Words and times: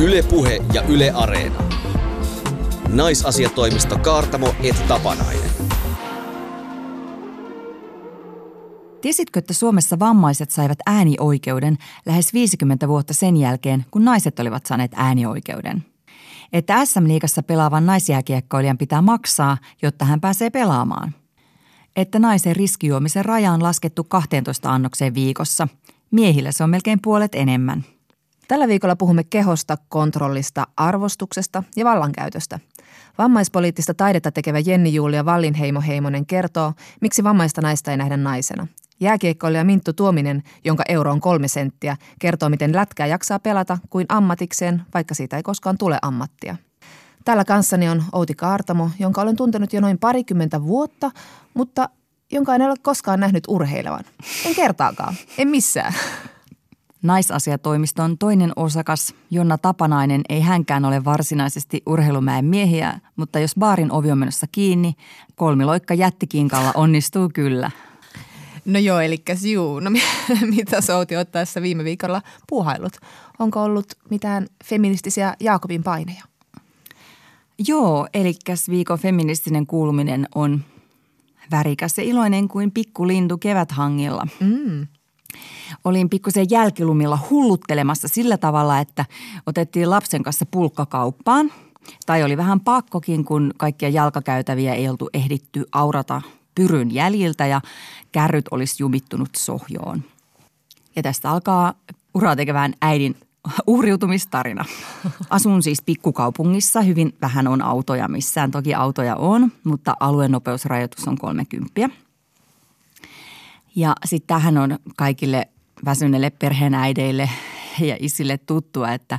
Ylepuhe 0.00 0.60
ja 0.72 0.82
Yle 0.82 1.10
Areena. 1.10 1.62
Naisasiatoimisto 2.88 3.98
Kaartamo 3.98 4.54
et 4.62 4.88
Tapanainen. 4.88 5.50
Tiesitkö, 9.00 9.38
että 9.38 9.54
Suomessa 9.54 9.98
vammaiset 9.98 10.50
saivat 10.50 10.78
äänioikeuden 10.86 11.78
lähes 12.06 12.32
50 12.32 12.88
vuotta 12.88 13.14
sen 13.14 13.36
jälkeen, 13.36 13.84
kun 13.90 14.04
naiset 14.04 14.38
olivat 14.38 14.66
saaneet 14.66 14.92
äänioikeuden? 14.94 15.84
Että 16.52 16.84
SM-liigassa 16.84 17.42
pelaavan 17.42 17.86
naisjääkiekkoilijan 17.86 18.78
pitää 18.78 19.02
maksaa, 19.02 19.58
jotta 19.82 20.04
hän 20.04 20.20
pääsee 20.20 20.50
pelaamaan. 20.50 21.14
Että 21.96 22.18
naisen 22.18 22.56
riskijuomisen 22.56 23.24
raja 23.24 23.52
on 23.52 23.62
laskettu 23.62 24.04
12 24.04 24.72
annokseen 24.72 25.14
viikossa. 25.14 25.68
Miehillä 26.10 26.52
se 26.52 26.64
on 26.64 26.70
melkein 26.70 27.00
puolet 27.02 27.34
enemmän. 27.34 27.84
Tällä 28.48 28.68
viikolla 28.68 28.96
puhumme 28.96 29.24
kehosta, 29.24 29.78
kontrollista, 29.88 30.66
arvostuksesta 30.76 31.62
ja 31.76 31.84
vallankäytöstä. 31.84 32.58
Vammaispoliittista 33.18 33.94
taidetta 33.94 34.32
tekevä 34.32 34.58
Jenni 34.58 34.94
Julia 34.94 35.24
Vallinheimo 35.24 35.80
Heimonen 35.80 36.26
kertoo, 36.26 36.72
miksi 37.00 37.24
vammaista 37.24 37.60
naista 37.60 37.90
ei 37.90 37.96
nähdä 37.96 38.16
naisena. 38.16 38.66
Jääkiekkoilija 39.00 39.64
Minttu 39.64 39.92
Tuominen, 39.92 40.42
jonka 40.64 40.82
euro 40.88 41.12
on 41.12 41.20
kolme 41.20 41.48
senttiä, 41.48 41.96
kertoo, 42.18 42.48
miten 42.48 42.74
lätkää 42.74 43.06
jaksaa 43.06 43.38
pelata 43.38 43.78
kuin 43.90 44.06
ammatikseen, 44.08 44.82
vaikka 44.94 45.14
siitä 45.14 45.36
ei 45.36 45.42
koskaan 45.42 45.78
tule 45.78 45.98
ammattia. 46.02 46.56
Täällä 47.24 47.44
kanssani 47.44 47.88
on 47.88 48.04
Outi 48.12 48.34
Kaartamo, 48.34 48.90
jonka 48.98 49.22
olen 49.22 49.36
tuntenut 49.36 49.72
jo 49.72 49.80
noin 49.80 49.98
parikymmentä 49.98 50.62
vuotta, 50.62 51.10
mutta 51.54 51.88
jonka 52.32 52.54
en 52.54 52.62
ole 52.62 52.74
koskaan 52.82 53.20
nähnyt 53.20 53.44
urheilevan. 53.48 54.04
En 54.46 54.54
kertaakaan, 54.54 55.14
en 55.38 55.48
missään. 55.48 55.94
Naisasiatoimiston 57.04 58.18
toinen 58.18 58.52
osakas, 58.56 59.14
Jonna 59.30 59.58
Tapanainen, 59.58 60.20
ei 60.28 60.40
hänkään 60.40 60.84
ole 60.84 61.04
varsinaisesti 61.04 61.82
urheilumäen 61.86 62.44
miehiä, 62.44 63.00
mutta 63.16 63.38
jos 63.38 63.54
baarin 63.58 63.92
ovi 63.92 64.10
on 64.10 64.18
menossa 64.18 64.46
kiinni, 64.52 64.94
kolmiloikka 65.34 65.94
jättikinkalla 65.94 66.72
onnistuu 66.74 67.30
kyllä. 67.34 67.70
No 68.64 68.78
joo, 68.78 69.00
eli 69.00 69.22
juu. 69.52 69.80
No 69.80 69.90
mitä 70.56 70.80
Souti 70.80 71.16
oot 71.16 71.32
tässä 71.32 71.62
viime 71.62 71.84
viikolla 71.84 72.22
puuhailut? 72.48 72.92
Onko 73.38 73.62
ollut 73.62 73.86
mitään 74.10 74.46
feministisiä 74.64 75.34
Jaakobin 75.40 75.82
paineja? 75.82 76.22
Joo, 77.68 78.08
eli 78.14 78.34
viikon 78.68 78.98
feministinen 78.98 79.66
kuuluminen 79.66 80.28
on 80.34 80.64
värikäs 81.50 81.98
ja 81.98 82.04
iloinen 82.04 82.48
kuin 82.48 82.70
pikkulintu 82.70 83.38
keväthangilla. 83.38 84.26
Mm. 84.40 84.86
Olin 85.84 86.10
pikkusen 86.10 86.46
jälkilumilla 86.50 87.18
hulluttelemassa 87.30 88.08
sillä 88.08 88.36
tavalla, 88.36 88.78
että 88.78 89.04
otettiin 89.46 89.90
lapsen 89.90 90.22
kanssa 90.22 90.46
pulkkakauppaan. 90.46 91.52
Tai 92.06 92.22
oli 92.22 92.36
vähän 92.36 92.60
pakkokin, 92.60 93.24
kun 93.24 93.50
kaikkia 93.56 93.88
jalkakäytäviä 93.88 94.74
ei 94.74 94.88
oltu 94.88 95.10
ehditty 95.14 95.64
aurata 95.72 96.22
pyryn 96.54 96.94
jäljiltä 96.94 97.46
ja 97.46 97.60
kärryt 98.12 98.44
olisi 98.50 98.82
jumittunut 98.82 99.28
sohjoon. 99.36 100.02
Ja 100.96 101.02
tästä 101.02 101.30
alkaa 101.30 101.74
uraa 102.14 102.36
tekevään 102.36 102.74
äidin 102.82 103.16
uhriutumistarina. 103.66 104.64
Asun 105.30 105.62
siis 105.62 105.82
pikkukaupungissa, 105.82 106.80
hyvin 106.80 107.14
vähän 107.20 107.48
on 107.48 107.62
autoja 107.62 108.08
missään. 108.08 108.50
Toki 108.50 108.74
autoja 108.74 109.16
on, 109.16 109.52
mutta 109.64 109.96
alueen 110.00 110.30
nopeusrajoitus 110.30 111.08
on 111.08 111.18
30. 111.18 112.03
Ja 113.76 113.94
sitten 114.04 114.26
tähän 114.26 114.58
on 114.58 114.78
kaikille 114.96 115.48
väsyneille 115.84 116.30
perheenäideille 116.30 117.30
ja 117.80 117.96
isille 118.00 118.38
tuttua, 118.38 118.92
että 118.92 119.18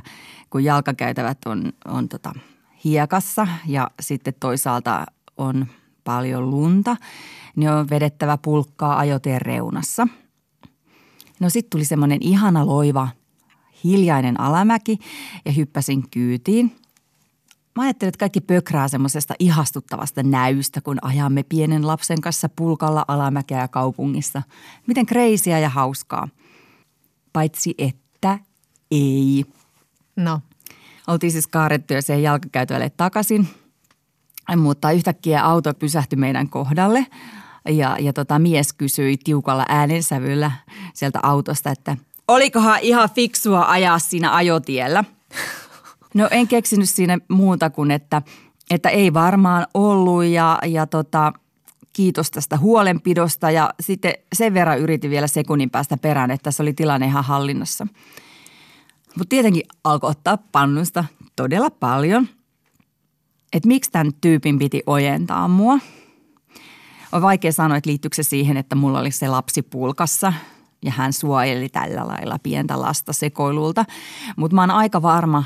kun 0.50 0.64
jalkakäytävät 0.64 1.38
on, 1.46 1.72
on 1.84 2.08
tota 2.08 2.32
hiekassa 2.84 3.48
ja 3.66 3.90
sitten 4.00 4.34
toisaalta 4.40 5.06
on 5.36 5.66
paljon 6.04 6.50
lunta, 6.50 6.96
niin 7.56 7.70
on 7.70 7.90
vedettävä 7.90 8.38
pulkkaa 8.38 8.98
ajoteen 8.98 9.42
reunassa. 9.42 10.08
No 11.40 11.50
sitten 11.50 11.70
tuli 11.70 11.84
semmoinen 11.84 12.18
ihana 12.20 12.66
loiva, 12.66 13.08
hiljainen 13.84 14.40
alamäki 14.40 14.98
ja 15.44 15.52
hyppäsin 15.52 16.10
kyytiin. 16.10 16.76
Mä 17.76 17.82
ajattelin, 17.82 18.08
että 18.08 18.18
kaikki 18.18 18.40
pökrää 18.40 18.88
semmoisesta 18.88 19.34
ihastuttavasta 19.38 20.22
näystä, 20.22 20.80
kun 20.80 20.98
ajamme 21.02 21.42
pienen 21.42 21.86
lapsen 21.86 22.20
kanssa 22.20 22.48
pulkalla 22.48 23.04
alamäkeä 23.08 23.68
kaupungissa. 23.68 24.42
Miten 24.86 25.06
kreisiä 25.06 25.58
ja 25.58 25.68
hauskaa. 25.68 26.28
Paitsi 27.32 27.74
että 27.78 28.38
ei. 28.90 29.44
No. 30.16 30.40
Oltiin 31.06 31.32
siis 31.32 31.46
kaarettu 31.46 31.94
jo 31.94 32.02
siihen 32.02 32.22
jalkakäytölle 32.22 32.90
takaisin– 32.90 33.48
mutta 34.56 34.90
yhtäkkiä 34.90 35.44
auto 35.44 35.74
pysähtyi 35.74 36.16
meidän 36.16 36.48
kohdalle 36.48 37.06
ja, 37.68 37.96
ja 38.00 38.12
tota, 38.12 38.38
mies 38.38 38.72
kysyi 38.72 39.16
tiukalla 39.16 39.64
äänensävyllä 39.68 40.50
sieltä 40.94 41.18
autosta, 41.22 41.70
että 41.70 41.96
olikohan 42.28 42.78
ihan 42.80 43.10
fiksua 43.10 43.64
ajaa 43.68 43.98
siinä 43.98 44.34
ajotiellä. 44.34 45.04
No 46.16 46.28
en 46.30 46.48
keksinyt 46.48 46.88
siinä 46.88 47.18
muuta 47.28 47.70
kuin, 47.70 47.90
että, 47.90 48.22
että 48.70 48.88
ei 48.88 49.14
varmaan 49.14 49.66
ollut 49.74 50.24
ja, 50.24 50.58
ja 50.66 50.86
tota, 50.86 51.32
kiitos 51.92 52.30
tästä 52.30 52.58
huolenpidosta 52.58 53.50
ja 53.50 53.74
sitten 53.80 54.14
sen 54.32 54.54
verran 54.54 54.78
yritin 54.78 55.10
vielä 55.10 55.26
sekunnin 55.26 55.70
päästä 55.70 55.96
perään, 55.96 56.30
että 56.30 56.44
tässä 56.44 56.62
oli 56.62 56.72
tilanne 56.72 57.06
ihan 57.06 57.24
hallinnassa. 57.24 57.86
Mutta 59.18 59.28
tietenkin 59.28 59.62
alkoi 59.84 60.10
ottaa 60.10 60.38
pannusta 60.52 61.04
todella 61.36 61.70
paljon– 61.70 62.28
että 63.52 63.68
miksi 63.68 63.90
tämän 63.90 64.12
tyypin 64.20 64.58
piti 64.58 64.82
ojentaa 64.86 65.48
mua. 65.48 65.78
On 67.12 67.22
vaikea 67.22 67.52
sanoa, 67.52 67.76
että 67.76 67.90
liittyykö 67.90 68.14
se 68.14 68.22
siihen, 68.22 68.56
että 68.56 68.76
mulla 68.76 69.00
oli 69.00 69.10
se 69.10 69.28
lapsi 69.28 69.62
pulkassa 69.62 70.32
ja 70.84 70.90
hän 70.90 71.12
suojeli 71.12 71.68
tällä 71.68 72.06
lailla 72.06 72.38
pientä 72.42 72.80
lasta 72.80 73.12
sekoilulta. 73.12 73.84
Mutta 74.36 74.54
mä 74.54 74.62
oon 74.62 74.70
aika 74.70 75.02
varma, 75.02 75.44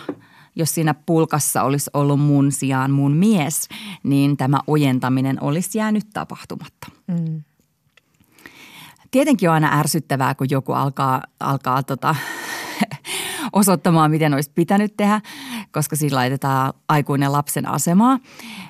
jos 0.57 0.75
siinä 0.75 0.95
pulkassa 0.95 1.63
olisi 1.63 1.91
ollut 1.95 2.21
mun 2.21 2.53
sijaan 2.53 2.91
mun 2.91 3.13
mies, 3.13 3.69
niin 4.03 4.37
tämä 4.37 4.61
ojentaminen 4.67 5.43
olisi 5.43 5.79
jäänyt 5.79 6.07
tapahtumatta. 6.13 6.87
Mm. 7.07 7.43
Tietenkin 9.11 9.49
on 9.49 9.55
aina 9.55 9.79
ärsyttävää, 9.79 10.35
kun 10.35 10.47
joku 10.51 10.73
alkaa, 10.73 11.23
alkaa 11.41 11.83
tota, 11.83 12.15
osoittamaan, 13.53 14.11
miten 14.11 14.35
olisi 14.35 14.51
pitänyt 14.55 14.97
tehdä, 14.97 15.21
koska 15.73 15.97
siinä 15.97 16.17
laitetaan 16.17 16.73
aikuinen 16.89 17.33
lapsen 17.33 17.69
asemaa. 17.69 18.19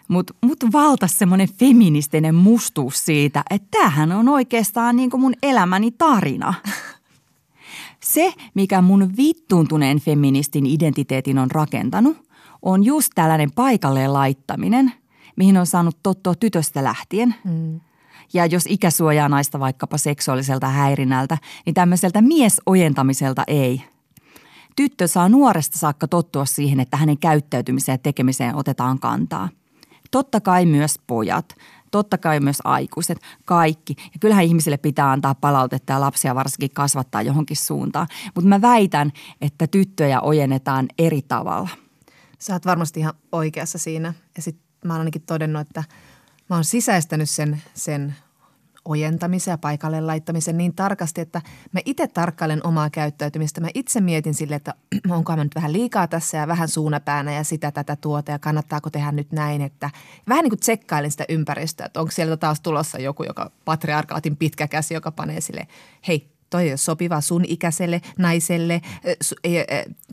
Mutta 0.09 0.35
mut 0.43 0.59
valtas 0.73 1.19
semmoinen 1.19 1.49
feministinen 1.49 2.35
mustuus 2.35 3.05
siitä, 3.07 3.43
että 3.51 3.69
tämähän 3.71 4.13
on 4.13 4.29
oikeastaan 4.29 4.97
niin 4.97 5.11
kuin 5.11 5.21
mun 5.21 5.35
elämäni 5.43 5.91
tarina. 5.91 6.55
Se, 8.05 8.33
mikä 8.55 8.83
mun 8.83 9.17
vittuuntuneen 9.17 10.01
feministin 10.01 10.67
identiteetin 10.67 11.39
on 11.39 11.51
rakentanut, 11.51 12.31
on 12.63 12.85
just 12.85 13.13
tällainen 13.15 13.51
paikalleen 13.53 14.13
laittaminen, 14.13 14.93
mihin 15.37 15.57
on 15.57 15.67
saanut 15.67 15.97
tottua 16.03 16.35
tytöstä 16.35 16.85
lähtien. 16.85 17.35
Mm. 17.45 17.81
Ja 18.33 18.47
jos 18.47 18.65
ikä 18.69 18.91
suojaa 18.91 19.29
naista 19.29 19.61
vaikkapa 19.61 19.99
seksuaaliselta 19.99 20.69
häirinnältä, 20.69 21.39
niin 21.67 21.75
tämmöiseltä 21.75 22.23
miesojentamiselta 22.23 23.45
ei– 23.47 23.83
Tyttö 24.77 25.09
saa 25.09 25.29
nuoresta 25.29 25.79
saakka 25.79 26.09
tottua 26.09 26.45
siihen, 26.45 26.81
että 26.81 26.97
hänen 26.97 27.19
käyttäytymiseen 27.19 27.95
ja 27.95 27.99
tekemiseen 27.99 28.55
otetaan 28.55 28.99
kantaa. 28.99 29.49
Totta 30.11 30.41
kai 30.41 30.67
myös 30.67 30.99
pojat, 31.07 31.55
totta 31.91 32.19
kai 32.19 32.41
myös 32.41 32.59
aikuiset, 32.65 33.19
kaikki. 33.45 33.95
Ja 33.99 34.19
kyllähän 34.21 34.45
ihmisille 34.45 34.77
pitää 34.77 35.11
antaa 35.11 35.35
palautetta 35.35 35.93
ja 35.93 36.01
lapsia 36.01 36.35
varsinkin 36.35 36.71
kasvattaa 36.75 37.23
johonkin 37.23 37.57
suuntaan. 37.57 38.07
Mutta 38.35 38.49
mä 38.49 38.61
väitän, 38.61 39.13
että 39.41 39.67
tyttöjä 39.67 40.21
ojennetaan 40.21 40.89
eri 40.99 41.23
tavalla. 41.23 41.69
Sä 42.39 42.53
oot 42.53 42.67
varmasti 42.67 43.01
ihan 43.01 43.15
oikeassa 43.33 43.79
siinä. 43.79 44.15
Ja 44.37 44.43
sitten 44.43 44.65
mä 44.85 44.93
oon 44.93 45.01
ainakin 45.01 45.23
todennut, 45.23 45.61
että 45.63 45.85
mä 46.51 46.57
oon 46.57 46.65
sisäistänyt 46.65 47.31
sen, 47.31 47.63
sen 47.75 48.15
ojentamisen 48.91 49.53
ja 49.53 49.59
paikalle 49.59 50.01
laittamisen 50.01 50.57
niin 50.57 50.75
tarkasti, 50.75 51.21
että 51.21 51.43
mä 51.73 51.81
itse 51.85 52.07
tarkkailen 52.07 52.67
omaa 52.67 52.91
käyttäytymistä. 52.91 53.61
Mä 53.61 53.69
itse 53.75 54.01
mietin 54.01 54.35
sille, 54.35 54.55
että 54.55 54.75
onko 55.17 55.37
mä 55.37 55.45
nyt 55.45 55.55
vähän 55.55 55.73
liikaa 55.73 56.07
tässä 56.07 56.37
ja 56.37 56.49
vähän 56.49 56.69
suunapäänä 56.69 57.33
ja 57.33 57.45
sitä 57.45 57.71
tätä 57.71 57.97
tuota 57.97 58.31
ja 58.31 58.39
kannattaako 58.39 58.91
tehdä 58.91 59.13
nyt 59.13 59.33
näin. 59.33 59.63
Että 59.63 59.91
vähän 60.29 60.43
niin 60.43 60.51
kuin 60.51 60.61
tsekkailen 60.61 61.11
sitä 61.11 61.25
ympäristöä, 61.29 61.87
että 61.87 62.01
onko 62.01 62.11
siellä 62.13 62.37
taas 62.37 62.61
tulossa 62.61 62.99
joku, 62.99 63.25
joka 63.25 63.51
patriarkaatin 63.65 64.37
pitkä 64.37 64.69
käsi, 64.69 64.95
joka 64.95 65.11
panee 65.11 65.41
sille, 65.41 65.67
hei, 66.09 66.40
toi 66.51 66.63
ei 66.63 66.71
ole 66.71 66.77
sopiva 66.77 67.21
sun 67.21 67.45
ikäiselle 67.47 68.01
naiselle, 68.19 68.81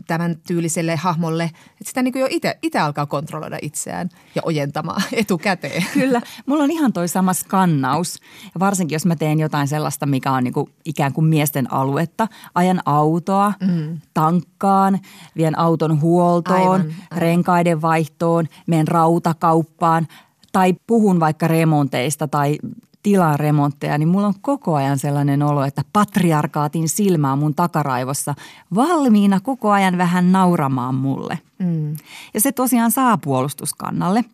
tämän 0.07 0.35
tyyliselle 0.47 0.95
hahmolle. 0.95 1.43
Että 1.43 1.85
sitä 1.85 2.01
niin 2.01 2.11
kuin 2.11 2.21
jo 2.21 2.27
itse 2.61 2.79
alkaa 2.79 3.05
kontrolloida 3.05 3.57
itseään 3.61 4.09
ja 4.35 4.41
ojentamaan 4.45 5.01
etukäteen. 5.11 5.85
Kyllä. 5.93 6.21
Mulla 6.45 6.63
on 6.63 6.71
ihan 6.71 6.93
toi 6.93 7.07
sama 7.07 7.33
skannaus. 7.33 8.19
Varsinkin 8.59 8.95
jos 8.95 9.05
mä 9.05 9.15
teen 9.15 9.39
jotain 9.39 9.67
sellaista, 9.67 10.05
mikä 10.05 10.31
on 10.31 10.43
niin 10.43 10.53
kuin 10.53 10.69
ikään 10.85 11.13
kuin 11.13 11.25
miesten 11.25 11.73
aluetta. 11.73 12.27
Ajan 12.55 12.81
autoa, 12.85 13.53
mm. 13.61 13.99
tankkaan, 14.13 14.99
vien 15.37 15.59
auton 15.59 16.01
huoltoon, 16.01 16.59
aivan, 16.59 16.81
aivan. 16.81 16.95
renkaiden 17.11 17.81
vaihtoon, 17.81 18.47
menen 18.67 18.87
rautakauppaan– 18.87 20.07
tai 20.57 20.75
puhun 20.87 21.19
vaikka 21.19 21.47
remonteista 21.47 22.27
tai 22.27 22.57
tilan 23.03 23.39
remontteja, 23.39 23.97
niin 23.97 24.07
mulla 24.07 24.27
on 24.27 24.33
koko 24.41 24.75
ajan 24.75 24.99
sellainen 24.99 25.43
olo, 25.43 25.63
että 25.63 25.81
patriarkaatin 25.93 26.89
silmää 26.89 27.35
mun 27.35 27.55
takaraivossa 27.55 28.35
valmiina 28.75 29.39
koko 29.39 29.71
ajan 29.71 29.97
vähän 29.97 30.31
nauramaan 30.31 30.95
mulle. 30.95 31.39
Mm. 31.59 31.95
Ja 32.33 32.41
se 32.41 32.51
tosiaan 32.51 32.91
saa 32.91 33.17
puolustuskannalle. 33.17 34.25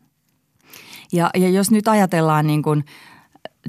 Ja, 1.11 1.29
ja 1.35 1.49
jos 1.49 1.71
nyt 1.71 1.87
ajatellaan 1.87 2.47
niin 2.47 2.63
kuin 2.63 2.85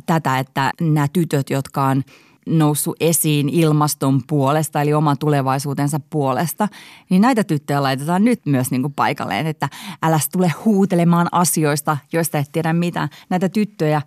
tätä, 0.06 0.38
että 0.38 0.72
nämä 0.80 1.08
tytöt, 1.08 1.50
jotka 1.50 1.84
on– 1.84 2.02
noussut 2.46 2.96
esiin 3.00 3.48
ilmaston 3.48 4.20
puolesta, 4.26 4.80
eli 4.80 4.94
oman 4.94 5.18
tulevaisuutensa 5.18 6.00
puolesta, 6.10 6.68
niin 7.10 7.22
näitä 7.22 7.44
tyttöjä 7.44 7.82
laitetaan 7.82 8.24
nyt 8.24 8.46
myös 8.46 8.70
niin 8.70 8.82
kuin 8.82 8.94
paikalleen, 8.94 9.46
että 9.46 9.68
älä 10.02 10.20
tule 10.32 10.52
huutelemaan 10.64 11.28
asioista, 11.32 11.96
joista 12.12 12.38
et 12.38 12.52
tiedä 12.52 12.72
mitään. 12.72 13.08
Näitä 13.30 13.48
tyttöjä 13.48 14.02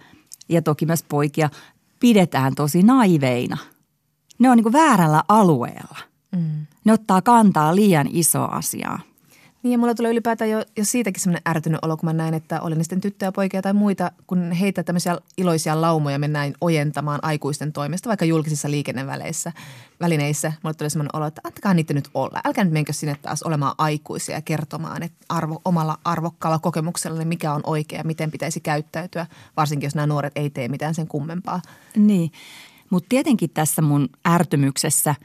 ja 0.49 0.61
toki 0.61 0.85
myös 0.85 1.03
poikia 1.03 1.49
pidetään 1.99 2.55
tosi 2.55 2.83
naiveina. 2.83 3.57
Ne 4.39 4.49
on 4.49 4.57
niin 4.57 4.63
kuin 4.63 4.73
väärällä 4.73 5.23
alueella. 5.27 5.97
Mm. 6.31 6.65
Ne 6.85 6.93
ottaa 6.93 7.21
kantaa 7.21 7.75
liian 7.75 8.07
iso 8.11 8.43
asiaa. 8.43 8.99
Niin 9.67 9.71
ja 9.71 9.77
mulla 9.77 9.95
tulee 9.95 10.11
ylipäätään 10.11 10.49
jo, 10.49 10.63
jo 10.77 10.85
siitäkin 10.85 11.21
semmoinen 11.21 11.41
ärtynyt 11.47 11.79
olo, 11.81 11.97
kun 11.97 12.07
mä 12.07 12.13
näen, 12.13 12.33
että 12.33 12.61
oli 12.61 12.75
ne 12.75 12.83
sitten 12.83 13.01
tyttöjä, 13.01 13.31
poikia 13.31 13.61
tai 13.61 13.73
muita, 13.73 14.11
kun 14.27 14.51
heitä 14.51 14.83
tämmöisiä 14.83 15.17
iloisia 15.37 15.81
laumoja 15.81 16.19
mennään 16.19 16.53
ojentamaan 16.61 17.19
aikuisten 17.21 17.73
toimesta, 17.73 18.07
vaikka 18.07 18.25
julkisissa 18.25 18.71
liikenneväleissä, 18.71 19.51
välineissä. 19.99 20.53
Mulle 20.63 20.73
tulee 20.73 20.89
semmoinen 20.89 21.15
olo, 21.15 21.25
että 21.25 21.41
antakaa 21.43 21.73
niitä 21.73 21.93
nyt 21.93 22.09
olla. 22.13 22.41
Älkää 22.45 22.63
nyt 22.63 22.73
menkö 22.73 22.93
sinne 22.93 23.15
taas 23.21 23.43
olemaan 23.43 23.75
aikuisia 23.77 24.35
ja 24.35 24.41
kertomaan 24.41 25.03
että 25.03 25.25
arvo, 25.29 25.61
omalla 25.65 25.97
arvokkaalla 26.03 26.59
kokemuksella, 26.59 27.17
niin 27.17 27.27
mikä 27.27 27.53
on 27.53 27.61
oikea, 27.63 28.03
miten 28.03 28.31
pitäisi 28.31 28.59
käyttäytyä, 28.59 29.27
varsinkin 29.57 29.87
jos 29.87 29.95
nämä 29.95 30.07
nuoret 30.07 30.33
ei 30.35 30.49
tee 30.49 30.67
mitään 30.67 30.95
sen 30.95 31.07
kummempaa. 31.07 31.61
Niin, 31.95 32.31
mutta 32.89 33.09
tietenkin 33.09 33.49
tässä 33.49 33.81
mun 33.81 34.09
ärtymyksessä 34.27 35.15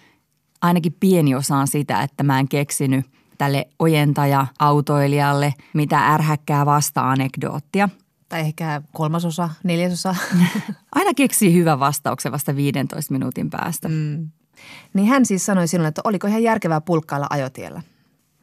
ainakin 0.62 0.96
pieni 1.00 1.34
osa 1.34 1.56
on 1.56 1.68
sitä, 1.68 2.02
että 2.02 2.22
mä 2.22 2.38
en 2.38 2.48
keksinyt– 2.48 3.06
tälle 3.42 3.68
ojentaja-autoilijalle 3.78 5.54
mitä 5.72 5.98
ärhäkkää 5.98 6.66
vasta-anekdoottia. 6.66 7.88
Tai 8.28 8.40
ehkä 8.40 8.82
kolmasosa, 8.92 9.50
neljäsosa. 9.64 10.14
Aina 10.94 11.14
keksii 11.16 11.54
hyvän 11.54 11.80
vastauksen 11.80 12.32
vasta 12.32 12.56
15 12.56 13.12
minuutin 13.12 13.50
päästä. 13.50 13.88
Mm. 13.88 14.28
Niin 14.94 15.06
hän 15.08 15.26
siis 15.26 15.46
sanoi 15.46 15.68
sinulle, 15.68 15.88
että 15.88 16.00
oliko 16.04 16.26
ihan 16.26 16.42
järkevää 16.42 16.80
pulkkailla 16.80 17.26
ajotiellä? 17.30 17.82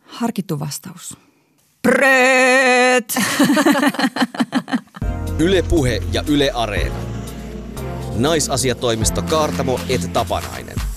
Harkittu 0.05 0.59
vastaus. 0.59 1.17
Bröt! 1.81 3.15
Yle 5.45 5.61
Puhe 5.61 6.01
ja 6.11 6.23
Yle 6.27 6.51
Areena. 6.53 6.95
Naisasiatoimisto 8.15 9.21
Kaartamo 9.21 9.79
et 9.89 10.13
Tapanainen. 10.13 10.88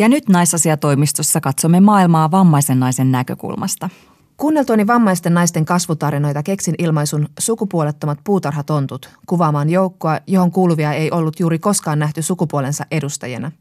Ja 0.00 0.08
nyt 0.08 0.28
naisasiatoimistossa 0.28 1.40
katsomme 1.40 1.80
maailmaa 1.80 2.30
vammaisen 2.30 2.80
naisen 2.80 3.12
näkökulmasta. 3.12 3.88
Kuunneltuani 4.36 4.86
vammaisten 4.86 5.34
naisten 5.34 5.64
kasvutarinoita 5.64 6.42
keksin 6.42 6.74
ilmaisun 6.78 7.28
sukupuolettomat 7.38 8.18
puutarhatontut 8.24 9.10
kuvaamaan 9.26 9.70
joukkoa, 9.70 10.18
johon 10.26 10.50
kuuluvia 10.50 10.92
ei 10.92 11.10
ollut 11.10 11.40
juuri 11.40 11.58
koskaan 11.58 11.98
nähty 11.98 12.22
sukupuolensa 12.22 12.84
edustajana. 12.90 13.52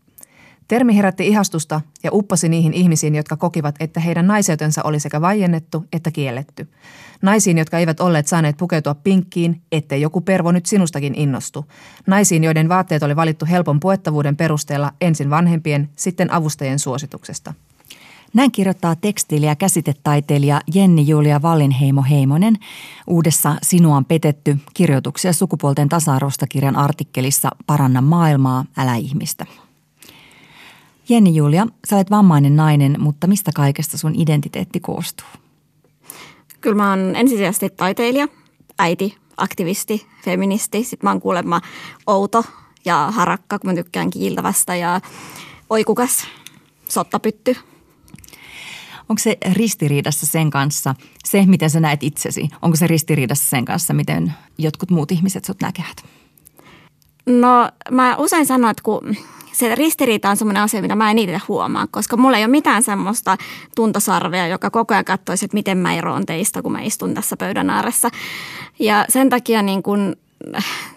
Termi 0.69 0.95
herätti 0.95 1.27
ihastusta 1.27 1.81
ja 2.03 2.09
uppasi 2.13 2.49
niihin 2.49 2.73
ihmisiin, 2.73 3.15
jotka 3.15 3.37
kokivat, 3.37 3.75
että 3.79 3.99
heidän 3.99 4.27
naiseutensa 4.27 4.83
oli 4.83 4.99
sekä 4.99 5.21
vaiennettu 5.21 5.85
että 5.93 6.11
kielletty. 6.11 6.67
Naisiin, 7.21 7.57
jotka 7.57 7.79
eivät 7.79 7.99
olleet 7.99 8.27
saaneet 8.27 8.57
pukeutua 8.57 8.95
pinkkiin, 8.95 9.61
ettei 9.71 10.01
joku 10.01 10.21
pervo 10.21 10.51
nyt 10.51 10.65
sinustakin 10.65 11.15
innostu. 11.15 11.65
Naisiin, 12.07 12.43
joiden 12.43 12.69
vaatteet 12.69 13.03
oli 13.03 13.15
valittu 13.15 13.45
helpon 13.45 13.79
puettavuuden 13.79 14.37
perusteella 14.37 14.91
ensin 15.01 15.29
vanhempien, 15.29 15.89
sitten 15.95 16.33
avustajien 16.33 16.79
suosituksesta. 16.79 17.53
Näin 18.33 18.51
kirjoittaa 18.51 18.95
tekstiili- 18.95 19.45
ja 19.45 19.55
käsitetaiteilija 19.55 20.61
Jenni 20.73 21.07
Julia 21.07 21.41
Vallinheimo 21.41 22.03
Heimonen 22.09 22.55
uudessa 23.07 23.55
Sinua 23.63 23.97
on 23.97 24.05
petetty 24.05 24.57
kirjoituksia 24.73 25.33
sukupuolten 25.33 25.89
tasa-arvosta 25.89 26.47
kirjan 26.47 26.75
artikkelissa 26.75 27.49
Paranna 27.67 28.01
maailmaa, 28.01 28.65
älä 28.77 28.95
ihmistä. 28.95 29.45
Jenni 31.09 31.35
Julia, 31.35 31.67
sä 31.89 31.95
olet 31.95 32.11
vammainen 32.11 32.55
nainen, 32.55 32.95
mutta 32.99 33.27
mistä 33.27 33.51
kaikesta 33.55 33.97
sun 33.97 34.15
identiteetti 34.15 34.79
koostuu? 34.79 35.27
Kyllä 36.61 36.75
mä 36.75 36.89
oon 36.89 37.15
ensisijaisesti 37.15 37.69
taiteilija, 37.69 38.27
äiti, 38.79 39.17
aktivisti, 39.37 40.07
feministi. 40.23 40.83
Sitten 40.83 41.07
mä 41.07 41.11
oon 41.11 41.21
kuulemma 41.21 41.61
outo 42.07 42.45
ja 42.85 43.11
harakka, 43.11 43.59
kun 43.59 43.69
mä 43.69 43.75
tykkään 43.75 44.09
kiiltävästä 44.09 44.75
ja 44.75 45.01
oikukas, 45.69 46.27
sottapytty. 46.89 47.55
Onko 49.09 49.19
se 49.19 49.37
ristiriidassa 49.51 50.25
sen 50.25 50.49
kanssa, 50.49 50.95
se 51.25 51.45
miten 51.45 51.69
sä 51.69 51.79
näet 51.79 52.03
itsesi, 52.03 52.49
onko 52.61 52.77
se 52.77 52.87
ristiriidassa 52.87 53.49
sen 53.49 53.65
kanssa, 53.65 53.93
miten 53.93 54.33
jotkut 54.57 54.91
muut 54.91 55.11
ihmiset 55.11 55.45
sut 55.45 55.61
näkevät? 55.61 56.05
No 57.25 57.69
mä 57.91 58.15
usein 58.17 58.45
sanon, 58.45 58.71
että 58.71 58.83
kun 58.83 59.15
se 59.51 59.75
ristiriita 59.75 60.29
on 60.29 60.37
semmoinen 60.37 60.63
asia, 60.63 60.81
mitä 60.81 60.95
mä 60.95 61.11
en 61.11 61.19
itse 61.19 61.41
huomaa, 61.47 61.87
koska 61.91 62.17
mulla 62.17 62.37
ei 62.37 62.43
ole 62.43 62.51
mitään 62.51 62.83
semmoista 62.83 63.37
tuntosarvea, 63.75 64.47
joka 64.47 64.69
koko 64.69 64.93
ajan 64.93 65.05
katsoisi, 65.05 65.45
että 65.45 65.55
miten 65.55 65.77
mä 65.77 65.93
eroon 65.93 66.25
teistä, 66.25 66.61
kun 66.61 66.71
mä 66.71 66.81
istun 66.81 67.13
tässä 67.13 67.37
pöydän 67.37 67.69
ääressä. 67.69 68.09
Ja 68.79 69.05
sen 69.09 69.29
takia 69.29 69.61
niin 69.61 69.83
kun, 69.83 70.15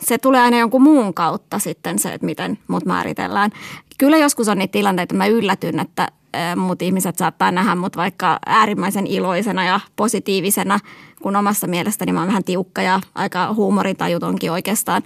se 0.01 0.19
tulee 0.19 0.41
aina 0.41 0.59
jonkun 0.59 0.83
muun 0.83 1.15
kautta 1.15 1.59
sitten 1.59 1.99
se, 1.99 2.15
että 2.15 2.27
miten 2.27 2.59
mut 2.69 2.85
määritellään. 2.85 3.51
Kyllä 3.99 4.17
joskus 4.17 4.49
on 4.49 4.59
niitä 4.59 4.73
tilanteita, 4.73 5.03
että 5.03 5.17
mä 5.17 5.27
yllätyn, 5.27 5.81
että 5.81 6.09
muut 6.57 6.83
ihmiset 6.83 7.19
saattaa 7.19 7.51
nähdä 7.51 7.75
mut 7.75 7.97
vaikka 7.97 8.39
äärimmäisen 8.47 9.07
iloisena 9.07 9.65
ja 9.65 9.81
positiivisena, 9.97 10.79
kun 11.23 11.37
omassa 11.37 11.67
mielestäni 11.67 12.13
mä 12.13 12.19
oon 12.19 12.29
vähän 12.29 12.45
tiukka 12.45 12.83
ja 12.83 13.01
aika 13.15 13.55
huumoritajutonkin 13.55 14.53
oikeastaan. 14.53 15.03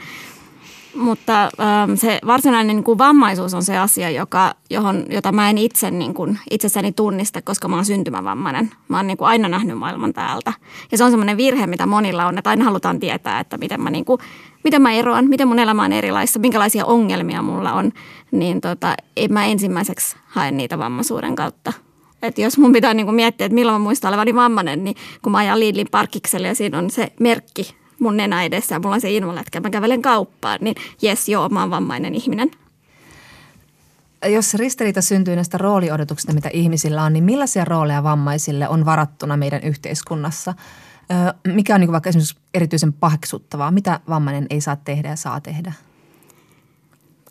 Mutta 0.97 1.43
ähm, 1.43 1.95
se 1.95 2.19
varsinainen 2.27 2.77
niin 2.77 2.85
kuin 2.85 2.99
vammaisuus 2.99 3.55
on 3.55 3.63
se 3.63 3.79
asia, 3.79 4.11
joka, 4.11 4.55
johon, 4.71 5.05
jota 5.11 5.33
mä 5.33 5.51
en 5.51 5.59
itse 5.59 5.91
niin 5.91 6.15
kuin, 6.15 6.39
itsessäni 6.51 6.93
tunnista, 6.93 7.43
koska 7.43 7.69
mä 7.69 7.77
oon 7.77 7.85
syntymävammainen. 7.85 8.71
Mä 8.89 8.97
oon 8.97 9.07
niin 9.07 9.17
kuin 9.17 9.29
aina 9.29 9.49
nähnyt 9.49 9.79
maailman 9.79 10.13
täältä. 10.13 10.53
Ja 10.93 10.99
se 10.99 11.05
on 11.05 11.11
semmoinen 11.11 11.37
virhe, 11.37 11.67
mitä 11.67 11.87
monilla 11.87 12.27
on, 12.27 12.39
että 12.39 12.51
aina 12.51 12.65
halutaan 12.65 13.01
tietää, 13.01 13.41
että 13.41 13.59
miten 13.59 13.81
mä, 13.81 13.91
niin 13.91 14.05
kuin, 14.05 14.21
miten 14.65 14.83
mä 14.83 14.93
eroan, 14.93 15.29
miten 15.29 15.49
mun 15.49 15.59
elämä 15.59 15.83
on 15.83 15.93
erilaista, 15.93 16.39
minkälaisia 16.39 16.85
ongelmia 16.85 17.43
mulla 17.43 17.73
on. 17.73 17.93
Niin 18.31 18.61
tota, 18.61 18.95
en 19.17 19.33
mä 19.33 19.45
ensimmäiseksi 19.45 20.17
hae 20.27 20.51
niitä 20.51 20.79
vammaisuuden 20.79 21.37
kautta. 21.37 21.73
Että 22.23 22.41
jos 22.41 22.59
mun 22.59 22.73
pitää 22.73 22.95
niin 22.95 23.07
kuin 23.07 23.17
miettiä, 23.17 23.45
että 23.45 23.55
milloin 23.55 23.81
mä 23.81 23.85
muistan 23.85 24.09
olevani 24.09 24.35
vammainen, 24.35 24.85
niin 24.85 24.97
kun 25.23 25.33
mä 25.33 25.39
ajan 25.39 25.61
Lidlin 25.61 25.89
parkikselle 25.91 26.49
ja 26.49 26.55
siinä 26.55 26.79
on 26.79 26.91
se 26.91 27.13
merkki 27.21 27.77
mun 28.01 28.17
nenä 28.17 28.45
edessä 28.45 28.75
ja 28.75 28.79
mulla 28.79 28.95
on 28.95 29.01
se 29.01 29.11
invalätkä, 29.11 29.61
mä 29.61 29.71
kävelen 29.71 30.03
kauppaan, 30.03 30.59
niin 30.61 30.77
jes 31.03 31.29
joo, 31.29 31.49
mä 31.49 31.61
oon 31.61 31.71
vammainen 31.71 32.15
ihminen. 32.15 32.51
Jos 34.27 34.55
ristiriita 34.55 35.03
syntyy 35.03 35.35
näistä 35.35 35.59
rooliodotuksista, 35.59 36.33
mitä 36.33 36.51
ihmisillä 36.53 37.03
on, 37.03 37.13
niin 37.13 37.25
millaisia 37.25 37.65
rooleja 37.65 38.03
vammaisille 38.03 38.69
on 38.69 38.85
varattuna 38.85 39.37
meidän 39.37 39.63
yhteiskunnassa? 39.63 40.55
Mikä 41.47 41.75
on 41.75 41.81
niin 41.81 41.93
vaikka 41.93 42.09
esimerkiksi 42.09 42.37
erityisen 42.55 42.93
paheksuttavaa? 42.93 43.71
Mitä 43.71 44.01
vammainen 44.09 44.47
ei 44.51 44.61
saa 44.61 44.77
tehdä 44.77 45.09
ja 45.09 45.17
saa 45.17 45.41
tehdä? 45.41 45.73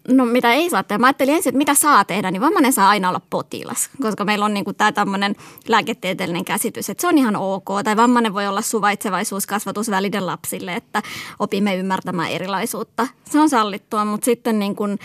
No 0.07 0.25
mitä 0.25 0.53
ei 0.53 0.69
saa 0.69 0.83
tehdä? 0.83 0.97
Mä 0.97 1.07
ajattelin 1.07 1.35
ensin, 1.35 1.49
että 1.49 1.57
mitä 1.57 1.73
saa 1.73 2.05
tehdä, 2.05 2.31
niin 2.31 2.41
vammainen 2.41 2.73
saa 2.73 2.89
aina 2.89 3.09
olla 3.09 3.21
potilas, 3.29 3.89
koska 4.01 4.25
meillä 4.25 4.45
on 4.45 4.53
niin 4.53 4.65
kuin 4.65 4.75
tämä 4.75 4.91
tämmöinen 4.91 5.35
lääketieteellinen 5.67 6.45
käsitys, 6.45 6.89
että 6.89 7.01
se 7.01 7.07
on 7.07 7.17
ihan 7.17 7.35
ok. 7.35 7.65
Tai 7.83 7.97
vammainen 7.97 8.33
voi 8.33 8.47
olla 8.47 8.61
suvaitsevaisuuskasvatusvälinen 8.61 10.25
lapsille, 10.25 10.75
että 10.75 11.01
opimme 11.39 11.75
ymmärtämään 11.75 12.31
erilaisuutta. 12.31 13.07
Se 13.25 13.39
on 13.39 13.49
sallittua, 13.49 14.05
mutta 14.05 14.25
sitten 14.25 14.59
niin 14.59 14.75
kuin 14.75 14.99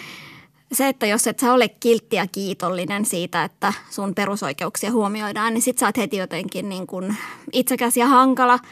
se, 0.72 0.88
että 0.88 1.06
jos 1.06 1.26
et 1.26 1.38
sä 1.38 1.52
ole 1.52 1.68
kiltti 1.68 2.16
ja 2.16 2.26
kiitollinen 2.26 3.04
siitä, 3.04 3.44
että 3.44 3.72
sun 3.90 4.14
perusoikeuksia 4.14 4.92
huomioidaan, 4.92 5.54
niin 5.54 5.62
sit 5.62 5.78
sä 5.78 5.86
oot 5.86 5.96
heti 5.96 6.16
jotenkin 6.16 6.68
niin 6.68 6.86
kuin 6.86 7.16
itsekäs 7.52 7.96
ja 7.96 8.06
hankala– 8.06 8.58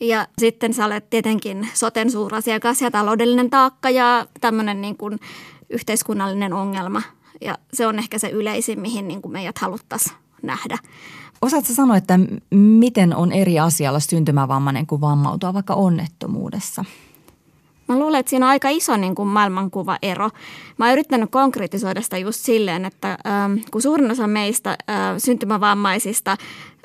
ja 0.00 0.26
sitten 0.38 0.74
sä 0.74 0.84
olet 0.84 1.10
tietenkin 1.10 1.68
soten 1.74 2.10
suurasiakas 2.10 2.82
ja 2.82 2.90
taloudellinen 2.90 3.50
taakka 3.50 3.90
ja 3.90 4.26
tämmöinen 4.40 4.80
niin 4.80 4.96
kuin 4.96 5.18
yhteiskunnallinen 5.70 6.52
ongelma. 6.52 7.02
Ja 7.40 7.58
se 7.72 7.86
on 7.86 7.98
ehkä 7.98 8.18
se 8.18 8.28
yleisin, 8.28 8.80
mihin 8.80 9.08
niin 9.08 9.22
kuin 9.22 9.32
meidät 9.32 9.58
haluttaisiin 9.58 10.16
nähdä. 10.42 10.78
Osaatko 11.42 11.72
sanoa, 11.72 11.96
että 11.96 12.18
miten 12.50 13.16
on 13.16 13.32
eri 13.32 13.58
asialla 13.58 14.00
syntymävammainen 14.00 14.86
kuin 14.86 15.00
vammautua 15.00 15.54
vaikka 15.54 15.74
onnettomuudessa? 15.74 16.84
Mä 17.88 17.98
luulen, 17.98 18.20
että 18.20 18.30
siinä 18.30 18.46
on 18.46 18.50
aika 18.50 18.68
iso 18.68 18.96
niin 18.96 19.14
kuin 19.14 19.28
maailmankuva-ero. 19.28 20.30
Mä 20.76 20.84
oon 20.84 20.92
yrittänyt 20.92 21.30
konkretisoida 21.30 22.02
sitä 22.02 22.18
just 22.18 22.40
silleen, 22.40 22.84
että 22.84 23.18
ähm, 23.26 23.58
kun 23.70 23.82
suurin 23.82 24.10
osa 24.10 24.26
meistä 24.26 24.70
äh, 24.70 24.76
syntymävammaisista 25.18 26.36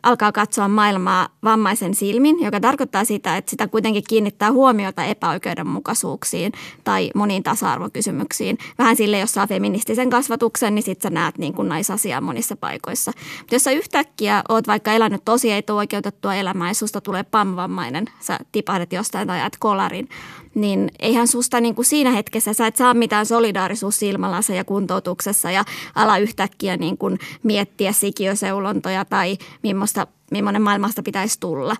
alkaa 0.05 0.31
katsoa 0.31 0.67
maailmaa 0.67 1.27
vammaisen 1.43 1.95
silmin, 1.95 2.43
joka 2.43 2.59
tarkoittaa 2.59 3.05
sitä, 3.05 3.37
että 3.37 3.49
sitä 3.49 3.67
kuitenkin 3.67 4.03
kiinnittää 4.09 4.51
huomiota 4.51 5.03
epäoikeudenmukaisuuksiin 5.03 6.51
tai 6.83 7.11
moniin 7.15 7.43
tasa-arvokysymyksiin. 7.43 8.57
Vähän 8.77 8.95
sille, 8.95 9.19
jos 9.19 9.31
saa 9.31 9.47
feministisen 9.47 10.09
kasvatuksen, 10.09 10.75
niin 10.75 10.83
sit 10.83 11.01
sä 11.01 11.09
näet 11.09 11.37
niin 11.37 11.53
kuin 11.53 11.69
naisasiaa 11.69 12.21
monissa 12.21 12.55
paikoissa. 12.55 13.11
Mutta 13.39 13.55
jos 13.55 13.63
sä 13.63 13.71
yhtäkkiä 13.71 14.43
oot 14.49 14.67
vaikka 14.67 14.93
elänyt 14.93 15.21
tosi 15.25 15.51
etuoikeutettua 15.51 16.35
elämää 16.35 16.67
ja 16.67 16.73
susta 16.73 17.01
tulee 17.01 17.23
pamvammainen, 17.23 18.05
sä 18.19 18.39
tipahdet 18.51 18.93
jostain 18.93 19.27
tai 19.27 19.39
jäät 19.39 19.57
kolarin, 19.59 20.09
niin 20.55 20.91
eihän 20.99 21.27
susta 21.27 21.61
niin 21.61 21.75
kuin 21.75 21.85
siinä 21.85 22.11
hetkessä, 22.11 22.53
sä 22.53 22.67
et 22.67 22.75
saa 22.75 22.93
mitään 22.93 23.25
solidaarisuus 23.25 23.99
silmälassa 23.99 24.53
ja 24.53 24.63
kuntoutuksessa 24.63 25.51
ja 25.51 25.65
ala 25.95 26.17
yhtäkkiä 26.17 26.77
niin 26.77 26.97
kuin 26.97 27.19
miettiä 27.43 27.91
sikiöseulontoja 27.91 29.05
tai 29.05 29.37
millaista, 29.63 30.07
millainen 30.31 30.61
maailmasta 30.61 31.03
pitäisi 31.03 31.39
tulla. 31.39 31.75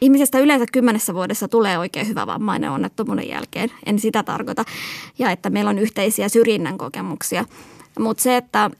Ihmisestä 0.00 0.38
yleensä 0.38 0.66
kymmenessä 0.72 1.14
vuodessa 1.14 1.48
tulee 1.48 1.78
oikein 1.78 2.08
hyvä 2.08 2.26
vammainen 2.26 2.70
onnettomuuden 2.70 3.28
jälkeen, 3.28 3.70
en 3.86 3.98
sitä 3.98 4.22
tarkoita. 4.22 4.64
Ja 5.18 5.30
että 5.30 5.50
meillä 5.50 5.70
on 5.70 5.78
yhteisiä 5.78 6.28
syrjinnän 6.28 6.78
kokemuksia. 6.78 7.44
Mutta 7.98 8.22
se, 8.22 8.36
että 8.36 8.70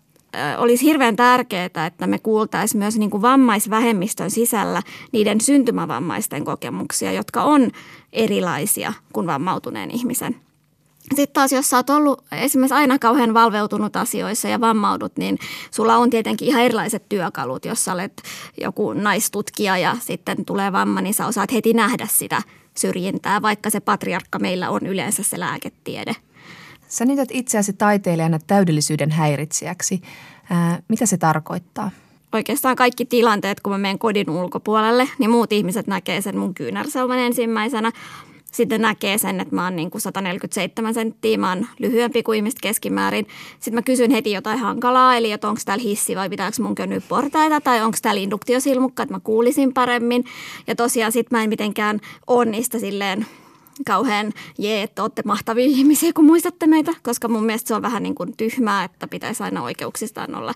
olisi 0.59 0.85
hirveän 0.85 1.17
tärkeää, 1.17 1.65
että 1.65 2.07
me 2.07 2.19
kuultaisiin 2.19 2.79
myös 2.79 2.99
niin 2.99 3.11
kuin 3.11 3.23
vammaisvähemmistön 3.23 4.31
sisällä 4.31 4.83
niiden 5.13 5.41
syntymävammaisten 5.41 6.45
kokemuksia, 6.45 7.13
jotka 7.13 7.43
on 7.43 7.71
erilaisia 8.13 8.93
kuin 9.13 9.27
vammautuneen 9.27 9.91
ihmisen. 9.91 10.37
Sitten 11.15 11.33
taas, 11.33 11.53
jos 11.53 11.69
sä 11.69 11.77
oot 11.77 11.91
ollut 11.91 12.25
esimerkiksi 12.33 12.75
aina 12.75 12.99
kauhean 12.99 13.35
valveutunut 13.35 13.97
asioissa 13.97 14.49
ja 14.49 14.61
vammaudut, 14.61 15.17
niin 15.17 15.39
sulla 15.71 15.97
on 15.97 16.11
tietenkin 16.11 16.49
ihan 16.49 16.63
erilaiset 16.63 17.09
työkalut. 17.09 17.65
Jos 17.65 17.85
sä 17.85 17.93
olet 17.93 18.23
joku 18.61 18.93
naistutkija 18.93 19.79
ja 19.79 19.97
sitten 20.01 20.45
tulee 20.45 20.73
vamma, 20.73 21.01
niin 21.01 21.15
sä 21.15 21.27
osaat 21.27 21.53
heti 21.53 21.73
nähdä 21.73 22.07
sitä 22.11 22.43
syrjintää, 22.77 23.43
vaikka 23.43 23.71
se 23.71 23.81
patriarkka 23.81 24.39
meillä 24.39 24.71
on 24.71 24.87
yleensä 24.87 25.23
se 25.23 25.41
lääketiede– 25.41 26.17
Sä 26.91 27.05
niität 27.05 27.29
itseäsi 27.33 27.73
taiteilijana 27.73 28.39
täydellisyyden 28.47 29.11
häiritsijäksi. 29.11 30.01
Ää, 30.51 30.83
mitä 30.89 31.07
se 31.07 31.17
tarkoittaa? 31.17 31.91
Oikeastaan 32.33 32.77
kaikki 32.77 33.05
tilanteet, 33.05 33.61
kun 33.61 33.73
mä 33.73 33.79
menen 33.79 33.99
kodin 33.99 34.31
ulkopuolelle, 34.31 35.09
niin 35.19 35.31
muut 35.31 35.53
ihmiset 35.53 35.87
näkee 35.87 36.21
sen 36.21 36.39
mun 36.39 36.55
kyynärselmän 36.55 37.19
ensimmäisenä. 37.19 37.93
Sitten 38.53 38.81
näkee 38.81 39.19
sen, 39.19 39.41
että 39.41 39.55
mä 39.55 39.65
oon 39.65 39.77
niin 39.77 39.91
kuin 39.91 40.01
147 40.01 40.95
senttiä, 40.95 41.39
mä 41.39 41.49
oon 41.49 41.67
lyhyempi 41.79 42.23
kuin 42.23 42.37
ihmiset 42.37 42.61
keskimäärin. 42.61 43.27
Sitten 43.53 43.75
mä 43.75 43.83
kysyn 43.83 44.11
heti 44.11 44.33
jotain 44.33 44.59
hankalaa, 44.59 45.17
eli 45.17 45.33
että 45.33 45.49
onko 45.49 45.61
täällä 45.65 45.83
hissi 45.83 46.17
vai 46.17 46.31
pitääkö 46.31 46.63
mun 46.63 46.75
könnyä 46.75 47.01
portaita 47.09 47.61
tai 47.61 47.83
onko 47.83 47.99
täällä 48.03 48.21
induktiosilmukka, 48.21 49.03
että 49.03 49.15
mä 49.15 49.21
kuulisin 49.21 49.73
paremmin. 49.75 50.25
Ja 50.67 50.77
tosiaan 50.77 51.13
sitten 51.13 51.39
mä 51.39 51.43
en 51.43 51.49
mitenkään 51.49 52.01
onnista 52.27 52.79
silleen 52.79 53.27
kauhean 53.87 54.33
jee, 54.59 54.83
että 54.83 55.03
olette 55.03 55.23
mahtavia 55.25 55.65
ihmisiä, 55.65 56.13
kun 56.13 56.25
muistatte 56.25 56.67
meitä, 56.67 56.93
koska 57.03 57.29
mun 57.29 57.45
mielestä 57.45 57.69
se 57.69 57.75
on 57.75 57.83
vähän 57.83 58.03
niin 58.03 58.15
kuin 58.15 58.37
tyhmää, 58.37 58.85
että 58.85 59.09
pitäisi 59.09 59.43
aina 59.43 59.63
oikeuksistaan 59.63 60.35
olla 60.35 60.55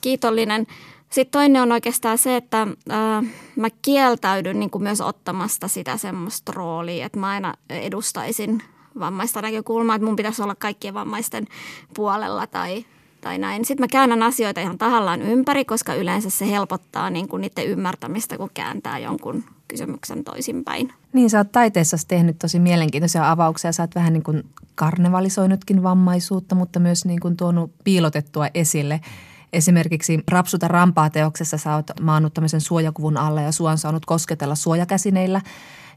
kiitollinen. 0.00 0.66
Sitten 1.10 1.32
toinen 1.32 1.62
on 1.62 1.72
oikeastaan 1.72 2.18
se, 2.18 2.36
että 2.36 2.62
äh, 2.62 3.24
mä 3.56 3.68
kieltäydyn 3.82 4.60
niin 4.60 4.70
kuin 4.70 4.82
myös 4.82 5.00
ottamasta 5.00 5.68
sitä 5.68 5.96
semmoista 5.96 6.52
roolia, 6.52 7.06
että 7.06 7.18
mä 7.18 7.28
aina 7.28 7.54
edustaisin 7.70 8.62
vammaista 8.98 9.42
näkökulmaa, 9.42 9.96
että 9.96 10.06
mun 10.06 10.16
pitäisi 10.16 10.42
olla 10.42 10.54
kaikkien 10.54 10.94
vammaisten 10.94 11.46
puolella 11.94 12.46
tai, 12.46 12.84
tai 13.20 13.38
näin. 13.38 13.64
Sitten 13.64 13.82
mä 13.82 13.88
käännän 13.88 14.22
asioita 14.22 14.60
ihan 14.60 14.78
tahallaan 14.78 15.22
ympäri, 15.22 15.64
koska 15.64 15.94
yleensä 15.94 16.30
se 16.30 16.50
helpottaa 16.50 17.10
niin 17.10 17.28
kuin 17.28 17.40
niiden 17.40 17.66
ymmärtämistä, 17.66 18.36
kun 18.36 18.50
kääntää 18.54 18.98
jonkun 18.98 19.44
kysymyksen 19.70 20.24
toisinpäin. 20.24 20.92
Niin, 21.12 21.30
sä 21.30 21.38
oot 21.38 21.52
taiteessa 21.52 21.96
tehnyt 22.08 22.38
tosi 22.38 22.58
mielenkiintoisia 22.58 23.30
avauksia. 23.30 23.72
Sä 23.72 23.82
oot 23.82 23.94
vähän 23.94 24.12
niin 24.12 24.22
kuin 24.22 24.44
karnevalisoinutkin 24.74 25.82
vammaisuutta, 25.82 26.54
mutta 26.54 26.80
myös 26.80 27.04
niin 27.04 27.20
kuin 27.20 27.36
tuonut 27.36 27.72
piilotettua 27.84 28.46
esille. 28.54 29.00
Esimerkiksi 29.52 30.24
Rapsuta 30.30 30.68
rampaa 30.68 31.10
teoksessa 31.10 31.58
sä 31.58 31.74
oot 31.74 31.90
maannut 32.00 32.34
tämmöisen 32.34 32.60
suojakuvun 32.60 33.16
alle 33.16 33.42
ja 33.42 33.52
sua 33.52 33.70
on 33.70 33.78
saanut 33.78 34.06
kosketella 34.06 34.54
suojakäsineillä. 34.54 35.40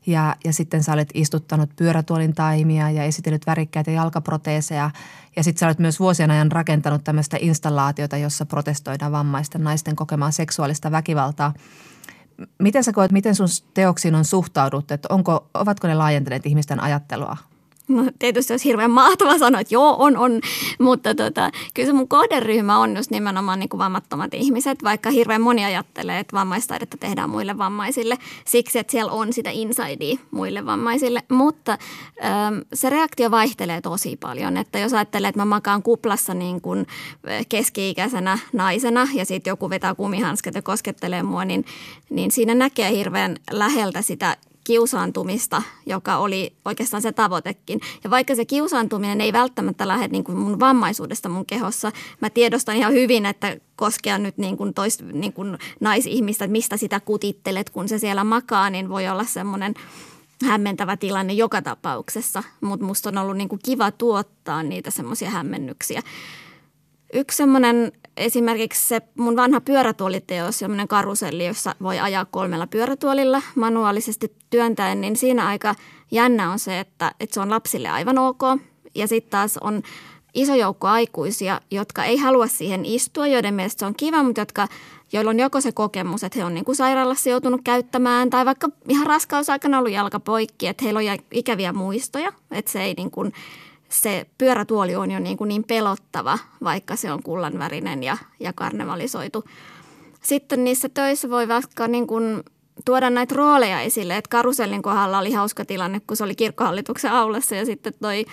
Ja, 0.08 0.36
ja 0.46 0.54
sitten 0.54 0.84
sä 0.84 0.94
olet 0.94 1.10
istuttanut 1.14 1.70
pyörätuolin 1.76 2.34
taimia 2.34 2.92
ja 2.92 3.04
esitellyt 3.04 3.48
värikkäitä 3.48 3.92
jalkaproteeseja. 3.92 4.92
Ja 5.36 5.44
sitten 5.44 5.60
sä 5.60 5.66
olet 5.66 5.80
myös 5.80 6.00
vuosien 6.00 6.32
ajan 6.32 6.52
rakentanut 6.52 7.04
tämmöistä 7.04 7.38
installaatiota, 7.40 8.18
jossa 8.18 8.46
protestoidaan 8.46 9.12
vammaisten 9.12 9.64
naisten 9.64 9.96
kokemaa 9.96 10.32
seksuaalista 10.32 10.92
väkivaltaa– 10.92 11.54
Miten 12.60 12.84
sä 12.84 12.94
koet, 12.94 13.12
miten 13.12 13.36
sun 13.36 13.48
teoksiin 13.74 14.16
on 14.16 14.26
suhtaudut, 14.26 14.92
että 14.92 15.08
onko, 15.12 15.50
ovatko 15.54 15.88
ne 15.88 15.96
laajentaneet 15.96 16.46
ihmisten 16.46 16.80
ajattelua 16.80 17.38
No 17.88 18.04
tietysti 18.20 18.54
olisi 18.54 18.66
hirveän 18.66 18.92
mahtava 18.92 19.38
sanoa, 19.38 19.62
että 19.62 19.74
joo, 19.74 19.96
on, 20.00 20.18
on. 20.18 20.42
Mutta 20.80 21.16
tota, 21.16 21.52
kyllä 21.74 21.88
se 21.88 21.94
mun 21.94 22.08
kohderyhmä 22.08 22.80
on 22.80 22.98
just 22.98 23.12
nimenomaan 23.12 23.60
niin 23.60 23.70
kuin 23.70 23.80
vammattomat 23.80 24.34
ihmiset, 24.34 24.84
vaikka 24.84 25.10
hirveän 25.10 25.42
moni 25.42 25.66
ajattelee, 25.66 26.20
että 26.20 26.38
vammaistaidetta 26.38 26.98
tehdään 26.98 27.30
muille 27.30 27.58
vammaisille 27.58 28.18
siksi, 28.46 28.80
että 28.80 28.92
siellä 28.92 29.12
on 29.12 29.34
sitä 29.34 29.50
insidea 29.50 30.18
muille 30.32 30.66
vammaisille. 30.66 31.24
Mutta 31.30 31.78
ähm, 32.26 32.58
se 32.74 32.90
reaktio 32.90 33.32
vaihtelee 33.32 33.82
tosi 33.82 34.18
paljon, 34.18 34.58
että 34.58 34.80
jos 34.80 34.94
ajattelee, 34.94 35.30
että 35.30 35.42
mä 35.42 35.46
makaan 35.46 35.84
kuplassa 35.84 36.34
niin 36.34 36.62
kuin 36.62 36.88
keski-ikäisenä 37.50 38.40
naisena 38.54 39.08
ja 39.14 39.26
sitten 39.26 39.52
joku 39.52 39.70
vetää 39.70 39.96
kumihanskat 39.96 40.56
ja 40.56 40.62
koskettelee 40.62 41.24
mua, 41.24 41.46
niin, 41.46 41.66
niin 42.10 42.32
siinä 42.32 42.56
näkee 42.56 42.92
hirveän 42.92 43.36
läheltä 43.52 44.02
sitä 44.02 44.38
kiusaantumista, 44.64 45.62
joka 45.86 46.18
oli 46.18 46.54
oikeastaan 46.66 47.02
se 47.02 47.12
tavoitekin. 47.12 47.80
Ja 48.04 48.10
vaikka 48.10 48.36
se 48.36 48.46
kiusaantuminen 48.46 49.22
ei 49.22 49.34
välttämättä 49.34 49.88
lähde 49.88 50.08
niin 50.08 50.24
kuin 50.24 50.38
mun 50.38 50.60
vammaisuudesta 50.60 51.30
mun 51.30 51.46
kehossa, 51.46 51.92
mä 52.22 52.30
tiedostan 52.30 52.76
ihan 52.76 52.94
hyvin, 52.94 53.26
että 53.26 53.58
koskea 53.76 54.18
nyt 54.18 54.38
niin 54.38 54.58
kuin 54.58 54.74
tois, 54.74 55.02
niin 55.14 55.34
kuin 55.34 55.58
naisihmistä, 55.80 56.46
että 56.46 56.52
mistä 56.52 56.78
sitä 56.78 57.00
kutittelet, 57.00 57.70
kun 57.70 57.90
se 57.90 58.00
siellä 58.00 58.24
makaa, 58.24 58.70
niin 58.70 58.90
voi 58.90 59.08
olla 59.08 59.24
semmoinen 59.24 59.74
hämmentävä 60.46 60.98
tilanne 60.98 61.34
joka 61.34 61.62
tapauksessa. 61.62 62.44
Mutta 62.62 62.86
musta 62.86 63.10
on 63.10 63.18
ollut 63.18 63.38
niin 63.38 63.50
kuin 63.50 63.60
kiva 63.66 63.92
tuottaa 63.92 64.64
niitä 64.64 64.92
semmoisia 64.92 65.30
hämmennyksiä. 65.30 66.02
Yksi 67.14 67.38
semmoinen 67.38 67.92
esimerkiksi 68.18 68.88
se 68.88 69.02
mun 69.18 69.36
vanha 69.36 69.62
pyörätuoliteos, 69.62 70.60
semmoinen 70.60 70.88
karuselli, 70.88 71.46
jossa 71.46 71.76
voi 71.82 72.00
ajaa 72.00 72.26
kolmella 72.26 72.68
pyörätuolilla 72.68 73.42
manuaalisesti 73.56 74.36
työntäen, 74.50 75.02
niin 75.02 75.16
siinä 75.16 75.48
aika 75.48 75.76
jännä 76.12 76.52
on 76.52 76.60
se, 76.60 76.80
että, 76.80 77.12
että 77.20 77.34
se 77.34 77.40
on 77.40 77.50
lapsille 77.50 77.90
aivan 77.90 78.18
ok. 78.18 78.42
Ja 78.96 79.08
sitten 79.08 79.32
taas 79.32 79.58
on 79.58 79.82
iso 80.34 80.56
joukko 80.56 80.88
aikuisia, 80.88 81.62
jotka 81.72 82.04
ei 82.04 82.18
halua 82.18 82.48
siihen 82.48 82.86
istua, 82.86 83.28
joiden 83.28 83.54
mielestä 83.54 83.80
se 83.80 83.86
on 83.86 83.96
kiva, 83.96 84.24
mutta 84.24 84.42
jotka, 84.42 84.68
joilla 85.14 85.30
on 85.30 85.40
joko 85.40 85.62
se 85.62 85.72
kokemus, 85.72 86.24
että 86.24 86.40
he 86.40 86.46
on 86.46 86.54
niin 86.54 86.66
kuin 86.66 86.76
sairaalassa 86.76 87.30
joutunut 87.30 87.62
käyttämään 87.64 88.30
tai 88.30 88.46
vaikka 88.46 88.70
ihan 88.90 89.08
raskausaikana 89.08 89.78
ollut 89.78 89.94
jalka 89.94 90.20
poikki, 90.20 90.68
että 90.68 90.84
heillä 90.84 90.98
on 90.98 91.18
ikäviä 91.32 91.74
muistoja, 91.74 92.34
että 92.52 92.72
se 92.72 92.84
ei 92.84 92.94
niin 92.94 93.12
kuin– 93.12 93.34
se 93.94 94.26
pyörätuoli 94.38 94.96
on 94.96 95.12
jo 95.12 95.20
niin, 95.20 95.38
kuin 95.38 95.48
niin 95.48 95.64
pelottava, 95.64 96.40
vaikka 96.64 96.96
se 96.96 97.12
on 97.12 97.24
kullanvärinen 97.24 98.04
ja, 98.04 98.18
ja 98.40 98.54
karnevalisoitu. 98.54 99.44
Sitten 100.24 100.64
niissä 100.64 100.90
töissä 100.90 101.30
voi 101.30 101.48
vaikka 101.48 101.88
niin 101.88 102.08
kuin 102.08 102.44
tuoda 102.86 103.10
näitä 103.10 103.36
rooleja 103.36 103.82
esille, 103.82 104.18
että 104.18 104.30
karusellin 104.30 104.82
kohdalla 104.82 105.20
oli 105.20 105.32
hauska 105.32 105.66
tilanne, 105.66 106.02
kun 106.08 106.18
se 106.18 106.24
oli 106.24 106.36
kirkkohallituksen 106.36 107.12
aulassa 107.12 107.56
ja 107.56 107.66
sitten 107.66 107.94
toi 108.02 108.26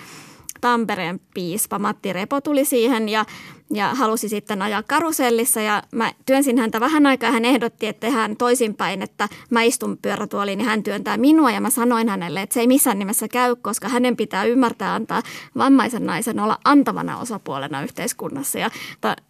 Tampereen 0.61 1.21
piispa 1.35 1.79
Matti 1.79 2.13
Repo 2.13 2.41
tuli 2.41 2.65
siihen 2.65 3.09
ja, 3.09 3.25
ja 3.71 3.95
halusi 3.95 4.29
sitten 4.29 4.63
ajaa 4.63 4.83
karusellissa 4.83 5.61
ja 5.61 5.83
mä 5.93 6.13
työnsin 6.27 6.59
häntä 6.59 6.81
vähän 6.81 7.07
aikaa. 7.07 7.31
Hän 7.31 7.45
ehdotti, 7.45 7.87
että 7.87 8.01
tehdään 8.07 8.37
toisinpäin, 8.37 9.03
että 9.03 9.29
mä 9.51 9.63
istun 9.63 9.99
pyörätuoliin 10.03 10.61
ja 10.61 10.67
hän 10.67 10.83
työntää 10.83 11.17
minua 11.17 11.51
ja 11.51 11.61
mä 11.61 11.71
sanoin 11.71 12.09
hänelle, 12.09 12.43
että 12.43 12.55
se 12.55 12.61
ei 12.61 12.67
missään 12.67 12.99
nimessä 12.99 13.29
käy, 13.29 13.57
koska 13.57 13.89
hänen 13.89 14.17
pitää 14.17 14.45
ymmärtää 14.45 14.95
antaa 14.95 15.23
vammaisen 15.57 16.07
naisen 16.07 16.41
olla 16.41 16.59
antavana 16.65 17.19
osapuolena 17.19 17.83
yhteiskunnassa 17.83 18.59
ja 18.59 18.71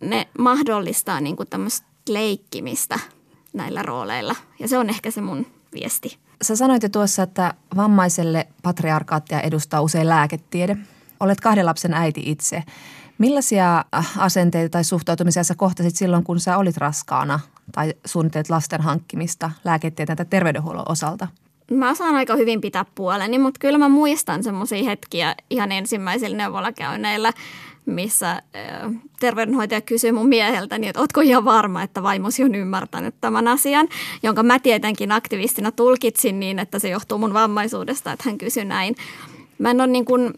ne 0.01 0.29
mahdollistaa 0.39 1.21
niin 1.21 1.37
kuin 1.37 1.49
tämmöistä 1.49 1.87
leikkimistä 2.09 2.99
näillä 3.53 3.83
rooleilla 3.83 4.37
ja 4.59 4.69
se 4.69 4.79
on 4.79 4.91
ehkä 4.91 5.11
se 5.11 5.21
mun 5.21 5.47
viesti. 5.75 6.19
Sä 6.43 6.57
sanoit 6.57 6.83
jo 6.83 6.89
tuossa, 6.89 7.23
että 7.23 7.55
vammaiselle 7.77 8.47
patriarkaattia 8.63 9.41
edustaa 9.41 9.81
usein 9.81 10.09
lääketiede– 10.09 10.77
Olet 11.21 11.41
kahden 11.41 11.67
lapsen 11.67 11.95
äiti 11.95 12.23
itse. 12.27 12.63
Millaisia 13.21 13.85
äh, 13.95 14.19
asenteita 14.19 14.73
tai 14.73 14.85
suhtautumisia 14.85 15.45
sä 15.45 15.55
kohtasit 15.55 15.97
silloin, 15.97 16.25
kun 16.25 16.41
sä 16.41 16.59
olit 16.59 16.77
raskaana 16.77 17.41
tai 17.73 17.95
suunnittelet 18.05 18.51
lasten 18.51 18.81
hankkimista 18.81 19.51
lääketieteen 19.65 20.17
tai 20.17 20.27
terveydenhuollon 20.31 20.85
osalta? 20.89 21.29
Mä 21.71 21.95
saan 21.95 22.15
aika 22.15 22.37
hyvin 22.37 22.61
pitää 22.61 22.85
puoleni, 22.95 23.39
mutta 23.39 23.59
kyllä 23.59 23.79
mä 23.79 23.89
muistan 23.89 24.43
semmoisia 24.43 24.85
hetkiä 24.85 25.35
ihan 25.51 25.73
ensimmäisillä 25.73 26.37
neuvolakäynneillä, 26.37 27.33
missä 27.87 28.43
terveydenhoitaja 29.21 29.81
kysyi 29.81 30.13
mun 30.13 30.29
mieheltäni, 30.29 30.89
että 30.89 31.01
ootko 31.01 31.21
ihan 31.21 31.45
varma, 31.45 31.83
että 31.83 32.03
vaimosi 32.03 32.45
on 32.45 32.55
ymmärtänyt 32.55 33.15
tämän 33.21 33.49
asian, 33.49 33.89
jonka 34.23 34.43
mä 34.43 34.59
tietenkin 34.59 35.13
aktivistina 35.13 35.73
tulkitsin 35.73 36.41
niin, 36.41 36.59
että 36.59 36.79
se 36.79 36.89
johtuu 36.89 37.19
mun 37.19 37.35
vammaisuudesta, 37.35 38.13
että 38.13 38.25
hän 38.29 38.39
kysyi 38.39 38.65
näin. 38.65 38.95
Mä 39.61 39.71
en 39.71 39.81
ole 39.81 39.87
niin 39.87 40.05
kuin, 40.05 40.35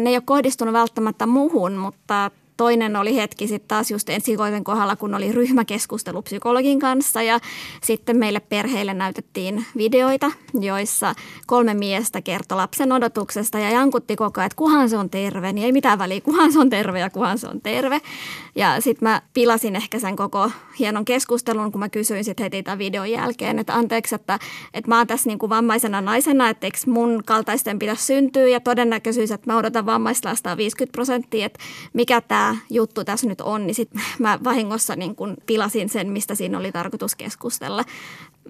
ne 0.00 0.10
ei 0.10 0.16
ole 0.16 0.22
kohdistunut 0.26 0.72
välttämättä 0.72 1.26
muhun, 1.26 1.72
mutta 1.72 2.30
Toinen 2.56 2.96
oli 2.96 3.16
hetki 3.16 3.48
sitten 3.48 3.68
taas 3.68 3.90
just 3.90 4.08
ensikoisen 4.08 4.64
kohdalla, 4.64 4.96
kun 4.96 5.14
oli 5.14 5.32
ryhmäkeskustelu 5.32 6.22
psykologin 6.22 6.80
kanssa 6.80 7.22
ja 7.22 7.40
sitten 7.82 8.16
meille 8.16 8.40
perheille 8.40 8.94
näytettiin 8.94 9.66
videoita, 9.76 10.30
joissa 10.60 11.14
kolme 11.46 11.74
miestä 11.74 12.20
kertoi 12.22 12.56
lapsen 12.56 12.92
odotuksesta 12.92 13.58
ja 13.58 13.70
jankutti 13.70 14.16
koko 14.16 14.40
ajan, 14.40 14.46
että 14.46 14.56
kuhan 14.56 14.90
se 14.90 14.96
on 14.96 15.10
terve, 15.10 15.52
niin 15.52 15.64
ei 15.64 15.72
mitään 15.72 15.98
väliä, 15.98 16.20
kuhan 16.20 16.52
se 16.52 16.58
on 16.58 16.70
terve 16.70 17.00
ja 17.00 17.10
kuhan 17.10 17.38
se 17.38 17.48
on 17.48 17.60
terve. 17.60 18.00
Ja 18.54 18.80
sitten 18.80 19.08
mä 19.08 19.22
pilasin 19.34 19.76
ehkä 19.76 19.98
sen 19.98 20.16
koko 20.16 20.50
hienon 20.78 21.04
keskustelun, 21.04 21.72
kun 21.72 21.78
mä 21.78 21.88
kysyin 21.88 22.24
sitten 22.24 22.44
heti 22.44 22.62
tämän 22.62 22.78
videon 22.78 23.10
jälkeen, 23.10 23.58
että 23.58 23.74
anteeksi, 23.74 24.14
että, 24.14 24.38
että 24.74 24.88
mä 24.88 24.98
oon 24.98 25.06
tässä 25.06 25.28
niin 25.28 25.38
kuin 25.38 25.50
vammaisena 25.50 26.00
naisena, 26.00 26.48
että 26.48 26.66
eikö 26.66 26.78
mun 26.86 27.22
kaltaisten 27.26 27.78
pitäisi 27.78 28.04
syntyä 28.04 28.46
ja 28.46 28.60
todennäköisyys, 28.60 29.30
että 29.30 29.52
mä 29.52 29.58
odotan 29.58 29.86
vammaislasta 29.86 30.50
on 30.50 30.56
50 30.56 30.92
prosenttia, 30.92 31.46
että 31.46 31.58
mikä 31.92 32.20
tämä 32.20 32.43
juttu 32.70 33.04
tässä 33.04 33.26
nyt 33.26 33.40
on, 33.40 33.66
niin 33.66 33.74
sitten 33.74 34.02
mä 34.18 34.38
vahingossa 34.44 34.96
niin 34.96 35.16
kuin 35.16 35.36
pilasin 35.46 35.88
sen, 35.88 36.08
mistä 36.08 36.34
siinä 36.34 36.58
oli 36.58 36.72
tarkoitus 36.72 37.14
keskustella. 37.14 37.84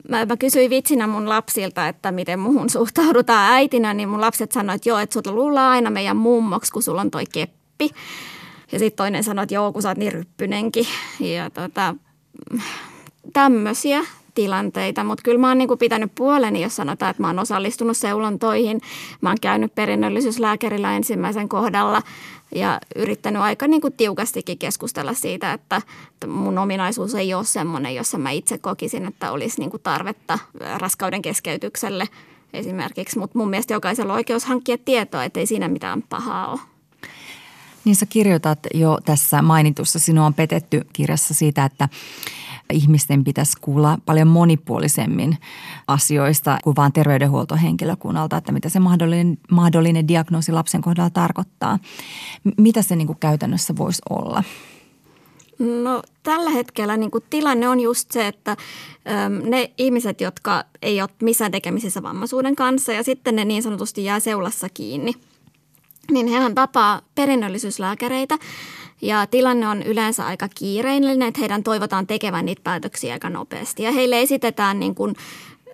Mä, 0.09 0.27
mä 0.27 0.37
kysyin 0.37 0.71
vitsinä 0.71 1.07
mun 1.07 1.29
lapsilta, 1.29 1.89
että 1.89 2.13
miten 2.13 2.39
muhun 2.39 2.71
suhtaudutaan 2.71 3.53
äitinä, 3.53 3.95
niin 3.95 4.09
mun 4.09 4.21
lapset 4.21 4.53
sanoivat, 4.53 4.79
että 4.79 4.89
joo, 4.89 4.99
että 4.99 5.15
sut 5.15 5.27
luullaan 5.27 5.71
aina 5.71 5.91
meidän 5.91 6.17
mummoksi, 6.17 6.73
kun 6.73 6.83
sulla 6.83 7.01
on 7.01 7.11
toi 7.11 7.25
keppi. 7.33 7.91
Ja 8.73 8.79
sitten 8.79 8.97
toinen 8.97 9.25
sanoi, 9.25 9.43
että 9.43 9.55
joo, 9.55 9.73
kun 9.73 9.83
sä 9.83 9.89
oot 9.89 9.99
niin 9.99 10.13
ryppynenkin. 10.13 10.87
Ja 11.21 11.51
tota, 11.51 11.95
tämmöisiä 13.33 14.05
tilanteita, 14.35 15.05
mutta 15.05 15.23
kyllä 15.23 15.39
mä 15.39 15.49
oon 15.49 15.59
niinku 15.59 15.77
pitänyt 15.77 16.13
puoleni, 16.15 16.63
jos 16.63 16.77
sanotaan, 16.77 17.11
että 17.11 17.23
mä 17.23 17.27
oon 17.27 17.39
osallistunut 17.39 17.97
seulontoihin. 17.97 18.81
Mä 19.21 19.29
oon 19.29 19.41
käynyt 19.41 19.75
perinnöllisyyslääkärillä 19.75 20.97
ensimmäisen 20.97 21.49
kohdalla 21.49 22.03
ja 22.55 22.81
yrittänyt 22.97 23.43
aika 23.43 23.69
niinku 23.69 23.91
tiukastikin 23.91 24.59
keskustella 24.59 25.15
siitä, 25.15 25.53
että, 25.53 25.83
mun 26.27 26.59
ominaisuus 26.59 27.15
ei 27.15 27.35
ole 27.35 27.45
semmoinen, 27.45 27.95
jossa 27.95 28.19
mä 28.19 28.31
itse 28.31 28.59
kokisin, 28.59 29.07
että 29.07 29.33
olisi 29.33 29.61
niinku 29.61 29.79
tarvetta 29.79 30.39
raskauden 30.77 31.23
keskeytykselle 31.23 32.09
esimerkiksi. 32.53 33.19
Mutta 33.19 33.39
mun 33.39 33.51
mielestä 33.51 33.75
jokaisella 33.75 34.13
on 34.13 34.17
oikeus 34.17 34.45
hankkia 34.45 34.79
tietoa, 34.85 35.25
että 35.25 35.41
ei 35.41 35.47
siinä 35.47 35.69
mitään 35.69 36.03
pahaa 36.03 36.53
ole. 36.53 36.61
Niin 37.85 37.97
sä 37.97 38.07
kirjoitat 38.07 38.59
jo 38.75 38.99
tässä 39.05 39.43
mainitussa 39.43 39.99
sinua 39.99 40.27
on 40.27 40.35
petetty 40.35 40.87
kirjassa 40.93 41.35
siitä, 41.35 41.65
että 41.65 41.89
ihmisten 42.73 43.25
pitäisi 43.25 43.53
kuulla 43.61 43.99
paljon 44.07 44.29
monipuolisemmin 44.29 45.39
asioista 45.89 46.59
kuin 46.65 46.77
vain 46.77 46.93
terveydenhuoltohenkilökunnalta, 46.93 48.37
että 48.37 48.53
mitä 48.53 48.69
se 48.69 48.81
mahdollinen, 48.81 49.39
mahdollinen 49.51 50.09
diagnoosi 50.09 50.53
lapsen 50.53 50.83
kohdalla 50.83 51.11
tarkoittaa. 51.11 51.79
Mitä 52.59 52.83
se 52.83 52.97
niin 52.97 53.07
kuin 53.07 53.19
käytännössä 53.19 53.77
voisi 53.77 54.03
olla? 54.11 54.45
No 55.59 56.03
tällä 56.23 56.51
hetkellä 56.51 56.97
niin 56.97 57.11
kuin 57.11 57.25
tilanne 57.31 57.69
on 57.69 57.81
just 57.81 58.11
se, 58.11 58.27
että 58.27 58.51
äm, 58.51 59.51
ne 59.51 59.71
ihmiset, 59.79 60.21
jotka 60.21 60.65
ei 60.83 61.01
ole 61.01 61.11
missään 61.23 61.51
tekemisissä 61.51 62.03
vammaisuuden 62.03 62.57
kanssa 62.57 62.93
ja 62.93 63.03
sitten 63.03 63.37
ne 63.37 63.45
niin 63.45 63.63
sanotusti 63.63 64.05
jää 64.05 64.21
seulassa 64.21 64.69
kiinni, 64.69 65.13
niin 66.11 66.27
hehän 66.27 66.55
tapaa 66.55 67.01
perinnöllisyyslääkäreitä– 67.15 68.39
ja 69.03 69.27
tilanne 69.27 69.69
on 69.69 69.83
yleensä 69.83 70.27
aika 70.27 70.49
kiireinen, 70.55 71.23
että 71.23 71.41
heidän 71.41 71.63
toivotaan 71.63 72.07
tekevän 72.07 72.47
niitä 72.47 72.61
päätöksiä 72.65 73.13
aika 73.13 73.31
nopeasti. 73.31 73.83
Ja 73.83 73.93
heille 73.93 74.21
esitetään 74.21 74.81
niin 74.81 74.95
kuin 74.95 75.15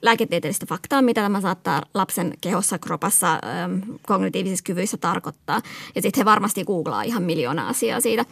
lääketieteellistä 0.03 0.67
faktaa, 0.67 1.03
mitä 1.03 1.21
tämä 1.21 1.41
saattaa 1.41 1.83
lapsen 1.95 2.35
kehossa, 2.41 2.79
kropassa, 2.79 3.33
ähm, 3.33 3.81
kognitiivisissa 4.07 4.65
kyvyissä 4.65 4.97
tarkoittaa. 4.97 5.61
Ja 5.95 6.03
sitten 6.03 6.21
he 6.21 6.25
varmasti 6.25 6.65
googlaa 6.65 7.03
ihan 7.03 7.23
miljoona 7.23 7.69
asiaa 7.69 8.01
siitä. 8.01 8.25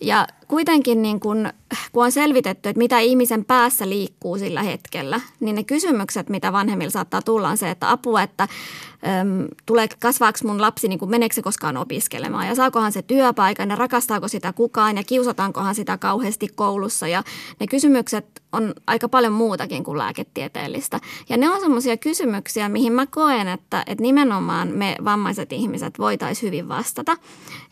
Ja 0.00 0.26
kuitenkin 0.48 1.02
niin 1.02 1.20
kun, 1.20 1.48
kun 1.92 2.04
on 2.04 2.12
selvitetty, 2.12 2.68
että 2.68 2.78
mitä 2.78 2.98
ihmisen 2.98 3.44
päässä 3.44 3.88
liikkuu 3.88 4.38
sillä 4.38 4.62
hetkellä, 4.62 5.20
niin 5.40 5.56
ne 5.56 5.64
kysymykset, 5.64 6.28
mitä 6.28 6.52
vanhemmilla 6.52 6.90
saattaa 6.90 7.22
tulla, 7.22 7.48
on 7.48 7.56
se, 7.56 7.70
että 7.70 7.90
apua, 7.90 8.22
että 8.22 8.42
äm, 8.42 9.46
tulee, 9.66 9.88
kasvaako 10.00 10.38
mun 10.44 10.60
lapsi, 10.60 10.88
niin 10.88 11.10
meneekö 11.10 11.42
koskaan 11.42 11.76
opiskelemaan 11.76 12.46
ja 12.46 12.54
saakohan 12.54 12.92
se 12.92 13.02
työpaikan 13.02 13.70
ja 13.70 13.76
rakastaako 13.76 14.28
sitä 14.28 14.52
kukaan 14.52 14.96
ja 14.96 15.04
kiusataankohan 15.04 15.74
sitä 15.74 15.98
kauheasti 15.98 16.48
koulussa. 16.54 17.08
Ja 17.08 17.22
ne 17.60 17.66
kysymykset 17.66 18.42
on 18.52 18.74
aika 18.86 19.08
paljon 19.08 19.32
muutakin 19.32 19.84
kuin 19.84 19.98
lääketieteellistä. 19.98 21.00
Ja 21.28 21.36
ne 21.36 21.50
on 21.50 21.60
sellaisia 21.60 21.96
kysymyksiä, 21.96 22.68
mihin 22.68 22.92
mä 22.92 23.06
koen, 23.06 23.48
että, 23.48 23.84
että 23.86 24.02
nimenomaan 24.02 24.68
me 24.68 24.96
vammaiset 25.04 25.52
ihmiset 25.52 25.98
voitaisiin 25.98 26.46
hyvin 26.46 26.68
vastata. 26.68 27.16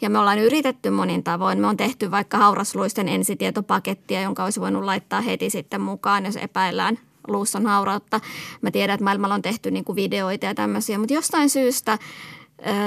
Ja 0.01 0.11
me 0.11 0.19
ollaan 0.19 0.39
yritetty 0.39 0.91
monin 0.91 1.25
tavoin. 1.25 1.61
Me 1.61 1.67
on 1.67 1.77
tehty 1.77 2.11
vaikka 2.11 2.39
haurasluisten 2.64 3.09
ensitietopakettia, 3.09 4.22
jonka 4.22 4.44
olisi 4.44 4.61
voinut 4.61 4.85
laittaa 4.85 5.20
heti 5.20 5.50
sitten 5.50 5.81
mukaan, 5.81 6.24
jos 6.24 6.37
epäillään 6.37 6.98
luusson 7.29 7.66
haurautta. 7.66 8.20
Mä 8.61 8.70
tiedän, 8.70 8.94
että 8.94 9.05
maailmalla 9.05 9.35
on 9.35 9.42
tehty 9.42 9.70
niin 9.70 9.85
kuin 9.85 9.96
videoita 9.96 10.46
ja 10.46 10.55
tämmöisiä, 10.55 10.98
mutta 10.98 11.14
jostain 11.14 11.50
syystä 11.50 11.98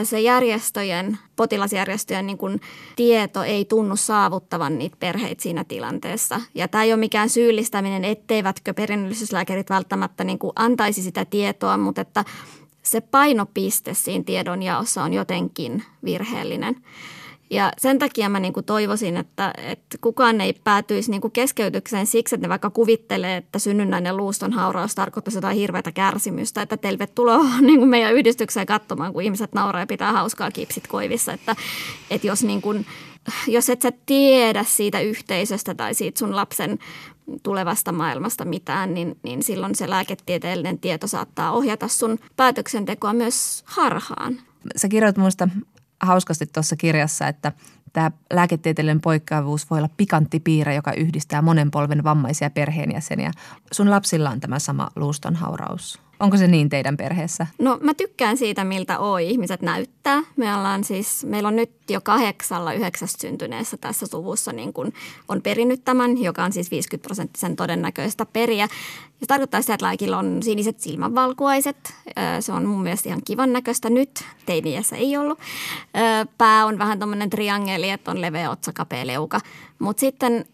se 0.03 0.19
järjestöjen, 0.19 1.17
potilasjärjestöjen 1.35 2.27
niin 2.27 2.37
kuin 2.37 2.61
tieto 2.95 3.43
ei 3.43 3.65
tunnu 3.65 3.95
saavuttavan 3.95 4.77
niitä 4.77 4.97
perheitä 4.99 5.43
siinä 5.43 5.63
tilanteessa. 5.63 6.41
Ja 6.55 6.67
tämä 6.67 6.83
ei 6.83 6.93
ole 6.93 6.99
mikään 6.99 7.29
syyllistäminen, 7.29 8.05
etteivätkö 8.05 8.73
perinnöllisyyslääkärit 8.73 9.69
välttämättä 9.69 10.23
niin 10.23 10.39
kuin 10.39 10.53
antaisi 10.55 11.01
sitä 11.01 11.25
tietoa, 11.25 11.77
mutta 11.77 12.01
että 12.01 12.25
se 12.83 13.01
painopiste 13.01 13.93
siinä 13.93 14.23
tiedonjaossa 14.23 15.03
on 15.03 15.13
jotenkin 15.13 15.83
virheellinen. 16.05 16.75
Ja 17.49 17.71
sen 17.77 17.99
takia 17.99 18.29
mä 18.29 18.39
niinku 18.39 18.61
toivoisin, 18.61 19.17
että, 19.17 19.53
että 19.57 19.97
kukaan 20.01 20.41
ei 20.41 20.53
päätyisi 20.53 21.11
niinku 21.11 21.29
keskeytykseen 21.29 22.07
siksi, 22.07 22.35
että 22.35 22.45
ne 22.47 22.49
vaikka 22.49 22.69
kuvittelee, 22.69 23.37
että 23.37 23.59
synnynnäinen 23.59 24.17
luuston 24.17 24.53
hauraus 24.53 24.95
tarkoittaisi 24.95 25.37
jotain 25.37 25.57
hirveätä 25.57 25.91
kärsimystä. 25.91 26.61
Että 26.61 26.77
tervetuloa 26.77 27.45
niinku 27.61 27.85
meidän 27.85 28.13
yhdistykseen 28.13 28.65
katsomaan, 28.65 29.13
kun 29.13 29.23
ihmiset 29.23 29.53
nauraa 29.53 29.81
ja 29.81 29.87
pitää 29.87 30.11
hauskaa 30.11 30.51
kipsit 30.51 30.87
koivissa. 30.87 31.33
Että, 31.33 31.55
että 32.09 32.27
jos, 32.27 32.43
niinku, 32.43 32.75
jos 33.47 33.69
et 33.69 33.81
sä 33.81 33.91
tiedä 34.05 34.63
siitä 34.63 34.99
yhteisöstä 34.99 35.75
tai 35.75 35.93
siitä 35.93 36.19
sun 36.19 36.35
lapsen 36.35 36.79
tulevasta 37.43 37.91
maailmasta 37.91 38.45
mitään, 38.45 38.93
niin, 38.93 39.17
niin 39.23 39.43
silloin 39.43 39.75
se 39.75 39.89
lääketieteellinen 39.89 40.79
tieto 40.79 41.07
saattaa 41.07 41.51
ohjata 41.51 41.87
sun 41.87 42.19
päätöksentekoa 42.35 43.13
myös 43.13 43.63
harhaan. 43.65 44.39
Sä 44.75 44.89
kirjoit 44.89 45.17
minusta 45.17 45.47
hauskasti 45.99 46.45
tuossa 46.45 46.75
kirjassa, 46.75 47.27
että 47.27 47.51
tämä 47.93 48.11
lääketieteellinen 48.33 49.01
poikkeavuus 49.01 49.69
voi 49.69 49.77
olla 49.77 49.89
pikantti 49.97 50.39
piirre, 50.39 50.75
joka 50.75 50.93
yhdistää 50.93 51.41
monen 51.41 51.71
polven 51.71 52.03
vammaisia 52.03 52.49
perheenjäseniä. 52.49 53.31
Sun 53.71 53.89
lapsilla 53.89 54.29
on 54.29 54.39
tämä 54.39 54.59
sama 54.59 54.89
luustonhauraus. 54.95 56.06
Onko 56.19 56.37
se 56.37 56.47
niin 56.47 56.69
teidän 56.69 56.97
perheessä? 56.97 57.47
No 57.59 57.79
mä 57.81 57.93
tykkään 57.93 58.37
siitä, 58.37 58.63
miltä 58.63 58.99
oi 58.99 59.29
ihmiset 59.29 59.61
näyttää. 59.61 60.21
Me 60.35 60.55
ollaan 60.55 60.83
siis, 60.83 61.25
meillä 61.25 61.47
on 61.47 61.55
nyt 61.55 61.71
jo 61.89 62.01
kahdeksalla 62.01 62.73
yhdeksästä 62.73 63.21
syntyneessä 63.21 63.77
tässä 63.77 64.07
suvussa 64.07 64.53
niin 64.53 64.73
kun 64.73 64.93
on 65.27 65.41
perinnyt 65.41 65.85
tämän, 65.85 66.17
joka 66.17 66.43
on 66.43 66.53
siis 66.53 66.71
50 66.71 67.07
prosenttisen 67.07 67.55
todennäköistä 67.55 68.25
periä. 68.25 68.67
Ja 69.21 69.27
tarkoittaa 69.27 69.61
sitä, 69.61 69.73
että 69.73 69.85
laikilla 69.85 70.17
on 70.17 70.43
siniset 70.43 70.79
silmänvalkuaiset. 70.79 71.93
Se 72.39 72.51
on 72.51 72.65
mun 72.65 72.83
mielestä 72.83 73.09
ihan 73.09 73.21
kivan 73.25 73.53
näköistä 73.53 73.89
nyt. 73.89 74.23
Teiniässä 74.45 74.95
ei 74.95 75.17
ollut. 75.17 75.39
Pää 76.37 76.65
on 76.65 76.77
vähän 76.79 76.99
tuommoinen 76.99 77.29
triangeli, 77.29 77.89
että 77.89 78.11
on 78.11 78.21
leveä 78.21 78.51
otsa, 78.51 78.73
kapea 78.73 79.07
leuka. 79.07 79.39
Mutta 79.79 79.99
sitten 79.99 80.45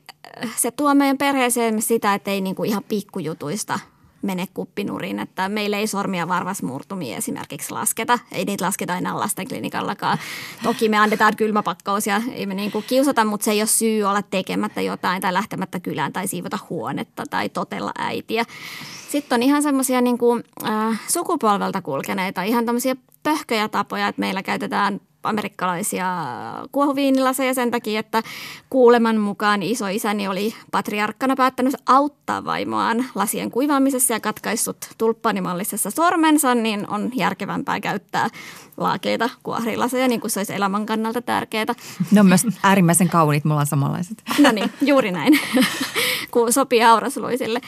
se 0.56 0.72
tuo 0.72 0.96
meidän 0.96 1.18
perheeseen 1.18 1.82
sitä, 1.82 2.14
että 2.14 2.32
ei 2.32 2.42
niinku 2.42 2.64
ihan 2.64 2.84
pikkujutuista– 2.84 3.80
mene 4.24 4.48
kuppinuriin, 4.54 5.20
että 5.20 5.50
meillä 5.50 5.78
ei 5.78 5.88
sormia 5.88 6.28
varvasmurtumia 6.28 7.18
esimerkiksi 7.18 7.72
lasketa. 7.72 8.20
Ei 8.32 8.46
niitä 8.46 8.66
lasketa 8.66 8.98
enää 8.98 9.20
lastenklinikallakaan. 9.20 10.18
Toki 10.64 10.90
me 10.90 10.98
annetaan 10.98 11.36
kylmäpakkaus 11.36 12.08
ja 12.08 12.22
ei 12.32 12.46
me 12.46 12.54
niin 12.54 12.72
kuin 12.72 12.86
kiusata, 12.88 13.26
mutta 13.26 13.46
se 13.46 13.52
ei 13.52 13.62
ole 13.62 13.68
syy 13.68 14.04
olla 14.04 14.22
tekemättä 14.22 14.82
jotain 14.82 15.22
tai 15.22 15.34
lähtemättä 15.34 15.80
kylään 15.80 16.14
tai 16.14 16.28
siivota 16.28 16.60
huonetta 16.70 17.24
tai 17.30 17.50
totella 17.50 17.92
äitiä. 17.98 18.46
Sitten 19.10 19.36
on 19.36 19.44
ihan 19.44 19.64
semmoisia 19.64 20.02
niin 20.02 20.18
kuin, 20.18 20.44
äh, 20.64 21.00
sukupolvelta 21.08 21.82
kulkeneita, 21.82 22.44
ihan 22.44 22.66
tämmöisiä 22.66 22.96
pöhköjä 23.24 23.70
tapoja, 23.70 24.08
että 24.08 24.20
meillä 24.20 24.44
käytetään 24.44 25.00
amerikkalaisia 25.24 26.08
kuohuviinilaseja 26.72 27.54
sen 27.54 27.72
takia, 27.72 28.00
että 28.00 28.24
kuuleman 28.70 29.18
mukaan 29.18 29.64
isoisäni 29.64 30.28
oli 30.28 30.54
patriarkkana 30.72 31.36
päättänyt 31.36 31.76
auttaa 31.86 32.46
vaimoaan 32.46 33.06
lasien 33.16 33.52
kuivaamisessa 33.52 34.14
ja 34.14 34.20
katkaissut 34.20 34.78
tulppanimallisessa 34.98 35.92
sormensa, 35.92 36.56
niin 36.56 36.90
on 36.90 37.12
järkevämpää 37.16 37.80
käyttää 37.80 38.30
laakeita 38.78 39.30
kuohrilaseja, 39.44 40.08
niin 40.08 40.22
kuin 40.22 40.32
se 40.32 40.40
olisi 40.40 40.54
elämän 40.54 40.86
kannalta 40.86 41.22
tärkeää. 41.22 41.66
Ne 42.12 42.20
on 42.20 42.26
myös 42.26 42.46
äärimmäisen 42.64 43.10
kauniit, 43.10 43.46
mulla 43.46 43.60
on 43.60 43.66
samanlaiset. 43.66 44.24
No 44.40 44.52
niin, 44.52 44.72
juuri 44.82 45.12
näin, 45.12 45.40
kun 46.32 46.54
sopii 46.54 46.84
aurasluisille. 46.84 47.62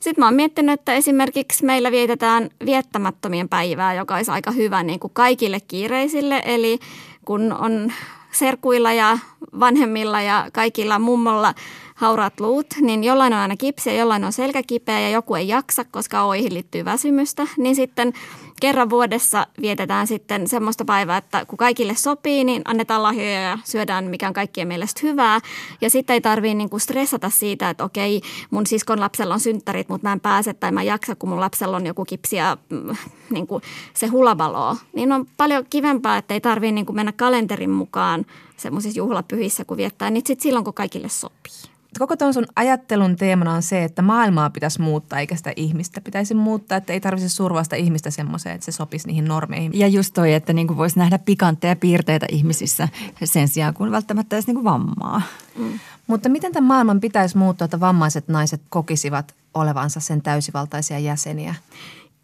Sitten 0.00 0.22
mä 0.22 0.26
oon 0.26 0.34
miettinyt, 0.34 0.80
että 0.80 0.94
esimerkiksi 0.94 1.64
meillä 1.64 1.90
vietetään 1.90 2.50
viettämättömien 2.66 3.48
päivää, 3.48 3.94
joka 3.94 4.14
olisi 4.16 4.30
aika 4.30 4.50
hyvä 4.50 4.82
niin 4.82 5.00
kuin 5.00 5.12
kaikille 5.14 5.60
kiireisille. 5.60 6.42
Eli 6.44 6.78
kun 7.24 7.52
on 7.52 7.92
serkuilla 8.32 8.92
ja 8.92 9.18
vanhemmilla 9.60 10.22
ja 10.22 10.46
kaikilla 10.52 10.98
mummolla 10.98 11.54
hauraat 11.98 12.40
luut, 12.40 12.66
niin 12.80 13.04
jollain 13.04 13.32
on 13.32 13.38
aina 13.38 13.56
kipsiä, 13.56 13.92
jollain 13.92 14.24
on 14.24 14.32
selkäkipeä 14.32 15.00
ja 15.00 15.10
joku 15.10 15.34
ei 15.34 15.48
jaksa, 15.48 15.84
koska 15.84 16.22
oihin 16.22 16.54
liittyy 16.54 16.84
väsymystä, 16.84 17.46
niin 17.56 17.76
sitten 17.76 18.12
kerran 18.60 18.90
vuodessa 18.90 19.46
vietetään 19.60 20.06
sitten 20.06 20.48
semmoista 20.48 20.84
päivää, 20.84 21.16
että 21.16 21.44
kun 21.44 21.56
kaikille 21.56 21.94
sopii, 21.94 22.44
niin 22.44 22.62
annetaan 22.64 23.02
lahjoja 23.02 23.40
ja 23.40 23.58
syödään 23.64 24.04
mikä 24.04 24.28
on 24.28 24.34
kaikkien 24.34 24.68
mielestä 24.68 25.00
hyvää. 25.02 25.40
Ja 25.80 25.90
sitten 25.90 26.14
ei 26.14 26.20
tarvitse 26.20 26.54
niinku 26.54 26.78
stressata 26.78 27.30
siitä, 27.30 27.70
että 27.70 27.84
okei, 27.84 28.20
mun 28.50 28.66
siskon 28.66 29.00
lapsella 29.00 29.34
on 29.34 29.40
synttärit, 29.40 29.88
mutta 29.88 30.08
mä 30.08 30.12
en 30.12 30.20
pääse 30.20 30.54
tai 30.54 30.72
mä 30.72 30.80
en 30.80 30.86
jaksa, 30.86 31.16
kun 31.16 31.28
mun 31.28 31.40
lapsella 31.40 31.76
on 31.76 31.86
joku 31.86 32.04
kipsi 32.04 32.36
ja 32.36 32.56
mm, 32.70 32.96
niinku 33.30 33.60
se 33.94 34.06
hulavaloo. 34.06 34.76
Niin 34.92 35.12
on 35.12 35.26
paljon 35.36 35.64
kivempaa, 35.70 36.16
että 36.16 36.34
ei 36.34 36.40
tarvitse 36.40 36.72
niinku 36.72 36.92
mennä 36.92 37.12
kalenterin 37.12 37.70
mukaan 37.70 38.26
semmoisissa 38.56 38.98
juhlapyhissä, 38.98 39.64
kun 39.64 39.76
viettää 39.76 40.10
niitä 40.10 40.26
sitten 40.26 40.42
silloin, 40.42 40.64
kun 40.64 40.74
kaikille 40.74 41.08
sopii. 41.08 41.67
Koko 41.98 42.16
tuon 42.16 42.34
sun 42.34 42.46
ajattelun 42.56 43.16
teemana 43.16 43.52
on 43.52 43.62
se, 43.62 43.84
että 43.84 44.02
maailmaa 44.02 44.50
pitäisi 44.50 44.80
muuttaa 44.80 45.20
eikä 45.20 45.36
sitä 45.36 45.52
ihmistä 45.56 46.00
pitäisi 46.00 46.34
muuttaa, 46.34 46.78
että 46.78 46.92
ei 46.92 47.00
tarvitse 47.00 47.28
survaa 47.28 47.64
sitä 47.64 47.76
ihmistä 47.76 48.10
semmoiseen, 48.10 48.54
että 48.54 48.64
se 48.64 48.72
sopisi 48.72 49.06
niihin 49.06 49.24
normeihin. 49.24 49.78
Ja 49.78 49.88
just 49.88 50.14
toi, 50.14 50.34
että 50.34 50.52
niin 50.52 50.76
voisi 50.76 50.98
nähdä 50.98 51.18
pikantteja 51.18 51.76
piirteitä 51.76 52.26
ihmisissä 52.30 52.88
sen 53.24 53.48
sijaan, 53.48 53.74
kun 53.74 53.90
välttämättä 53.90 54.36
edes 54.36 54.46
niin 54.46 54.64
vammaa. 54.64 55.22
Mm. 55.58 55.78
Mutta 56.06 56.28
miten 56.28 56.52
tämän 56.52 56.68
maailman 56.68 57.00
pitäisi 57.00 57.36
muuttua, 57.36 57.64
että 57.64 57.80
vammaiset 57.80 58.28
naiset 58.28 58.62
kokisivat 58.68 59.34
olevansa 59.54 60.00
sen 60.00 60.22
täysivaltaisia 60.22 60.98
jäseniä? 60.98 61.54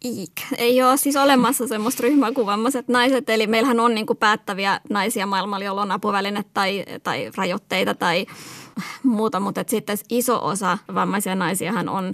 Iik. 0.05 0.31
Ei 0.57 0.83
ole 0.83 0.97
siis 0.97 1.15
olemassa 1.15 1.67
semmoista 1.67 2.03
ryhmää 2.03 2.31
kuin 2.31 2.47
vammaiset 2.47 2.87
naiset, 2.87 3.29
eli 3.29 3.47
meillähän 3.47 3.79
on 3.79 3.95
niin 3.95 4.05
päättäviä 4.19 4.81
naisia 4.89 5.25
maailmalla, 5.25 5.65
joilla 5.65 5.81
on 5.81 5.91
apuvälineet 5.91 6.47
tai, 6.53 6.85
tai 7.03 7.31
rajoitteita 7.35 7.93
tai 7.93 8.25
muuta, 9.03 9.39
mutta 9.39 9.63
sitten 9.67 9.97
iso 10.09 10.45
osa 10.45 10.77
vammaisia 10.93 11.35
naisiahan 11.35 11.89
on 11.89 12.13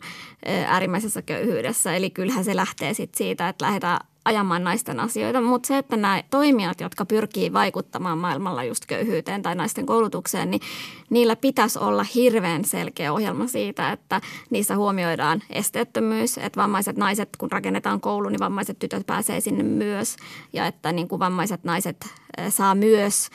äärimmäisessä 0.68 1.22
köyhyydessä. 1.22 1.96
Eli 1.96 2.10
kyllähän 2.10 2.44
se 2.44 2.56
lähtee 2.56 2.94
sit 2.94 3.16
siitä, 3.16 3.50
että 3.50 3.66
lähdetään 3.66 4.00
ajamaan 4.26 4.64
naisten 4.64 5.00
asioita, 5.00 5.42
mutta 5.42 5.68
se, 5.68 5.78
että 5.78 5.98
nämä 5.98 6.24
toimijat, 6.30 6.82
jotka 6.82 7.06
pyrkii 7.06 7.54
vaikuttamaan 7.54 8.18
maailmalla 8.18 8.64
just 8.64 8.86
köyhyyteen 8.86 9.42
tai 9.42 9.56
naisten 9.56 9.86
koulutukseen, 9.86 10.52
niin 10.52 10.62
niillä 11.10 11.36
pitäisi 11.36 11.80
olla 11.80 12.04
hirveän 12.16 12.66
selkeä 12.66 13.14
ohjelma 13.14 13.48
siitä, 13.48 13.92
että 13.92 14.22
niissä 14.50 14.76
huomioidaan 14.76 15.42
esteettömyys, 15.50 16.38
että 16.38 16.62
vammaiset 16.62 16.98
naiset, 16.98 17.30
kun 17.38 17.52
rakennetaan 17.52 18.02
koulu, 18.02 18.30
niin 18.30 18.40
vammaiset 18.40 18.80
tytöt 18.80 19.06
pääsee 19.06 19.40
sinne 19.40 19.64
myös 19.64 20.16
ja 20.54 20.68
että 20.68 20.92
niin 20.92 21.08
kuin 21.08 21.20
vammaiset 21.20 21.64
naiset 21.64 22.06
saa 22.50 22.76
myös 22.76 23.30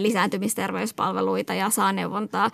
lisääntymisterveyspalveluita 0.00 1.54
ja 1.54 1.70
saa 1.70 1.92
neuvontaa. 1.92 2.50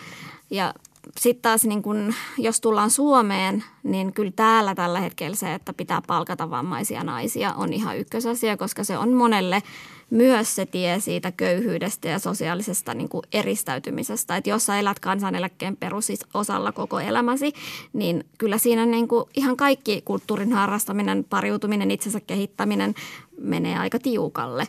Ja 0.51 0.75
sitten 1.17 1.43
taas 1.43 1.65
niin 1.65 1.83
kun, 1.83 2.15
jos 2.39 2.61
tullaan 2.61 2.91
Suomeen, 2.91 3.65
niin 3.83 4.13
kyllä 4.13 4.33
täällä 4.37 4.75
tällä 4.75 5.01
hetkellä 5.01 5.37
se, 5.37 5.55
että 5.55 5.73
pitää 5.73 6.03
palkata 6.07 6.51
vammaisia 6.51 7.05
naisia 7.05 7.55
on 7.55 7.73
ihan 7.73 7.99
ykkösasia, 7.99 8.57
koska 8.57 8.85
se 8.85 8.99
on 8.99 9.13
monelle 9.13 9.63
myös 10.11 10.55
se 10.55 10.67
tie 10.67 11.01
siitä 11.01 11.33
köyhyydestä 11.33 12.09
ja 12.09 12.19
sosiaalisesta 12.19 12.95
niin 12.95 13.09
kuin 13.09 13.23
eristäytymisestä. 13.33 14.37
Että 14.37 14.51
jos 14.51 14.67
sä 14.67 14.79
elät 14.79 15.01
kansaneläkkeen 15.01 15.77
perusosalla 15.77 16.73
koko 16.73 17.01
elämäsi, 17.01 17.53
niin 17.93 18.25
kyllä 18.39 18.59
siinä 18.59 18.87
niin 18.87 19.09
kuin 19.09 19.25
ihan 19.37 19.57
kaikki 19.57 20.03
kulttuurin 20.05 20.53
harrastaminen, 20.53 21.25
pariutuminen, 21.25 21.91
itsensä 21.91 22.21
kehittäminen 22.21 22.95
menee 23.41 23.79
aika 23.79 23.99
tiukalle. 23.99 24.69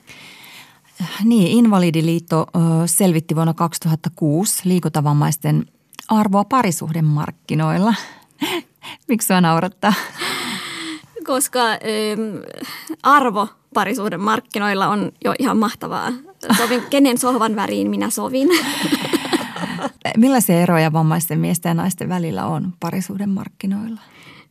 Niin, 1.23 1.47
Invalidiliitto 1.47 2.47
selvitti 2.85 3.35
vuonna 3.35 3.53
2006 3.53 4.61
liikuntavammaisten 4.63 5.65
arvoa 6.07 6.45
parisuhdemarkkinoilla? 6.45 7.93
Miksi 9.07 9.27
sua 9.27 9.41
naurattaa? 9.41 9.93
Koska 11.25 11.59
ähm, 11.69 11.77
arvo 13.03 13.47
parisuhdemarkkinoilla 13.73 14.87
on 14.87 15.11
jo 15.25 15.33
ihan 15.39 15.57
mahtavaa. 15.57 16.11
Sovin, 16.57 16.83
kenen 16.89 17.17
sohvan 17.17 17.55
väriin 17.55 17.89
minä 17.89 18.09
sovin. 18.09 18.49
Millaisia 20.17 20.61
eroja 20.61 20.93
vammaisten 20.93 21.39
miesten 21.39 21.69
ja 21.69 21.73
naisten 21.73 22.09
välillä 22.09 22.45
on 22.45 22.73
parisuhdemarkkinoilla? 22.79 24.01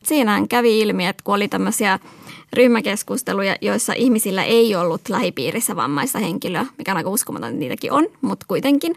Siinähän 0.03 0.47
kävi 0.47 0.79
ilmi, 0.79 1.07
että 1.07 1.23
kun 1.23 1.35
oli 1.35 1.47
tämmöisiä 1.47 1.99
ryhmäkeskusteluja, 2.53 3.55
joissa 3.61 3.93
ihmisillä 3.93 4.43
ei 4.43 4.75
ollut 4.75 5.09
lähipiirissä 5.09 5.75
vammaista 5.75 6.19
henkilöä, 6.19 6.65
mikä 6.77 6.91
on 6.91 6.97
aika 6.97 7.09
uskomaton, 7.09 7.49
että 7.49 7.59
niitäkin 7.59 7.91
on, 7.91 8.07
mutta 8.21 8.45
kuitenkin. 8.49 8.95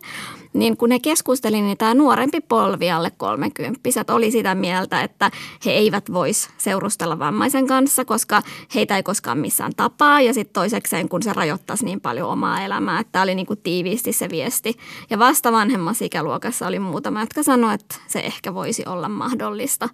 Niin 0.52 0.76
kun 0.76 0.90
he 0.90 0.98
keskustelivat, 0.98 1.64
niin 1.64 1.78
tämä 1.78 1.94
nuorempi 1.94 2.40
polvi 2.40 2.90
alle 2.90 3.12
kolmekymppiset 3.16 4.10
oli 4.10 4.30
sitä 4.30 4.54
mieltä, 4.54 5.02
että 5.02 5.30
he 5.66 5.70
eivät 5.70 6.12
vois 6.12 6.48
seurustella 6.58 7.18
vammaisen 7.18 7.66
kanssa, 7.66 8.04
koska 8.04 8.42
heitä 8.74 8.96
ei 8.96 9.02
koskaan 9.02 9.38
missään 9.38 9.72
tapaa. 9.76 10.20
Ja 10.20 10.34
sitten 10.34 10.52
toisekseen, 10.52 11.08
kun 11.08 11.22
se 11.22 11.32
rajoittaisi 11.32 11.84
niin 11.84 12.00
paljon 12.00 12.28
omaa 12.28 12.64
elämää, 12.64 13.00
että 13.00 13.12
tämä 13.12 13.22
oli 13.22 13.34
niin 13.34 13.46
kuin 13.46 13.60
tiiviisti 13.62 14.12
se 14.12 14.28
viesti. 14.30 14.76
Ja 15.10 15.18
vasta 15.18 15.52
vanhemmassa 15.52 16.04
ikäluokassa 16.04 16.66
oli 16.66 16.78
muutama, 16.78 17.20
jotka 17.20 17.42
sanoivat, 17.42 17.80
että 17.80 17.96
se 18.06 18.20
ehkä 18.20 18.54
voisi 18.54 18.82
olla 18.86 19.08
mahdollista. 19.08 19.88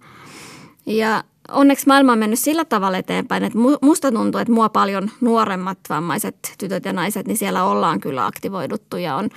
Ja 0.89 1.23
onneksi 1.51 1.87
maailma 1.87 2.11
on 2.11 2.19
mennyt 2.19 2.39
sillä 2.39 2.65
tavalla 2.65 2.97
eteenpäin, 2.97 3.43
että 3.43 3.59
musta 3.81 4.11
tuntuu, 4.11 4.41
että 4.41 4.53
mua 4.53 4.69
paljon 4.69 5.11
nuoremmat 5.21 5.77
vammaiset 5.89 6.53
tytöt 6.57 6.85
ja 6.85 6.93
naiset, 6.93 7.27
niin 7.27 7.37
siellä 7.37 7.63
ollaan 7.63 7.99
kyllä 7.99 8.25
aktivoiduttu 8.25 8.97
ja 8.97 9.15
on 9.15 9.29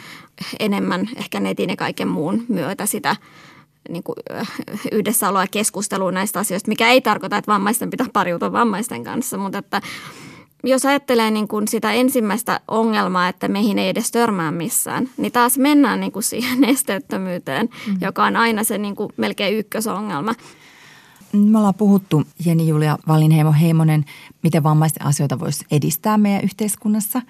enemmän 0.61 1.09
ehkä 1.17 1.41
netin 1.41 1.71
ja 1.71 1.77
kaiken 1.77 2.09
muun 2.09 2.45
myötä 2.49 2.87
sitä 2.87 3.17
niin 3.88 4.03
kuin 4.03 4.17
yhdessäoloa 4.93 5.43
ja 5.43 5.49
keskustelua 5.51 6.12
näistä 6.12 6.41
asioista, 6.41 6.69
mikä 6.69 6.88
ei 6.88 7.01
tarkoita, 7.01 7.37
että 7.37 7.53
vammaisten 7.53 7.91
pitää 7.91 8.07
pariutua 8.12 8.53
vammaisten 8.53 9.05
kanssa, 9.05 9.38
mutta 9.38 9.59
että 9.59 9.81
jos 10.65 10.87
ajattelee 10.87 11.31
niin 11.31 11.49
kuin 11.49 11.69
sitä 11.69 11.93
ensimmäistä 11.93 12.61
ongelmaa, 12.69 13.29
että 13.29 13.49
meihin 13.49 13.79
ei 13.79 13.88
edes 13.88 14.11
törmää 14.11 14.51
missään, 14.51 15.09
niin 15.17 15.33
taas 15.33 15.59
mennään 15.59 16.01
niin 16.01 16.12
kuin 16.12 16.23
siihen 16.23 16.65
esteettömyyteen, 16.75 17.69
mm. 17.87 17.97
joka 18.01 18.25
on 18.25 18.37
aina 18.37 18.65
se 18.65 18.79
niin 18.79 18.97
kuin 18.97 19.11
melkein 19.17 19.59
ykkösongelma. 19.59 20.35
Me 21.33 21.59
ollaan 21.59 21.75
puhuttu, 21.75 22.23
Jeni 22.45 22.68
Julia 22.68 22.99
Valinheimo 23.09 23.53
Heimonen, 23.53 24.05
miten 24.42 24.62
vammaisten 24.62 25.07
asioita 25.07 25.40
voisi 25.40 25.64
edistää 25.71 26.18
meidän 26.18 26.45
yhteiskunnassa. 26.45 27.23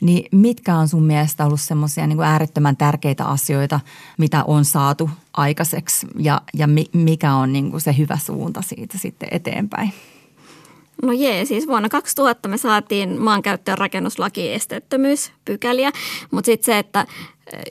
Niin 0.00 0.28
mitkä 0.32 0.74
on 0.76 0.88
sun 0.88 1.02
mielestä 1.02 1.46
ollut 1.46 1.60
semmoisia 1.60 2.06
niin 2.06 2.20
äärettömän 2.20 2.76
tärkeitä 2.76 3.24
asioita, 3.24 3.80
mitä 4.18 4.44
on 4.44 4.64
saatu 4.64 5.10
aikaiseksi 5.32 6.06
ja, 6.18 6.40
ja 6.54 6.68
mikä 6.92 7.34
on 7.34 7.52
niin 7.52 7.70
kuin 7.70 7.80
se 7.80 7.94
hyvä 7.98 8.16
suunta 8.16 8.62
siitä 8.62 8.98
sitten 8.98 9.28
eteenpäin? 9.32 9.92
No 11.02 11.12
jee, 11.12 11.44
siis 11.44 11.66
vuonna 11.66 11.88
2000 11.88 12.48
me 12.48 12.58
saatiin 12.58 13.22
maankäyttö- 13.22 13.70
ja 13.70 13.76
rakennuslaki 13.76 14.52
esteettömyyspykäliä, 14.52 15.92
mutta 16.30 16.46
sitten 16.46 16.64
se, 16.64 16.78
että 16.78 17.06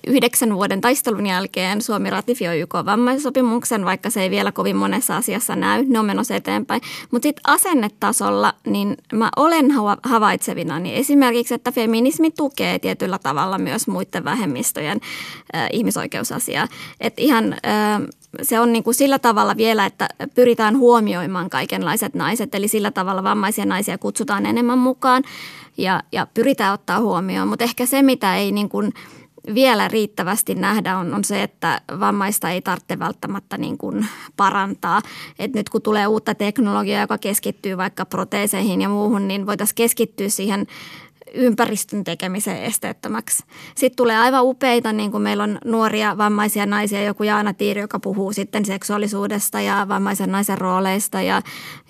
yhdeksän 0.07 0.55
vuoden 0.55 0.81
taistelun 0.81 1.27
jälkeen 1.27 1.81
Suomi 1.81 2.09
ratifioi 2.09 2.59
YK 2.59 2.73
vammaisopimuksen, 2.73 3.85
vaikka 3.85 4.09
se 4.09 4.21
ei 4.21 4.29
vielä 4.29 4.51
kovin 4.51 4.75
monessa 4.75 5.17
asiassa 5.17 5.55
näy. 5.55 5.85
Ne 5.87 5.99
on 5.99 6.05
menossa 6.05 6.35
eteenpäin. 6.35 6.81
Mutta 7.11 7.25
sitten 7.25 7.41
asennetasolla, 7.47 8.53
niin 8.65 8.97
mä 9.13 9.29
olen 9.35 9.65
havaitsevina 10.03 10.79
niin 10.79 10.95
esimerkiksi, 10.95 11.53
että 11.53 11.71
feminismi 11.71 12.31
tukee 12.31 12.79
tietyllä 12.79 13.19
tavalla 13.19 13.57
myös 13.57 13.87
muiden 13.87 14.23
vähemmistöjen 14.23 14.99
äh, 15.55 15.67
ihmisoikeusasiaa. 15.71 16.67
Että 16.99 17.21
ihan 17.21 17.53
äh, 17.53 18.01
se 18.41 18.59
on 18.59 18.73
niin 18.73 18.83
kuin 18.83 18.93
sillä 18.93 19.19
tavalla 19.19 19.57
vielä, 19.57 19.85
että 19.85 20.09
pyritään 20.35 20.77
huomioimaan 20.77 21.49
kaikenlaiset 21.49 22.13
naiset, 22.13 22.55
eli 22.55 22.67
sillä 22.67 22.91
tavalla 22.91 23.23
vammaisia 23.23 23.65
naisia 23.65 23.97
kutsutaan 23.97 24.45
enemmän 24.45 24.77
mukaan 24.77 25.23
ja, 25.77 26.03
ja 26.11 26.27
pyritään 26.33 26.73
ottaa 26.73 26.99
huomioon. 26.99 27.47
Mutta 27.47 27.63
ehkä 27.63 27.85
se, 27.85 28.01
mitä 28.01 28.35
ei 28.35 28.51
niin 28.51 28.69
kuin– 28.69 28.93
vielä 29.53 29.87
riittävästi 29.87 30.55
nähdä 30.55 30.97
on, 30.97 31.13
on 31.13 31.23
se, 31.23 31.43
että 31.43 31.81
vammaista 31.99 32.49
ei 32.49 32.61
tarvitse 32.61 32.99
välttämättä 32.99 33.57
niin 33.57 33.77
kuin 33.77 34.05
parantaa. 34.37 35.01
Et 35.39 35.53
nyt 35.53 35.69
kun 35.69 35.81
tulee 35.81 36.07
uutta 36.07 36.35
teknologiaa, 36.35 37.01
joka 37.01 37.17
keskittyy 37.17 37.77
vaikka 37.77 38.05
proteeseihin 38.05 38.81
ja 38.81 38.89
muuhun, 38.89 39.27
niin 39.27 39.45
voitaisiin 39.45 39.75
keskittyä 39.75 40.29
siihen 40.29 40.67
ympäristön 41.33 42.03
tekemisen 42.03 42.63
esteettömäksi. 42.63 43.43
Sitten 43.75 43.97
tulee 43.97 44.17
aivan 44.17 44.43
upeita, 44.43 44.93
niin 44.93 45.11
kuin 45.11 45.23
meillä 45.23 45.43
on 45.43 45.57
nuoria 45.65 46.17
vammaisia 46.17 46.65
naisia, 46.65 47.03
joku 47.03 47.23
Jaana 47.23 47.53
Tiiri, 47.53 47.81
joka 47.81 47.99
puhuu 47.99 48.33
sitten 48.33 48.65
seksuaalisuudesta 48.65 49.61
ja 49.61 49.85
vammaisen 49.89 50.31
naisen 50.31 50.57
rooleista 50.57 51.21
ja, 51.21 51.41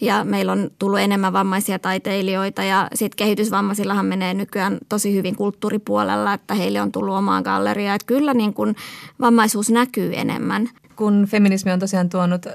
ja 0.02 0.24
meillä 0.24 0.52
on 0.52 0.72
tullut 0.80 1.00
enemmän 1.00 1.34
vammaisia 1.34 1.80
taiteilijoita 1.80 2.64
ja 2.64 2.88
sitten 2.94 3.18
kehitysvammaisillahan 3.18 4.06
menee 4.06 4.34
nykyään 4.34 4.78
tosi 4.90 5.16
hyvin 5.16 5.36
kulttuuripuolella, 5.36 6.34
että 6.34 6.54
heille 6.54 6.82
on 6.82 6.92
tullut 6.92 7.16
omaa 7.16 7.42
galleria. 7.42 7.96
Että 7.96 8.06
kyllä 8.06 8.34
niin 8.34 8.54
kuin 8.54 8.76
vammaisuus 9.20 9.70
näkyy 9.70 10.12
enemmän 10.16 10.70
kun 11.02 11.26
feminismi 11.30 11.72
on 11.72 11.80
tosiaan 11.80 12.10
tuonut 12.10 12.46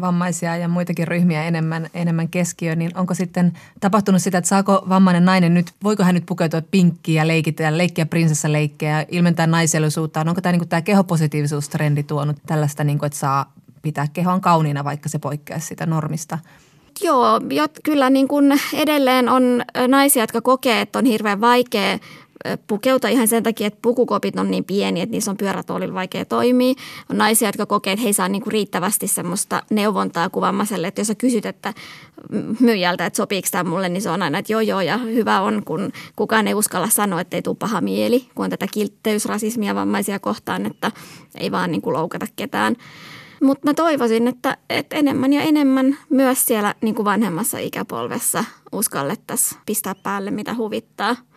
vammaisia 0.00 0.56
ja 0.56 0.68
muitakin 0.68 1.08
ryhmiä 1.08 1.44
enemmän, 1.44 1.90
enemmän 1.94 2.28
keskiöön, 2.28 2.78
niin 2.78 2.90
onko 2.94 3.14
sitten 3.14 3.52
tapahtunut 3.80 4.22
sitä, 4.22 4.38
että 4.38 4.48
saako 4.48 4.86
vammainen 4.88 5.24
nainen 5.24 5.54
nyt, 5.54 5.72
voiko 5.84 6.02
hän 6.02 6.14
nyt 6.14 6.26
pukeutua 6.26 6.62
pinkkiin 6.70 7.16
ja 7.16 7.26
leikitä 7.26 7.62
ja 7.62 7.78
leikkiä 7.78 8.06
prinsessaleikkejä 8.06 9.00
ja 9.00 9.06
ilmentää 9.08 9.46
naisellisuutta? 9.46 10.20
Onko 10.20 10.40
tämä, 10.40 10.52
niin 10.52 10.60
kuin, 10.60 10.68
tämä 10.68 10.82
kehopositiivisuustrendi 10.82 12.02
tuonut 12.02 12.36
tällaista, 12.46 12.84
niin 12.84 12.98
kuin, 12.98 13.06
että 13.06 13.18
saa 13.18 13.52
pitää 13.82 14.08
kehon 14.12 14.40
kauniina, 14.40 14.84
vaikka 14.84 15.08
se 15.08 15.18
poikkeaa 15.18 15.60
sitä 15.60 15.86
normista? 15.86 16.38
Joo, 17.02 17.40
kyllä 17.84 18.10
niin 18.10 18.28
kuin 18.28 18.60
edelleen 18.74 19.28
on 19.28 19.62
naisia, 19.88 20.22
jotka 20.22 20.40
kokee, 20.40 20.80
että 20.80 20.98
on 20.98 21.04
hirveän 21.04 21.40
vaikea 21.40 21.98
pukeutua 22.66 23.10
ihan 23.10 23.28
sen 23.28 23.42
takia, 23.42 23.66
että 23.66 23.78
pukukopit 23.82 24.38
on 24.38 24.50
niin 24.50 24.64
pieni, 24.64 25.00
että 25.00 25.10
niissä 25.10 25.30
on 25.30 25.36
pyörätuolilla 25.36 25.94
vaikea 25.94 26.24
toimia. 26.24 26.74
On 27.10 27.18
naisia, 27.18 27.48
jotka 27.48 27.66
kokee, 27.66 27.92
että 27.92 28.06
he 28.06 28.12
saa 28.12 28.28
niinku 28.28 28.50
riittävästi 28.50 29.08
semmoista 29.08 29.62
neuvontaa 29.70 30.30
kuvammaselle, 30.30 30.86
että 30.86 31.00
jos 31.00 31.08
sä 31.08 31.14
kysyt, 31.14 31.46
että 31.46 31.74
myyjältä, 32.60 33.06
että 33.06 33.16
sopiiko 33.16 33.48
tämä 33.50 33.70
mulle, 33.70 33.88
niin 33.88 34.02
se 34.02 34.10
on 34.10 34.22
aina, 34.22 34.38
että 34.38 34.52
joo 34.52 34.60
joo 34.60 34.80
ja 34.80 34.96
hyvä 34.96 35.40
on, 35.40 35.62
kun 35.64 35.92
kukaan 36.16 36.48
ei 36.48 36.54
uskalla 36.54 36.88
sanoa, 36.88 37.20
että 37.20 37.36
ei 37.36 37.42
tule 37.42 37.56
paha 37.58 37.80
mieli, 37.80 38.28
kun 38.34 38.44
on 38.44 38.50
tätä 38.50 38.66
kiltteysrasismia 38.72 39.74
vammaisia 39.74 40.18
kohtaan, 40.18 40.66
että 40.66 40.92
ei 41.34 41.52
vaan 41.52 41.70
niin 41.70 41.82
kuin 41.82 41.94
loukata 41.94 42.26
ketään. 42.36 42.76
Mutta 43.42 43.68
mä 43.68 43.74
toivoisin, 43.74 44.28
että, 44.28 44.56
että 44.70 44.96
enemmän 44.96 45.32
ja 45.32 45.42
enemmän 45.42 45.98
myös 46.10 46.46
siellä 46.46 46.74
niin 46.80 46.94
kuin 46.94 47.04
vanhemmassa 47.04 47.58
ikäpolvessa 47.58 48.44
uskallettaisiin 48.72 49.60
pistää 49.66 49.94
päälle, 49.94 50.30
mitä 50.30 50.54
huvittaa– 50.54 51.16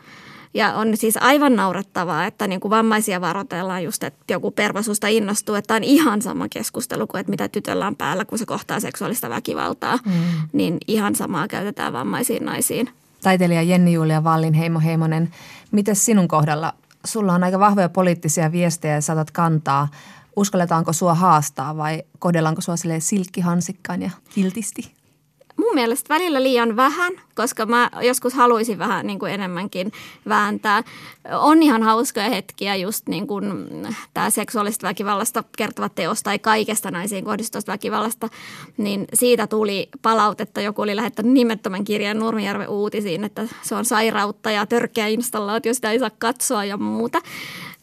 ja 0.54 0.74
on 0.74 0.98
siis 0.98 1.18
aivan 1.22 1.56
naurettavaa, 1.56 2.26
että 2.26 2.48
niin 2.48 2.60
kuin 2.60 2.70
vammaisia 2.70 3.22
varoitellaan 3.22 3.84
just, 3.84 4.04
että 4.04 4.34
joku 4.34 4.52
pervasusta 4.52 5.08
innostuu, 5.08 5.56
että 5.56 5.76
on 5.76 5.84
ihan 5.84 6.22
sama 6.22 6.48
keskustelu 6.50 7.08
kuin, 7.08 7.20
että 7.20 7.30
mitä 7.30 7.48
tytöllä 7.48 7.88
on 7.88 7.96
päällä, 7.96 8.26
kun 8.26 8.38
se 8.38 8.46
kohtaa 8.46 8.80
seksuaalista 8.80 9.30
väkivaltaa. 9.30 9.98
Mm. 10.06 10.12
Niin 10.54 10.78
ihan 10.88 11.16
samaa 11.16 11.48
käytetään 11.48 11.94
vammaisiin 11.94 12.46
naisiin. 12.46 12.90
Taiteilija 13.24 13.62
Jenni-Julia 13.62 14.24
Vallinheimo 14.24 14.80
Heimonen, 14.80 15.32
miten 15.72 15.96
sinun 15.96 16.28
kohdalla? 16.28 16.74
Sulla 17.06 17.34
on 17.34 17.44
aika 17.44 17.60
vahvoja 17.60 17.90
poliittisia 17.90 18.52
viestejä 18.52 18.94
ja 18.94 19.02
saatat 19.02 19.32
kantaa. 19.32 19.88
Uskalletaanko 20.36 20.94
sua 20.94 21.14
haastaa 21.14 21.78
vai 21.78 22.04
kohdellaanko 22.20 22.62
sua 22.62 22.76
silkkihansikkaan 23.00 24.02
ja 24.02 24.10
kiltisti? 24.30 25.01
Mun 25.58 25.76
mielestä 25.76 26.14
välillä 26.14 26.44
liian 26.44 26.76
vähän, 26.76 27.14
koska 27.36 27.66
mä 27.66 27.90
joskus 28.02 28.34
haluaisin 28.34 28.80
vähän 28.80 29.08
niin 29.08 29.20
kuin 29.20 29.34
enemmänkin 29.34 29.92
vääntää. 30.30 30.84
On 31.40 31.64
ihan 31.64 31.84
hauskoja 31.84 32.30
hetkiä 32.30 32.76
just 32.76 33.08
niin 33.08 33.28
kuin 33.28 33.46
tämä 34.14 34.30
seksuaalista 34.30 34.88
väkivallasta 34.88 35.44
kertova 35.58 35.90
teos 35.90 36.24
tai 36.24 36.40
kaikesta 36.40 36.92
naisiin 36.92 37.26
kohdistuvasta 37.26 37.72
väkivallasta, 37.72 38.30
niin 38.78 39.06
siitä 39.14 39.48
tuli 39.48 39.90
palautetta. 40.02 40.62
Joku 40.62 40.82
oli 40.82 40.96
lähettänyt 40.96 41.32
nimettömän 41.32 41.84
kirjan 41.84 42.20
Nurmijärven 42.20 42.70
uutisiin, 42.70 43.24
että 43.24 43.48
se 43.62 43.76
on 43.76 43.86
sairautta 43.86 44.52
ja 44.52 44.66
törkeä 44.66 45.08
installaatio, 45.08 45.74
sitä 45.74 45.92
ei 45.92 46.00
saa 46.00 46.12
katsoa 46.20 46.66
ja 46.66 46.78
muuta 46.78 47.22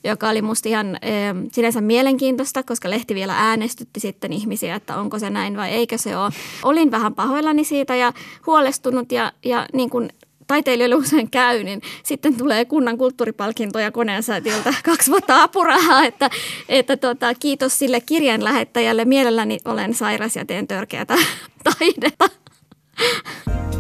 joka 0.09 0.29
oli 0.29 0.42
musta 0.42 0.68
ihan 0.68 0.97
e, 0.97 1.11
sinänsä 1.53 1.81
mielenkiintoista, 1.81 2.62
koska 2.62 2.90
lehti 2.90 3.14
vielä 3.14 3.35
äänestytti 3.37 4.01
sitten 4.01 4.33
ihmisiä, 4.33 4.75
että 4.75 4.97
onko 4.97 5.18
se 5.18 5.31
näin 5.31 5.57
vai 5.57 5.71
eikö 5.71 5.99
se 5.99 6.16
ole. 6.16 6.31
Olin 6.62 6.90
vähän 6.90 7.14
pahoillani 7.14 7.64
siitä 7.64 7.97
ja 7.97 8.12
huolestunut 8.47 9.12
ja, 9.12 9.33
ja 9.44 9.66
niin 9.73 9.90
kuin 9.90 10.09
taiteilijoille 10.49 10.94
usein 10.94 11.31
käy, 11.31 11.62
niin 11.62 11.83
sitten 12.05 12.37
tulee 12.37 12.64
kunnan 12.64 12.99
kulttuuripalkintoja 12.99 13.90
koneensäätiöltä 13.90 14.75
kaksi 14.85 15.11
vuotta 15.11 15.42
apurahaa, 15.42 16.05
että, 16.05 16.31
että 16.68 16.97
tota, 16.97 17.35
kiitos 17.35 17.79
sille 17.79 18.01
kirjan 18.01 18.44
lähettäjälle. 18.44 19.05
Mielelläni 19.05 19.59
olen 19.64 19.94
sairas 19.94 20.37
ja 20.37 20.44
teen 20.44 20.68
törkeätä 20.68 21.14
taidetta. 21.79 22.29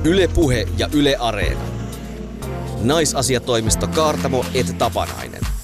Yle 0.04 0.28
Puhe 0.28 0.68
ja 0.78 0.88
Yle 0.92 1.16
Areena. 1.16 1.60
Naisasiatoimisto 2.82 3.86
Kaartamo 3.86 4.44
et 4.54 4.78
Tapanainen. 4.78 5.57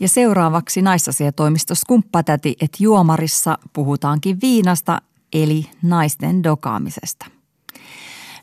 Ja 0.00 0.08
seuraavaksi 0.08 0.82
naisasiatoimisto 0.82 1.74
Skumppatäti, 1.74 2.56
että 2.60 2.76
juomarissa 2.80 3.58
puhutaankin 3.72 4.40
viinasta, 4.42 5.02
eli 5.32 5.66
naisten 5.82 6.42
dokaamisesta. 6.42 7.26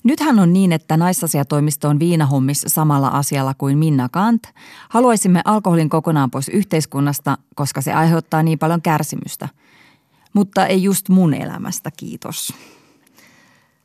Nythän 0.03 0.39
on 0.39 0.53
niin, 0.53 0.71
että 0.71 0.97
naisasiatoimisto 0.97 1.89
on 1.89 1.99
viinahommissa 1.99 2.69
samalla 2.69 3.07
asialla 3.07 3.53
kuin 3.53 3.77
Minna 3.77 4.09
Kant. 4.09 4.43
Haluaisimme 4.89 5.41
alkoholin 5.45 5.89
kokonaan 5.89 6.31
pois 6.31 6.49
yhteiskunnasta, 6.49 7.37
koska 7.55 7.81
se 7.81 7.93
aiheuttaa 7.93 8.43
niin 8.43 8.59
paljon 8.59 8.81
kärsimystä. 8.81 9.49
Mutta 10.33 10.65
ei 10.65 10.83
just 10.83 11.09
mun 11.09 11.33
elämästä, 11.33 11.91
kiitos. 11.97 12.53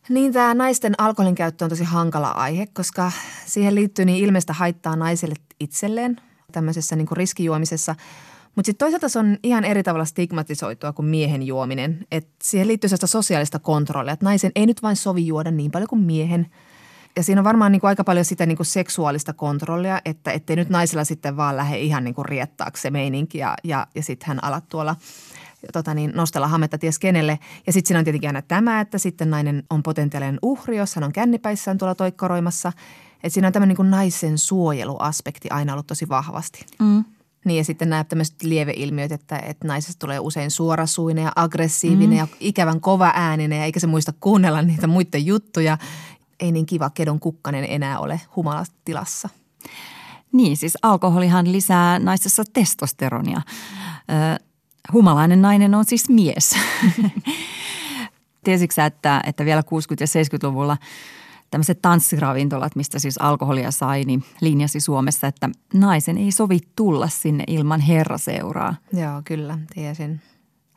Niin 0.08 0.32
tämä 0.32 0.54
naisten 0.54 0.94
alkoholin 0.98 1.34
käyttö 1.34 1.64
on 1.64 1.68
tosi 1.68 1.84
hankala 1.84 2.28
aihe, 2.28 2.66
koska 2.66 3.12
siihen 3.46 3.74
liittyy 3.74 4.04
niin 4.04 4.24
ilmeistä 4.24 4.52
haittaa 4.52 4.96
naiselle 4.96 5.34
itselleen– 5.60 6.16
tämmöisessä 6.52 6.96
niin 6.96 7.06
kuin 7.06 7.16
riskijuomisessa. 7.16 7.94
Mutta 8.56 8.66
sitten 8.66 8.86
toisaalta 8.86 9.08
se 9.08 9.18
on 9.18 9.38
ihan 9.42 9.64
eri 9.64 9.82
tavalla 9.82 10.04
stigmatisoitua 10.04 10.92
kuin 10.92 11.06
miehen 11.06 11.42
juominen. 11.42 12.06
Et 12.10 12.28
siihen 12.42 12.68
liittyy 12.68 12.88
sellaista 12.88 13.06
sosiaalista 13.06 13.58
kontrollia, 13.58 14.12
että 14.12 14.24
naisen 14.24 14.52
ei 14.54 14.66
nyt 14.66 14.82
vain 14.82 14.96
sovi 14.96 15.26
juoda 15.26 15.50
niin 15.50 15.70
paljon 15.70 15.88
kuin 15.88 16.02
miehen. 16.02 16.46
Ja 17.16 17.22
siinä 17.22 17.40
on 17.40 17.44
varmaan 17.44 17.72
niin 17.72 17.80
kuin 17.80 17.88
aika 17.88 18.04
paljon 18.04 18.24
sitä 18.24 18.46
niin 18.46 18.56
kuin 18.56 18.66
seksuaalista 18.66 19.32
kontrollia, 19.32 20.00
että 20.04 20.32
ettei 20.32 20.56
nyt 20.56 20.68
naisella 20.68 21.04
sitten 21.04 21.36
vaan 21.36 21.56
lähde 21.56 21.78
ihan 21.78 22.04
niin 22.04 22.14
kuin 22.14 22.26
riettaaksi 22.26 22.82
se 22.82 22.90
meininki 22.90 23.38
ja, 23.38 23.54
ja, 23.64 23.86
ja 23.94 24.02
sitten 24.02 24.28
hän 24.28 24.44
alat 24.44 24.68
tuolla 24.68 24.96
tota 25.72 25.94
niin, 25.94 26.12
nostella 26.14 26.48
hametta 26.48 26.78
ties 26.78 26.98
kenelle. 26.98 27.38
Ja 27.66 27.72
sitten 27.72 27.88
siinä 27.88 27.98
on 27.98 28.04
tietenkin 28.04 28.28
aina 28.28 28.42
tämä, 28.42 28.80
että 28.80 28.98
sitten 28.98 29.30
nainen 29.30 29.62
on 29.70 29.82
potentiaalinen 29.82 30.38
uhri, 30.42 30.76
jos 30.76 30.94
hän 30.94 31.04
on 31.04 31.12
kännipäissään 31.12 31.78
tuolla 31.78 31.94
toikkoroimassa– 31.94 32.72
että 33.22 33.34
siinä 33.34 33.46
on 33.46 33.52
tämmöinen 33.52 33.76
niin 33.78 33.90
naisen 33.90 34.38
suojeluaspekti 34.38 35.50
aina 35.50 35.72
ollut 35.72 35.86
tosi 35.86 36.08
vahvasti. 36.08 36.66
Mm. 36.78 37.04
Niin 37.44 37.58
ja 37.58 37.64
sitten 37.64 37.90
nämä 37.90 38.04
tämmöiset 38.04 38.42
lieveilmiöt, 38.42 39.12
että, 39.12 39.38
että 39.38 39.68
naisesta 39.68 39.98
tulee 39.98 40.18
usein 40.18 40.50
suorasuinen 40.50 41.24
ja 41.24 41.32
aggressiivinen 41.36 42.10
mm. 42.10 42.16
ja 42.16 42.26
ikävän 42.40 42.80
kova 42.80 43.12
ääninen 43.14 43.58
ja 43.58 43.64
eikä 43.64 43.80
se 43.80 43.86
muista 43.86 44.12
kuunnella 44.20 44.62
niitä 44.62 44.86
muiden 44.86 45.26
juttuja. 45.26 45.78
Ei 46.40 46.52
niin 46.52 46.66
kiva 46.66 46.90
kedon 46.90 47.20
kukkanen 47.20 47.64
enää 47.64 47.98
ole 47.98 48.20
humalatilassa. 48.36 49.28
Niin, 50.32 50.56
siis 50.56 50.78
alkoholihan 50.82 51.52
lisää 51.52 51.98
naisessa 51.98 52.42
testosteronia. 52.52 53.42
Ö, 54.36 54.44
humalainen 54.92 55.42
nainen 55.42 55.74
on 55.74 55.84
siis 55.84 56.08
mies. 56.08 56.54
Tiesitkö 58.44 58.84
että, 58.84 59.22
että 59.26 59.44
vielä 59.44 59.60
60- 59.60 59.64
ja 60.00 60.06
70-luvulla– 60.06 60.76
tämmöiset 61.52 61.82
tanssiravintolat, 61.82 62.76
mistä 62.76 62.98
siis 62.98 63.18
alkoholia 63.18 63.70
sai, 63.70 64.04
niin 64.04 64.24
linjasi 64.40 64.80
Suomessa, 64.80 65.26
että 65.26 65.50
naisen 65.74 66.18
ei 66.18 66.32
sovi 66.32 66.58
tulla 66.76 67.08
sinne 67.08 67.44
ilman 67.46 67.80
herraseuraa. 67.80 68.74
Joo, 68.92 69.22
kyllä, 69.24 69.58
tiesin. 69.74 70.20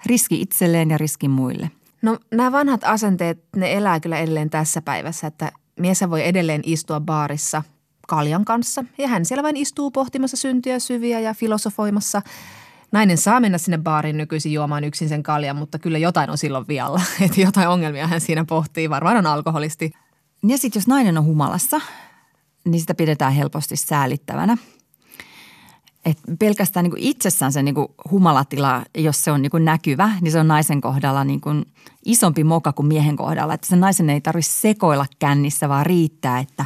Riski 0.06 0.42
itselleen 0.42 0.90
ja 0.90 0.98
riski 0.98 1.28
muille. 1.28 1.72
No 2.02 2.18
nämä 2.32 2.52
vanhat 2.52 2.84
asenteet, 2.84 3.44
ne 3.56 3.74
elää 3.74 4.00
kyllä 4.00 4.18
edelleen 4.18 4.50
tässä 4.50 4.82
päivässä, 4.82 5.28
että 5.28 5.52
mies 5.80 6.04
voi 6.10 6.28
edelleen 6.28 6.62
istua 6.66 7.00
baarissa 7.00 7.64
kaljan 8.08 8.46
kanssa 8.46 8.84
ja 8.98 9.08
hän 9.08 9.26
siellä 9.26 9.44
vain 9.44 9.58
istuu 9.58 9.92
pohtimassa 9.92 10.38
syntyjä 10.38 10.80
syviä 10.80 11.20
ja 11.20 11.34
filosofoimassa. 11.34 12.22
Nainen 12.92 13.18
saa 13.18 13.40
mennä 13.40 13.58
sinne 13.58 13.78
baariin 13.78 14.18
nykyisin 14.18 14.54
juomaan 14.54 14.84
yksin 14.84 15.10
sen 15.10 15.24
kaljan, 15.24 15.56
mutta 15.56 15.80
kyllä 15.80 15.98
jotain 15.98 16.30
on 16.30 16.38
silloin 16.38 16.68
vialla. 16.68 17.02
Että 17.26 17.42
jotain 17.42 17.68
ongelmia 17.68 18.08
hän 18.08 18.22
siinä 18.22 18.46
pohtii. 18.46 18.90
Varmaan 18.90 19.18
on 19.18 19.26
alkoholisti– 19.26 19.92
ja 20.44 20.58
sitten 20.58 20.80
jos 20.80 20.88
nainen 20.88 21.18
on 21.18 21.26
humalassa, 21.26 21.82
niin 22.66 22.80
sitä 22.80 22.96
pidetään 22.96 23.34
helposti 23.34 23.76
säälittävänä. 23.76 24.58
Et 26.06 26.18
pelkästään 26.40 26.84
niin 26.84 26.92
kuin 26.92 27.04
itsessään 27.04 27.54
se 27.54 27.64
niin 27.64 27.76
kuin 27.76 27.88
humalatila, 28.12 28.86
jos 28.98 29.24
se 29.24 29.32
on 29.32 29.42
niin 29.42 29.50
kuin 29.50 29.66
näkyvä, 29.66 30.12
niin 30.22 30.32
se 30.32 30.40
on 30.40 30.48
naisen 30.48 30.82
kohdalla 30.82 31.24
niin 31.24 31.42
kuin 31.42 31.66
isompi 32.06 32.44
moka 32.44 32.74
kuin 32.74 32.88
miehen 32.88 33.16
kohdalla. 33.16 33.54
Että 33.54 33.68
se 33.68 33.76
naisen 33.76 34.10
ei 34.10 34.22
tarvitse 34.22 34.52
sekoilla 34.52 35.06
kännissä, 35.20 35.70
vaan 35.70 35.86
riittää, 35.86 36.40
että 36.40 36.66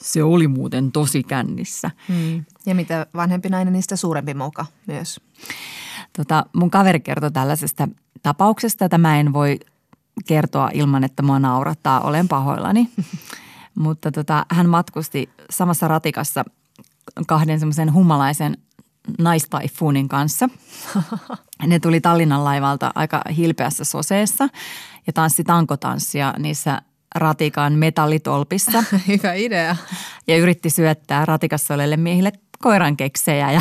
se 0.00 0.22
oli 0.22 0.48
muuten 0.48 0.92
tosi 0.92 1.22
kännissä. 1.22 1.90
Hmm. 2.08 2.44
Ja 2.66 2.74
mitä 2.74 3.06
vanhempi 3.14 3.48
nainen, 3.48 3.72
niin 3.72 3.82
sitä 3.82 3.96
suurempi 3.96 4.34
moka 4.34 4.66
myös. 4.86 5.20
Tota, 6.16 6.46
mun 6.52 6.70
kaveri 6.70 7.00
kertoi 7.00 7.30
tällaisesta 7.30 7.88
tapauksesta, 8.22 8.84
että 8.84 8.98
mä 8.98 9.20
en 9.20 9.32
voi 9.32 9.60
kertoa 10.26 10.70
ilman, 10.74 11.04
että 11.04 11.22
mua 11.22 11.38
naurattaa. 11.38 12.00
Olen 12.00 12.28
pahoillani. 12.28 12.88
Mutta 13.74 14.12
tota, 14.12 14.46
hän 14.50 14.68
matkusti 14.68 15.30
samassa 15.50 15.88
ratikassa 15.88 16.44
kahden 17.26 17.58
semmoisen 17.58 17.92
humalaisen 17.92 18.56
naistaifuunin 19.18 20.08
kanssa. 20.08 20.48
Ne 21.66 21.78
tuli 21.78 22.00
Tallinnan 22.00 22.44
laivalta 22.44 22.90
aika 22.94 23.22
hilpeässä 23.36 23.84
soseessa 23.84 24.48
ja 25.06 25.12
tanssi 25.12 25.44
tankotanssia 25.44 26.34
niissä 26.38 26.82
ratikan 27.14 27.72
metallitolpissa. 27.72 28.84
Hyvä 29.08 29.32
idea. 29.34 29.76
Ja 30.26 30.36
yritti 30.36 30.70
syöttää 30.70 31.24
ratikassa 31.24 31.74
oleville 31.74 31.96
miehille 31.96 32.32
koiran 32.58 32.96
keksejä 32.96 33.52
ja 33.52 33.60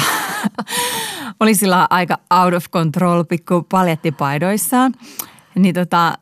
oli 1.39 1.55
sillä 1.55 1.87
aika 1.89 2.17
out 2.41 2.53
of 2.53 2.65
control 2.69 3.23
pikku 3.23 3.61
paljettipaidoissaan. 3.61 4.93
Niin 5.55 5.75
tota, 5.75 6.17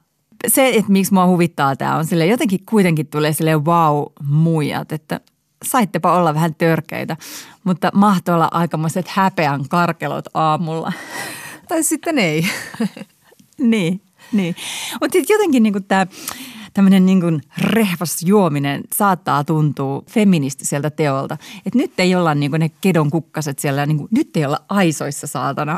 se, 0.48 0.70
että 0.70 0.92
miksi 0.92 1.14
mua 1.14 1.28
huvittaa 1.28 1.76
tämä 1.76 1.96
on 1.96 2.06
sille 2.06 2.26
jotenkin 2.26 2.66
kuitenkin 2.66 3.08
tulee 3.08 3.34
sille 3.34 3.58
wow 3.58 4.04
muijat, 4.24 4.92
että 4.92 5.20
saittepa 5.64 6.18
olla 6.18 6.34
vähän 6.34 6.56
törkeitä, 6.56 7.18
mutta 7.64 7.92
mahtoi 7.94 8.36
olla 8.36 8.48
aikamoiset 8.52 9.08
häpeän 9.08 9.70
karkelot 9.70 10.26
aamulla. 10.34 10.94
Tai 11.68 11.84
sitten 11.84 12.20
ei. 12.20 12.46
niin, 13.58 14.02
niin. 14.32 14.56
Mutta 15.02 15.18
jotenkin 15.30 15.64
niinku 15.64 15.80
tämä 15.80 16.08
tämmöinen 16.76 17.06
niin 17.06 17.22
kuin 17.22 17.42
rehvas 17.58 18.24
juominen 18.24 18.84
saattaa 18.96 19.44
tuntua 19.44 20.04
feministiseltä 20.10 20.90
teolta. 20.90 21.38
Että 21.66 21.78
nyt 21.78 22.00
ei 22.00 22.16
olla 22.16 22.36
niin 22.36 22.52
kuin 22.52 22.60
ne 22.60 22.72
kedon 22.82 23.12
kukkaset 23.12 23.60
siellä, 23.60 23.86
niin 23.86 23.98
kuin, 23.98 24.08
nyt 24.12 24.38
ei 24.38 24.46
olla 24.46 24.60
aisoissa 24.70 25.28
saatana. 25.28 25.78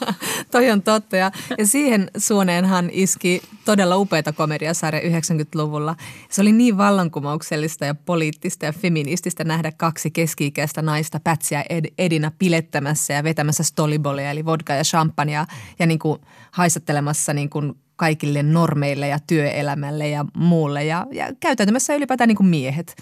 Toi 0.50 0.70
on 0.70 0.82
totta 0.82 1.16
ja, 1.16 1.30
ja 1.58 1.66
siihen 1.66 2.10
suoneenhan 2.16 2.88
iski 2.92 3.42
todella 3.64 3.96
upeita 3.96 4.32
komediasarja 4.32 5.00
90-luvulla. 5.00 5.96
Se 6.30 6.40
oli 6.40 6.52
niin 6.52 6.78
vallankumouksellista 6.78 7.84
ja 7.84 7.94
poliittista 7.94 8.66
ja 8.66 8.72
feminististä 8.72 9.44
nähdä 9.44 9.72
kaksi 9.72 10.10
keski-ikäistä 10.10 10.82
naista 10.82 11.20
Pätsiä 11.20 11.64
Ed, 11.70 11.84
Edina 11.98 12.32
pilettämässä 12.38 13.14
ja 13.14 13.24
vetämässä 13.24 13.62
stolibolia 13.62 14.30
eli 14.30 14.44
vodka 14.44 14.74
ja 14.74 14.84
champagnea 14.84 15.46
ja 15.78 15.86
niin 15.86 15.98
kuin 15.98 16.20
haisattelemassa 16.50 17.34
niin 17.34 17.50
kuin 17.50 17.74
kaikille 17.98 18.42
normeille 18.42 19.08
ja 19.08 19.18
työelämälle 19.26 20.08
ja 20.08 20.24
muulle 20.36 20.84
ja, 20.84 21.06
ja 21.12 21.26
käytäytymässä 21.40 21.94
ylipäätään 21.94 22.28
niin 22.28 22.36
kuin 22.36 22.46
miehet. 22.46 22.96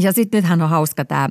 Ja 0.00 0.12
sitten 0.12 0.38
nythän 0.38 0.62
on 0.62 0.70
hauska 0.70 1.04
tämä 1.04 1.28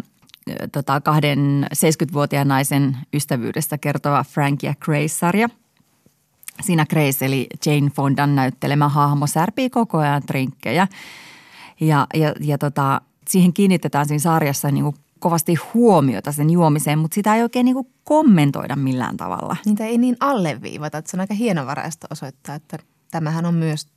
tota, 0.72 1.02
kahden 1.02 1.68
70-vuotiaan 1.76 2.48
naisen 2.48 2.98
ystävyydestä 3.14 3.78
kertova 3.78 4.24
Frank 4.24 4.64
ja 4.64 4.74
Grace-sarja. 4.80 5.50
Siinä 6.62 6.86
Grace 6.86 7.26
eli 7.26 7.48
Jane 7.66 7.90
Fondan 7.90 8.36
näyttelemä 8.36 8.90
hahmo 8.90 9.28
särpii 9.28 9.70
koko 9.70 9.98
ajan 9.98 10.24
trinkkejä. 10.24 10.88
Ja, 11.80 12.08
ja, 12.14 12.34
ja 12.40 12.58
tota, 12.58 13.02
siihen 13.30 13.54
kiinnitetään 13.54 14.08
siinä 14.08 14.20
sarjassa 14.20 14.72
niin 14.72 14.84
kuin 14.84 14.96
kovasti 15.20 15.56
huomiota 15.74 16.32
sen 16.32 16.50
juomiseen, 16.50 17.00
mutta 17.00 17.16
sitä 17.16 17.36
ei 17.36 17.42
oikein 17.42 17.66
niin 17.66 17.76
kuin 17.76 17.88
kommentoida 18.04 18.76
millään 18.76 19.18
tavalla. 19.18 19.56
Niitä 19.66 19.86
ei 19.86 19.98
niin 19.98 20.18
alleviivata, 20.20 20.98
että 20.98 21.12
se 21.12 21.18
on 21.18 21.22
aika 21.22 21.34
hienovaraista 21.34 22.08
osoittaa, 22.10 22.56
että 22.56 22.80
tämähän 23.14 23.46
on 23.46 23.54
myös 23.54 23.88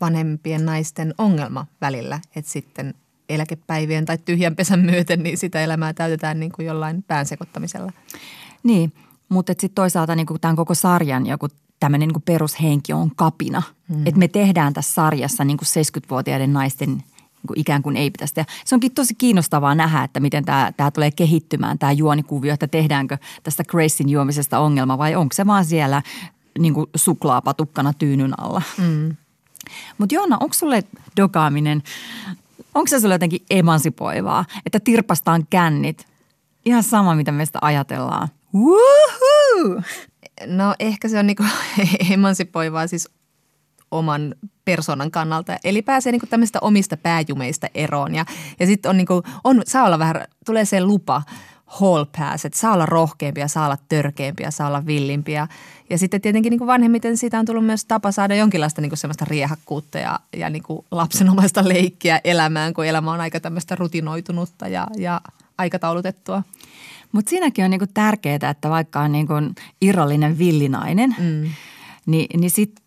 vanhempien 0.00 0.66
naisten 0.66 1.14
ongelma 1.18 1.66
välillä, 1.80 2.20
että 2.36 2.50
sitten 2.50 2.94
eläkepäivien 3.28 4.04
tai 4.04 4.18
tyhjän 4.18 4.56
pesän 4.56 4.80
myöten, 4.80 5.22
niin 5.22 5.38
sitä 5.38 5.60
elämää 5.60 5.92
täytetään 5.92 6.40
niin 6.40 6.52
kuin 6.52 6.66
jollain 6.66 7.02
pään 7.02 7.26
sekoittamisella. 7.26 7.92
Niin, 8.62 8.92
mutta 9.28 9.52
sitten 9.52 9.70
toisaalta 9.74 10.14
niin 10.14 10.26
kuin 10.26 10.40
tämän 10.40 10.56
koko 10.56 10.74
sarjan 10.74 11.26
joku 11.26 11.48
tämmöinen 11.80 12.08
niin 12.08 12.22
perushenki 12.22 12.92
on 12.92 13.10
kapina. 13.16 13.62
Mm. 13.88 14.06
Että 14.06 14.18
me 14.18 14.28
tehdään 14.28 14.72
tässä 14.72 14.94
sarjassa 14.94 15.44
niin 15.44 15.56
kuin 15.56 15.68
70-vuotiaiden 15.68 16.52
naisten 16.52 16.88
niin 16.88 17.46
kuin 17.46 17.60
ikään 17.60 17.82
kuin 17.82 17.96
ei 17.96 18.10
pitäisi 18.10 18.34
tehdä. 18.34 18.52
Se 18.64 18.74
onkin 18.74 18.94
tosi 18.94 19.14
kiinnostavaa 19.14 19.74
nähdä, 19.74 20.04
että 20.04 20.20
miten 20.20 20.44
tämä, 20.44 20.72
tämä 20.76 20.90
tulee 20.90 21.10
kehittymään, 21.10 21.78
tämä 21.78 21.92
juonikuvio, 21.92 22.54
että 22.54 22.68
tehdäänkö 22.68 23.18
tästä 23.42 23.64
Gracein 23.64 24.08
juomisesta 24.08 24.58
ongelma 24.58 24.98
vai 24.98 25.14
onko 25.14 25.32
se 25.34 25.46
vaan 25.46 25.64
siellä 25.64 26.02
niin 26.58 26.74
kuin 26.74 26.86
suklaapatukkana 26.96 27.92
tyynyn 27.92 28.40
alla. 28.40 28.62
Mm. 28.78 29.16
Mutta 29.98 30.14
Joonna, 30.14 30.36
onko 30.40 30.54
sulle 30.54 30.84
dokaaminen, 31.16 31.82
onko 32.74 32.88
se 32.88 33.00
sulle 33.00 33.14
jotenkin 33.14 33.44
emansipoivaa, 33.50 34.44
että 34.66 34.80
tirpastaan 34.80 35.46
kännit? 35.50 36.06
Ihan 36.64 36.82
sama, 36.82 37.14
mitä 37.14 37.32
me 37.32 37.46
sitä 37.46 37.58
ajatellaan. 37.62 38.28
Woohoo! 38.54 39.82
No 40.46 40.74
ehkä 40.78 41.08
se 41.08 41.18
on 41.18 41.26
niinku 41.26 41.44
emansipoivaa 42.10 42.86
siis 42.86 43.08
oman 43.90 44.34
persoonan 44.64 45.10
kannalta. 45.10 45.56
Eli 45.64 45.82
pääsee 45.82 46.12
niinku 46.12 46.26
tämmöistä 46.26 46.58
omista 46.62 46.96
pääjumeista 46.96 47.66
eroon. 47.74 48.14
Ja, 48.14 48.24
ja 48.60 48.66
sitten 48.66 48.90
on, 48.90 48.96
niinku, 48.96 49.22
on, 49.44 49.62
saa 49.66 49.84
olla 49.84 49.98
vähän, 49.98 50.24
tulee 50.46 50.64
se 50.64 50.80
lupa– 50.80 51.22
hall 51.66 52.04
pass, 52.18 52.44
että 52.44 52.58
saa 52.58 52.72
olla 52.72 52.86
rohkeampia, 52.86 53.48
saa 53.48 53.66
olla 53.66 53.78
törkeämpiä, 53.88 54.50
saa 54.50 54.68
olla 54.68 54.86
villimpiä. 54.86 55.48
Ja 55.90 55.98
sitten 55.98 56.20
tietenkin 56.20 56.50
niin 56.50 56.58
kuin 56.58 56.66
vanhemmiten 56.66 57.16
siitä 57.16 57.38
on 57.38 57.46
tullut 57.46 57.66
myös 57.66 57.84
tapa 57.84 58.12
saada 58.12 58.34
jonkinlaista 58.34 58.80
niin 58.80 58.90
kuin 58.90 58.98
semmoista 58.98 59.24
riehakkuutta 59.24 59.98
ja, 59.98 60.20
ja 60.36 60.50
niin 60.50 60.62
kuin 60.62 60.84
lapsenomaista 60.90 61.68
leikkiä 61.68 62.20
elämään, 62.24 62.74
kun 62.74 62.86
elämä 62.86 63.12
on 63.12 63.20
aika 63.20 63.40
tämmöistä 63.40 63.74
rutinoitunutta 63.74 64.68
ja, 64.68 64.86
ja 64.96 65.20
aikataulutettua. 65.58 66.42
Mutta 67.12 67.30
siinäkin 67.30 67.64
on 67.64 67.70
niinku 67.70 67.86
tärkeää, 67.94 68.50
että 68.50 68.70
vaikka 68.70 69.00
on 69.00 69.12
niinku 69.12 69.34
irrallinen 69.80 70.38
villinainen, 70.38 71.14
mm. 71.18 71.50
niin, 72.06 72.40
niin 72.40 72.50
sit 72.50 72.80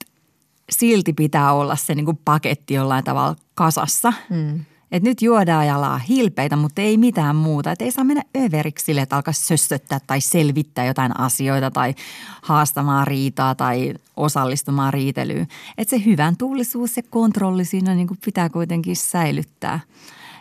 silti 0.69 1.13
pitää 1.13 1.53
olla 1.53 1.75
se 1.75 1.95
niinku 1.95 2.19
paketti 2.25 2.73
jollain 2.73 3.03
tavalla 3.03 3.35
kasassa. 3.55 4.13
Mm. 4.29 4.65
Että 4.91 5.09
nyt 5.09 5.21
juodaan 5.21 5.67
ja 5.67 5.75
ollaan 5.75 6.01
hilpeitä, 6.01 6.55
mutta 6.55 6.81
ei 6.81 6.97
mitään 6.97 7.35
muuta. 7.35 7.71
Että 7.71 7.85
ei 7.85 7.91
saa 7.91 8.03
mennä 8.03 8.23
överiksi 8.37 8.85
sille, 8.85 9.01
että 9.01 9.15
alkaa 9.15 9.33
sössöttää 9.33 9.99
tai 10.07 10.21
selvittää 10.21 10.85
jotain 10.85 11.19
asioita 11.19 11.71
tai 11.71 11.95
haastamaan 12.41 13.07
riitaa 13.07 13.55
tai 13.55 13.93
osallistumaan 14.17 14.93
riitelyyn. 14.93 15.47
Että 15.77 15.97
se 15.97 16.05
hyvän 16.05 16.37
tuulisuus 16.37 16.97
ja 16.97 17.03
kontrolli 17.09 17.65
siinä 17.65 17.95
niin 17.95 18.07
kuin 18.07 18.19
pitää 18.25 18.49
kuitenkin 18.49 18.95
säilyttää. 18.95 19.79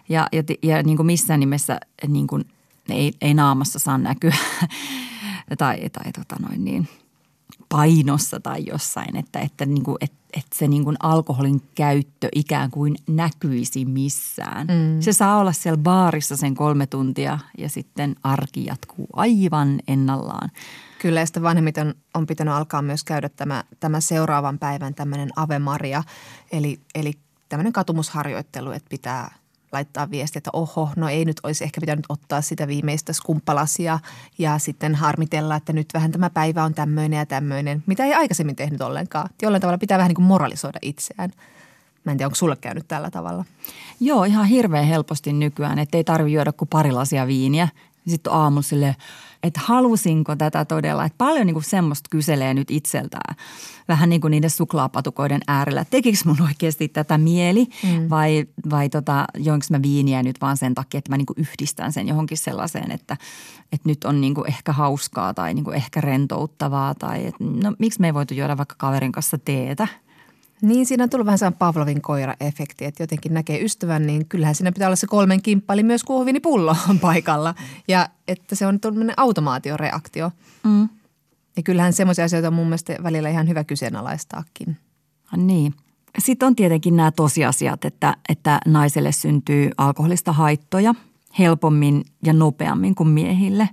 Ja, 0.09 0.29
ja, 0.33 0.43
ja 0.63 0.83
niin 0.83 0.97
kuin 0.97 1.07
missään 1.07 1.41
nimessä 1.41 1.81
niin 2.07 2.27
kuin 2.27 2.45
ei, 2.89 3.13
ei 3.21 3.35
naamassa 3.35 3.79
saa 3.79 3.99
näkyä 3.99 4.37
tai, 5.59 5.91
tai 5.91 6.13
tota 6.13 6.37
noin 6.41 6.65
niin– 6.65 6.89
painossa 7.69 8.41
tai 8.41 8.65
jossain, 8.67 9.17
että, 9.17 9.39
että, 9.39 9.67
niin 9.67 9.83
kuin, 9.83 9.97
että, 10.01 10.17
että 10.37 10.59
se 10.59 10.69
niin 10.69 10.85
kuin 10.85 10.97
alkoholin 11.03 11.63
käyttö 11.75 12.29
ikään 12.35 12.71
kuin 12.71 12.97
näkyisi 13.07 13.85
missään. 13.85 14.67
Mm. 14.67 15.01
Se 15.01 15.13
saa 15.13 15.39
olla 15.39 15.53
siellä 15.53 15.79
baarissa 15.79 16.37
sen 16.37 16.55
kolme 16.55 16.87
tuntia 16.87 17.39
ja 17.59 17.69
sitten 17.69 18.17
arki 18.23 18.67
jatkuu 18.67 19.07
aivan 19.13 19.81
ennallaan. 19.89 20.51
Kyllä 20.99 21.21
ja 21.21 21.27
sitten 21.27 21.43
vanhemmiten 21.43 21.95
on 22.15 22.27
pitänyt 22.27 22.55
alkaa 22.55 22.83
myös 22.83 23.05
käydä 23.05 23.29
tämä, 23.29 23.65
tämä 23.81 24.01
seuraavan 24.01 24.59
päivän 24.59 24.95
tämmöinen 24.95 25.29
Ave 25.37 25.59
Maria, 25.59 26.03
eli, 26.53 26.81
eli 26.95 27.13
tämmöinen 27.49 27.73
katumusharjoittelu, 27.73 28.71
että 28.71 28.89
pitää– 28.89 29.35
laittaa 29.73 30.11
viesti, 30.11 30.39
että 30.39 30.51
oho, 30.53 30.91
no 30.97 31.09
ei 31.09 31.25
nyt 31.25 31.41
olisi 31.43 31.65
ehkä 31.65 31.81
pitänyt 31.81 32.07
ottaa 32.09 32.41
sitä 32.41 32.69
viimeistä 32.69 33.13
skumppalasia 33.13 33.99
ja 34.39 34.59
sitten 34.59 34.95
harmitella, 34.95 35.57
että 35.57 35.73
nyt 35.73 35.89
vähän 35.95 36.13
tämä 36.13 36.31
päivä 36.31 36.65
on 36.65 36.75
tämmöinen 36.75 37.19
ja 37.19 37.27
tämmöinen, 37.27 37.83
mitä 37.87 38.05
ei 38.05 38.15
aikaisemmin 38.15 38.57
tehnyt 38.57 38.81
ollenkaan. 38.81 39.31
Jollain 39.43 39.61
tavalla 39.61 39.79
pitää 39.79 39.99
vähän 39.99 40.09
niin 40.09 40.15
kuin 40.17 40.27
moralisoida 40.27 40.79
itseään. 40.83 41.31
Mä 42.05 42.13
en 42.13 42.19
tiedä, 42.19 42.27
onko 42.27 42.35
sulle 42.35 42.57
käynyt 42.57 42.89
tällä 42.89 43.11
tavalla? 43.11 43.45
Joo, 44.01 44.25
ihan 44.25 44.47
hirveän 44.47 44.85
helposti 44.85 45.33
nykyään, 45.33 45.79
että 45.79 45.97
ei 45.97 46.05
tarvitse 46.05 46.35
juoda 46.35 46.53
kuin 46.53 46.69
pari 46.69 46.93
lasia 46.93 47.27
viiniä. 47.27 47.69
Sitten 48.09 48.33
aamulla 48.33 48.63
silleen, 48.63 48.95
että 49.43 49.61
halusinko 49.65 50.37
tätä 50.37 50.65
todella. 50.65 51.05
Että 51.05 51.19
paljon 51.19 51.47
niin 51.47 51.55
kuin 51.55 51.65
semmoista 51.65 52.09
kyselee 52.11 52.55
nyt 52.55 52.71
itseltään 52.71 53.37
vähän 53.89 54.09
niin 54.09 54.21
kuin 54.21 54.31
niiden 54.31 54.51
suklaapatukoiden 54.51 55.41
äärellä. 55.47 55.85
Tekikö 55.85 56.19
mun 56.25 56.43
oikeasti 56.43 56.89
tätä 56.89 57.19
mieli 57.19 57.67
mm. 57.83 58.11
vai, 58.11 58.47
vai 58.71 58.89
tota, 58.89 59.25
joinko 59.37 59.67
mä 59.71 59.83
viiniä 59.83 60.23
nyt 60.23 60.41
vaan 60.41 60.57
sen 60.57 60.75
takia, 60.75 60.99
että 60.99 61.13
mä 61.13 61.17
niin 61.17 61.27
kuin 61.27 61.39
yhdistän 61.39 61.93
sen 61.93 62.09
johonkin 62.09 62.39
sellaiseen, 62.39 62.91
että, 62.91 63.17
että 63.73 63.89
nyt 63.89 64.05
on 64.05 64.21
niin 64.21 64.35
kuin 64.35 64.49
ehkä 64.49 64.73
hauskaa 64.73 65.35
tai 65.35 65.55
niin 65.55 65.65
kuin 65.65 65.77
ehkä 65.77 66.01
rentouttavaa 66.01 66.95
tai 66.95 67.27
että, 67.27 67.45
no 67.45 67.75
miksi 67.79 68.01
me 68.01 68.07
ei 68.07 68.15
voitu 68.15 68.35
juoda 68.35 68.57
vaikka 68.57 68.75
kaverin 68.79 69.13
kanssa 69.13 69.39
teetä– 69.39 69.89
niin, 70.63 70.87
siinä 70.87 71.05
on 71.05 71.11
tullut 71.11 71.27
vähän 71.27 71.39
sellainen 71.39 71.59
Pavlovin 71.59 72.03
koira-efekti, 72.03 72.85
että 72.85 73.03
jotenkin 73.03 73.35
näkee 73.35 73.65
ystävän, 73.65 74.07
niin 74.07 74.29
kyllähän 74.29 74.55
siinä 74.55 74.73
pitää 74.73 74.89
olla 74.89 74.97
se 74.97 75.07
kolmen 75.07 75.43
kimppali 75.43 75.83
myös 75.83 76.05
kuohuviinipullo 76.05 76.77
on 76.91 76.99
paikalla. 76.99 77.55
Ja 77.89 78.09
että 78.29 78.55
se 78.55 78.67
on 78.67 78.81
tämmöinen 78.81 79.15
automaatioreaktio. 79.17 80.31
Mm. 80.65 80.89
Ja 81.57 81.63
kyllähän 81.63 81.93
semmoisia 81.93 82.25
asioita 82.25 82.49
on 82.49 82.55
mun 82.55 82.67
mielestä 82.67 82.97
välillä 83.03 83.29
ihan 83.29 83.49
hyvä 83.49 83.65
kyseenalaistaakin. 83.65 84.77
Niin. 85.37 85.75
Sitten 86.19 86.47
on 86.47 86.57
tietenkin 86.57 86.97
nämä 86.97 87.11
tosiasiat, 87.11 87.85
että, 87.85 88.17
että 88.29 88.61
naiselle 88.67 89.13
syntyy 89.13 89.71
alkoholista 89.79 90.33
haittoja 90.33 90.95
helpommin 91.39 92.05
ja 92.25 92.33
nopeammin 92.33 92.95
kuin 92.95 93.09
miehille. 93.09 93.69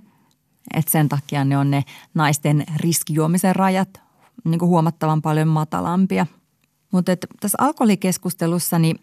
Et 0.74 0.88
sen 0.88 1.08
takia 1.08 1.44
ne 1.44 1.58
on 1.58 1.70
ne 1.70 1.84
naisten 2.14 2.64
riskijuomisen 2.76 3.56
rajat 3.56 4.00
niin 4.44 4.58
kuin 4.58 4.68
huomattavan 4.68 5.22
paljon 5.22 5.48
matalampia– 5.48 6.26
mutta 6.92 7.12
tässä 7.40 7.58
alkoholikeskustelussa 7.60 8.78
niin 8.78 8.98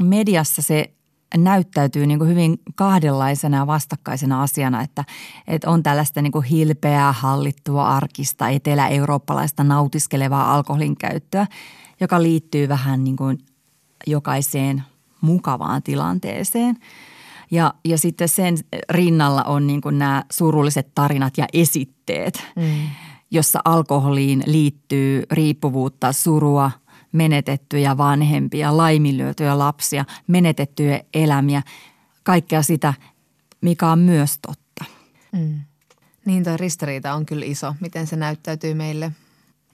mediassa 0.00 0.62
se 0.62 0.92
näyttäytyy 1.36 2.06
niin 2.06 2.18
kuin 2.18 2.30
hyvin 2.30 2.58
kahdenlaisena 2.74 3.56
ja 3.56 3.66
vastakkaisena 3.66 4.42
asiana, 4.42 4.82
että, 4.82 5.04
että 5.46 5.70
on 5.70 5.82
tällaista 5.82 6.22
niin 6.22 6.32
kuin 6.32 6.44
hilpeää, 6.44 7.12
hallittua, 7.12 7.88
arkista, 7.88 8.48
etelä-eurooppalaista 8.48 9.64
nautiskelevaa 9.64 10.54
alkoholin 10.54 10.96
käyttöä, 10.96 11.46
joka 12.00 12.22
liittyy 12.22 12.68
vähän 12.68 13.04
niin 13.04 13.16
kuin 13.16 13.38
jokaiseen 14.06 14.82
mukavaan 15.20 15.82
tilanteeseen. 15.82 16.76
Ja, 17.50 17.74
ja 17.84 17.98
sitten 17.98 18.28
sen 18.28 18.58
rinnalla 18.90 19.42
on 19.42 19.66
niin 19.66 19.80
kuin 19.80 19.98
nämä 19.98 20.24
surulliset 20.32 20.94
tarinat 20.94 21.38
ja 21.38 21.46
esitteet, 21.52 22.44
mm. 22.56 22.88
jossa 23.30 23.60
alkoholiin 23.64 24.42
liittyy 24.46 25.22
riippuvuutta, 25.30 26.12
surua– 26.12 26.70
menetettyjä 27.12 27.96
vanhempia, 27.96 28.76
laiminlyötyjä 28.76 29.58
lapsia, 29.58 30.04
menetettyjä 30.26 31.00
elämiä, 31.14 31.62
kaikkea 32.22 32.62
sitä, 32.62 32.94
mikä 33.60 33.88
on 33.88 33.98
myös 33.98 34.38
totta. 34.46 34.84
Mm. 35.32 35.60
Niin 36.24 36.44
toi 36.44 36.56
ristiriita 36.56 37.14
on 37.14 37.26
kyllä 37.26 37.46
iso, 37.46 37.74
miten 37.80 38.06
se 38.06 38.16
näyttäytyy 38.16 38.74
meille. 38.74 39.12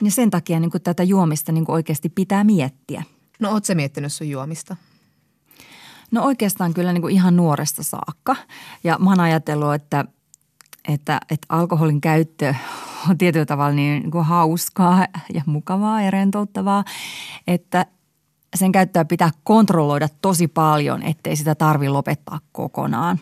Ja 0.03 0.11
sen 0.11 0.30
takia 0.30 0.61
niin 0.61 0.70
tätä 0.82 1.03
juomista 1.03 1.53
niin 1.53 1.64
oikeasti 1.68 2.09
pitää 2.09 2.45
miettiä. 2.45 3.03
No 3.41 3.51
oot 3.51 3.64
sä 3.64 3.74
miettinyt 3.74 4.12
sun 4.12 4.28
juomista? 4.28 4.76
No 6.11 6.24
oikeastaan 6.24 6.74
kyllä 6.74 6.93
niin 6.93 7.03
kuin 7.03 7.14
ihan 7.14 7.36
nuoresta 7.36 7.82
saakka. 7.82 8.36
Ja 8.84 8.99
mä 8.99 9.11
oon 9.11 9.20
ajatellut, 9.20 9.74
että, 9.74 10.05
että, 10.89 11.20
että 11.30 11.47
alkoholin 11.49 12.01
käyttö 12.01 12.55
on 13.11 13.18
tietyllä 13.18 13.47
tavalla 13.47 13.72
niin, 13.72 14.11
kuin 14.11 14.24
hauskaa 14.24 15.07
ja 15.34 15.43
mukavaa 15.47 16.03
ja 16.03 16.11
rentouttavaa, 16.11 16.84
että 17.47 17.86
sen 18.57 18.72
käyttöä 18.72 19.05
pitää 19.05 19.30
kontrolloida 19.45 20.09
tosi 20.22 20.49
paljon, 20.49 21.03
ettei 21.03 21.36
sitä 21.36 21.55
tarvi 21.55 21.89
lopettaa 21.89 22.41
kokonaan. 22.53 23.20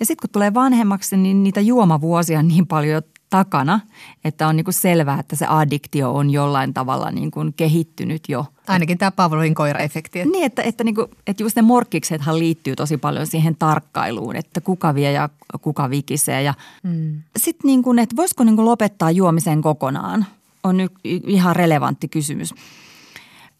Ja 0.00 0.06
sitten 0.06 0.22
kun 0.28 0.32
tulee 0.32 0.54
vanhemmaksi, 0.54 1.16
niin 1.16 1.42
niitä 1.42 1.60
juomavuosia 1.60 2.38
on 2.38 2.48
niin 2.48 2.66
paljon 2.66 3.02
takana, 3.30 3.80
että 4.24 4.48
on 4.48 4.56
niin 4.56 4.64
kuin 4.64 4.74
selvää, 4.74 5.20
että 5.20 5.36
se 5.36 5.46
addiktio 5.46 6.14
on 6.14 6.30
jollain 6.30 6.74
tavalla 6.74 7.10
niin 7.10 7.30
kuin 7.30 7.52
kehittynyt 7.52 8.28
jo. 8.28 8.46
Ainakin 8.68 8.98
tämä 8.98 9.10
Pavlovin 9.10 9.54
koiraefekti. 9.54 10.24
Niin, 10.24 10.44
että, 10.44 10.62
että, 10.62 10.84
niin 10.84 10.94
kuin, 10.94 11.06
että 11.26 11.42
just 11.42 11.56
ne 11.56 11.62
morkkiksethan 11.62 12.38
liittyy 12.38 12.76
tosi 12.76 12.96
paljon 12.96 13.26
siihen 13.26 13.56
tarkkailuun, 13.56 14.36
että 14.36 14.60
kuka 14.60 14.94
vie 14.94 15.12
ja 15.12 15.28
kuka 15.60 15.90
vikisee. 15.90 16.42
Ja 16.42 16.54
mm. 16.82 17.22
sitten 17.36 17.68
niin 17.68 17.82
kuin, 17.82 17.98
että 17.98 18.16
voisiko 18.16 18.44
niin 18.44 18.56
kuin 18.56 18.66
lopettaa 18.66 19.10
juomisen 19.10 19.62
kokonaan, 19.62 20.26
on 20.64 20.80
y- 20.80 20.88
ihan 21.04 21.56
relevantti 21.56 22.08
kysymys. 22.08 22.54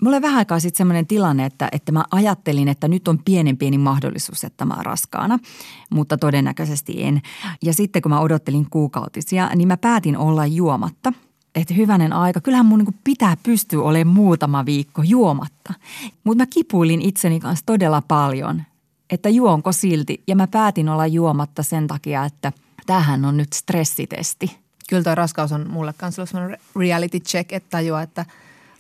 Mulla 0.05 0.17
oli 0.17 0.23
vähän 0.23 0.39
aikaa 0.39 0.61
sitten 0.61 0.79
semmoinen 0.79 1.07
tilanne, 1.07 1.47
että, 1.47 1.69
että 1.73 1.93
mä 1.93 2.05
ajattelin, 2.11 2.69
että 2.69 2.89
nyt 2.89 3.09
on 3.09 3.19
pienen 3.25 3.57
pieni 3.57 3.79
mahdollisuus, 3.79 4.45
että 4.45 4.65
mä 4.65 4.75
oon 4.75 4.85
raskaana, 4.85 5.39
mutta 5.91 6.19
todennäköisesti 6.19 7.05
en. 7.05 7.23
Ja 7.63 7.75
sitten 7.75 8.03
kun 8.03 8.11
mä 8.11 8.21
odottelin 8.21 8.71
kuukautisia, 8.71 9.51
niin 9.55 9.69
mä 9.69 9.77
päätin 9.77 10.17
olla 10.17 10.47
juomatta– 10.47 11.13
että 11.55 11.75
hyvänen 11.75 12.13
aika, 12.13 12.41
kyllähän 12.41 12.67
mun 12.67 12.79
niin 12.79 12.99
pitää 13.05 13.37
pystyä 13.43 13.83
olemaan 13.83 14.15
muutama 14.15 14.67
viikko 14.67 15.03
juomatta. 15.03 15.75
Mutta 16.25 16.43
mä 16.43 16.47
kipuilin 16.47 17.03
itseni 17.03 17.41
kanssa 17.41 17.67
todella 17.67 18.03
paljon, 18.09 18.63
että 19.11 19.29
juonko 19.29 19.73
silti. 19.73 20.23
Ja 20.27 20.37
mä 20.37 20.47
päätin 20.47 20.89
olla 20.89 21.07
juomatta 21.07 21.63
sen 21.63 21.87
takia, 21.87 22.25
että 22.25 22.53
tähän 22.87 23.25
on 23.25 23.37
nyt 23.37 23.53
stressitesti. 23.53 24.59
Kyllä 24.89 25.03
tuo 25.03 25.15
raskaus 25.15 25.53
on 25.53 25.71
mulle 25.71 25.93
kanssa 25.97 26.23
ollut 26.23 26.61
reality 26.77 27.21
check, 27.21 27.53
että 27.53 27.71
tajua, 27.71 28.03
että– 28.03 28.27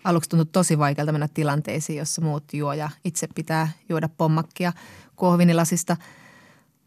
aluksi 0.04 0.30
tuntui 0.30 0.46
tosi 0.46 0.78
vaikealta 0.78 1.12
mennä 1.12 1.28
tilanteisiin, 1.34 1.98
jossa 1.98 2.22
muut 2.22 2.44
juo 2.52 2.72
ja 2.72 2.90
itse 3.04 3.28
pitää 3.34 3.68
juoda 3.88 4.08
pommakkia 4.08 4.72
kuohvinilasista. 5.16 5.96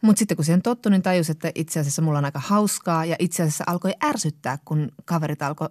Mutta 0.02 0.20
sitten 0.20 0.38
kun 0.38 0.46
siihen 0.46 0.62
tottui, 0.62 0.90
niin 0.92 1.02
tajus, 1.02 1.30
että 1.30 1.52
itse 1.56 1.80
asiassa 1.80 2.02
mulla 2.02 2.18
on 2.18 2.26
aika 2.26 2.42
hauskaa 2.46 3.06
ja 3.06 3.16
itse 3.20 3.44
asiassa 3.44 3.64
alkoi 3.68 3.94
ärsyttää, 4.04 4.58
kun 4.66 4.92
kaverit 5.06 5.42
alkoi 5.42 5.70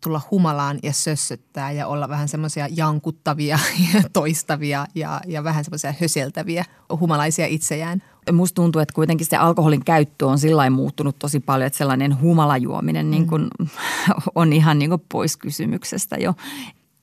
tulla 0.00 0.20
humalaan 0.30 0.78
ja 0.82 0.92
sössöttää 0.92 1.72
ja 1.72 1.86
olla 1.86 2.08
vähän 2.08 2.28
semmoisia 2.28 2.68
jankuttavia 2.70 3.58
ja 3.94 4.02
toistavia 4.12 4.86
ja, 4.94 5.20
ja 5.26 5.44
vähän 5.44 5.64
semmoisia 5.64 5.94
höseltäviä 6.00 6.64
humalaisia 7.00 7.46
itseään. 7.46 8.02
Musta 8.32 8.54
tuntuu, 8.54 8.82
että 8.82 8.94
kuitenkin 8.94 9.26
se 9.26 9.36
alkoholin 9.36 9.84
käyttö 9.84 10.26
on 10.26 10.38
sillä 10.38 10.70
muuttunut 10.70 11.18
tosi 11.18 11.40
paljon, 11.40 11.66
että 11.66 11.76
sellainen 11.76 12.20
humalajuominen 12.20 13.10
niin 13.10 13.26
kun, 13.26 13.48
mm. 13.58 13.66
on 14.34 14.52
ihan 14.52 14.78
niin 14.78 14.90
pois 15.08 15.36
kysymyksestä 15.36 16.16
jo. 16.16 16.34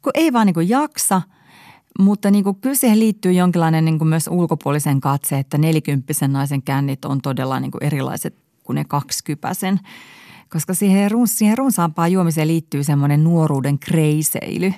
Kun 0.01 0.11
ei 0.15 0.33
vaan 0.33 0.47
niin 0.47 0.69
jaksa, 0.69 1.21
mutta 1.99 2.31
niin 2.31 2.43
kuin, 2.43 2.55
kyllä 2.55 2.75
siihen 2.75 2.99
liittyy 2.99 3.31
jonkinlainen 3.31 3.85
niin 3.85 4.07
myös 4.07 4.27
ulkopuolisen 4.27 5.01
katse, 5.01 5.39
että 5.39 5.57
nelikymppisen 5.57 6.33
naisen 6.33 6.61
kännit 6.61 7.05
on 7.05 7.21
todella 7.21 7.59
niin 7.59 7.71
erilaiset 7.81 8.35
kuin 8.63 8.75
ne 8.75 8.85
kaksikypäisen– 8.85 9.79
koska 10.51 10.73
siihen, 10.73 11.11
siihen 11.25 11.57
runsaampaan 11.57 12.11
juomiseen 12.11 12.47
liittyy 12.47 12.83
semmoinen 12.83 13.23
nuoruuden 13.23 13.79
kreiseily. 13.79 14.73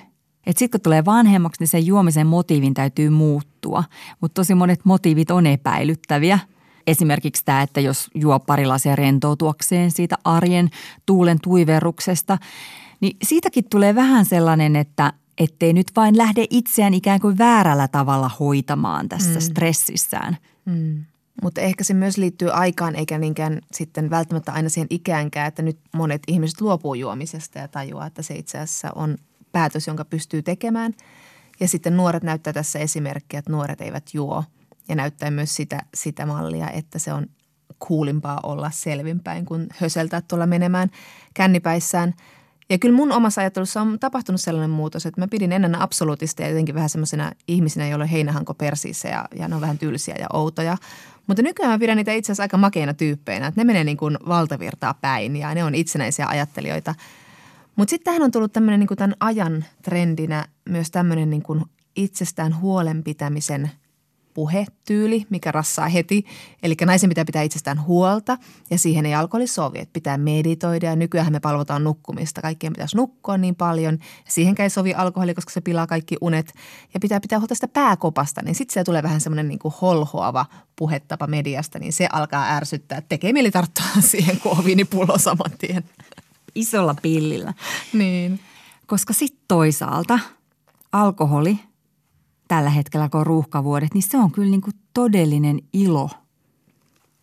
Että 0.46 0.58
sitten 0.58 0.80
kun 0.80 0.84
tulee 0.84 1.04
vanhemmaksi, 1.04 1.62
niin 1.62 1.68
sen 1.68 1.86
juomisen 1.86 2.26
motiivin 2.26 2.74
täytyy 2.74 3.10
muuttua. 3.10 3.84
Mutta 4.20 4.34
tosi 4.34 4.54
monet 4.54 4.80
motiivit 4.84 5.30
on 5.30 5.46
epäilyttäviä. 5.46 6.38
Esimerkiksi 6.86 7.44
tämä, 7.44 7.62
että 7.62 7.80
jos 7.80 8.10
juo 8.14 8.40
pari 8.40 8.66
lasia 8.66 8.96
rentoutuakseen 8.96 9.90
siitä 9.90 10.16
arjen 10.24 10.70
tuulen 11.06 11.38
tuiveruksesta, 11.42 12.38
niin 13.00 13.16
siitäkin 13.22 13.64
tulee 13.70 13.94
vähän 13.94 14.24
sellainen, 14.24 14.76
että 14.76 15.12
ettei 15.38 15.72
nyt 15.72 15.86
vain 15.96 16.18
lähde 16.18 16.46
itseään 16.50 16.94
ikään 16.94 17.20
kuin 17.20 17.38
väärällä 17.38 17.88
tavalla 17.88 18.30
hoitamaan 18.40 19.08
tässä 19.08 19.40
mm. 19.40 19.40
stressissään. 19.40 20.36
Mm. 20.64 21.04
Mutta 21.42 21.60
ehkä 21.60 21.84
se 21.84 21.94
myös 21.94 22.18
liittyy 22.18 22.50
aikaan 22.50 22.96
eikä 22.96 23.18
niinkään 23.18 23.60
sitten 23.72 24.10
välttämättä 24.10 24.52
aina 24.52 24.68
siihen 24.68 24.86
ikäänkään, 24.90 25.48
että 25.48 25.62
nyt 25.62 25.78
monet 25.92 26.22
ihmiset 26.28 26.60
luopuu 26.60 26.94
juomisesta 26.94 27.58
ja 27.58 27.68
tajuaa, 27.68 28.06
että 28.06 28.22
se 28.22 28.34
itse 28.34 28.58
asiassa 28.58 28.92
on 28.94 29.16
päätös, 29.54 29.86
jonka 29.86 30.04
pystyy 30.04 30.42
tekemään. 30.42 30.94
Ja 31.60 31.68
sitten 31.68 31.96
nuoret 31.96 32.22
näyttää 32.22 32.52
tässä 32.52 32.78
esimerkkiä, 32.78 33.38
että 33.38 33.52
nuoret 33.52 33.80
eivät 33.80 34.14
juo 34.14 34.44
ja 34.88 34.94
näyttää 34.94 35.30
myös 35.30 35.56
sitä, 35.56 35.82
sitä 35.94 36.26
mallia, 36.26 36.70
että 36.70 36.98
se 36.98 37.12
on 37.12 37.26
kuulimpaa 37.78 38.40
olla 38.42 38.70
selvinpäin 38.70 39.44
kuin 39.44 39.66
höseltää 39.70 40.20
tuolla 40.20 40.46
menemään 40.46 40.90
kännipäissään– 41.34 42.14
ja 42.70 42.78
kyllä 42.78 42.96
mun 42.96 43.12
omassa 43.12 43.40
ajattelussa 43.40 43.80
on 43.80 43.98
tapahtunut 44.00 44.40
sellainen 44.40 44.70
muutos, 44.70 45.06
että 45.06 45.20
mä 45.20 45.28
pidin 45.28 45.52
ennen 45.52 45.74
absoluutista 45.74 46.42
ja 46.42 46.48
jotenkin 46.48 46.74
vähän 46.74 46.88
semmoisena 46.88 47.32
ihmisinä, 47.48 47.88
joilla 47.88 48.02
on 48.02 48.08
heinähanko 48.08 48.54
persiissä 48.54 49.08
ja, 49.08 49.28
ja 49.34 49.48
ne 49.48 49.54
on 49.54 49.60
vähän 49.60 49.78
tylsiä 49.78 50.14
ja 50.18 50.26
outoja. 50.32 50.76
Mutta 51.26 51.42
nykyään 51.42 51.72
mä 51.72 51.78
pidän 51.78 51.96
niitä 51.96 52.12
itse 52.12 52.32
asiassa 52.32 52.42
aika 52.42 52.56
makeina 52.56 52.94
tyyppeinä, 52.94 53.46
että 53.46 53.60
ne 53.60 53.64
menee 53.64 53.84
niin 53.84 53.96
kuin 53.96 54.18
valtavirtaa 54.28 54.94
päin 54.94 55.36
ja 55.36 55.54
ne 55.54 55.64
on 55.64 55.74
itsenäisiä 55.74 56.26
ajattelijoita. 56.26 56.94
Mutta 57.76 57.90
sitten 57.90 58.04
tähän 58.04 58.22
on 58.22 58.30
tullut 58.30 58.52
tämmöinen 58.52 58.80
niin 58.80 58.88
kuin 58.88 58.98
tämän 58.98 59.14
ajan 59.20 59.64
trendinä 59.82 60.46
myös 60.68 60.90
tämmöinen 60.90 61.30
niin 61.30 61.42
kuin 61.42 61.64
itsestään 61.96 62.60
huolenpitämisen– 62.60 63.70
puhetyyli, 64.34 65.26
mikä 65.30 65.52
rassaa 65.52 65.88
heti. 65.88 66.24
Eli 66.62 66.74
naisen 66.84 67.08
pitää 67.08 67.24
pitää 67.24 67.42
itsestään 67.42 67.82
huolta 67.86 68.38
ja 68.70 68.78
siihen 68.78 69.06
ei 69.06 69.14
alkoholi 69.14 69.46
sovi, 69.46 69.78
että 69.78 69.92
pitää 69.92 70.18
meditoida 70.18 70.86
ja 70.86 70.96
nykyään 70.96 71.32
me 71.32 71.40
palvotaan 71.40 71.84
nukkumista. 71.84 72.42
Kaikkien 72.42 72.72
pitäisi 72.72 72.96
nukkua 72.96 73.38
niin 73.38 73.54
paljon. 73.54 73.98
Siihen 74.28 74.54
ei 74.58 74.70
sovi 74.70 74.94
alkoholi, 74.94 75.34
koska 75.34 75.50
se 75.50 75.60
pilaa 75.60 75.86
kaikki 75.86 76.16
unet 76.20 76.52
ja 76.94 77.00
pitää 77.00 77.20
pitää 77.20 77.38
huolta 77.38 77.54
sitä 77.54 77.68
pääkopasta. 77.68 78.42
Niin 78.44 78.54
sitten 78.54 78.74
se 78.74 78.84
tulee 78.84 79.02
vähän 79.02 79.20
semmoinen 79.20 79.48
niin 79.48 79.58
kuin 79.58 79.74
holhoava 79.80 80.46
puhetapa 80.76 81.26
mediasta, 81.26 81.78
niin 81.78 81.92
se 81.92 82.08
alkaa 82.12 82.56
ärsyttää. 82.56 83.02
Tekee 83.08 83.32
mieli 83.32 83.50
tarttua 83.50 83.86
siihen 84.10 84.40
kuoviinipullo 84.40 85.18
saman 85.18 85.50
tien. 85.58 85.84
Isolla 86.54 86.94
pillillä. 87.02 87.54
Niin. 87.92 88.40
Koska 88.86 89.12
sitten 89.12 89.44
toisaalta 89.48 90.18
alkoholi– 90.92 91.58
tällä 92.48 92.70
hetkellä, 92.70 93.08
kun 93.08 93.20
on 93.20 93.26
ruuhkavuodet, 93.26 93.94
niin 93.94 94.02
se 94.02 94.16
on 94.18 94.32
kyllä 94.32 94.50
niin 94.50 94.60
kuin 94.60 94.74
todellinen 94.94 95.60
ilo. 95.72 96.10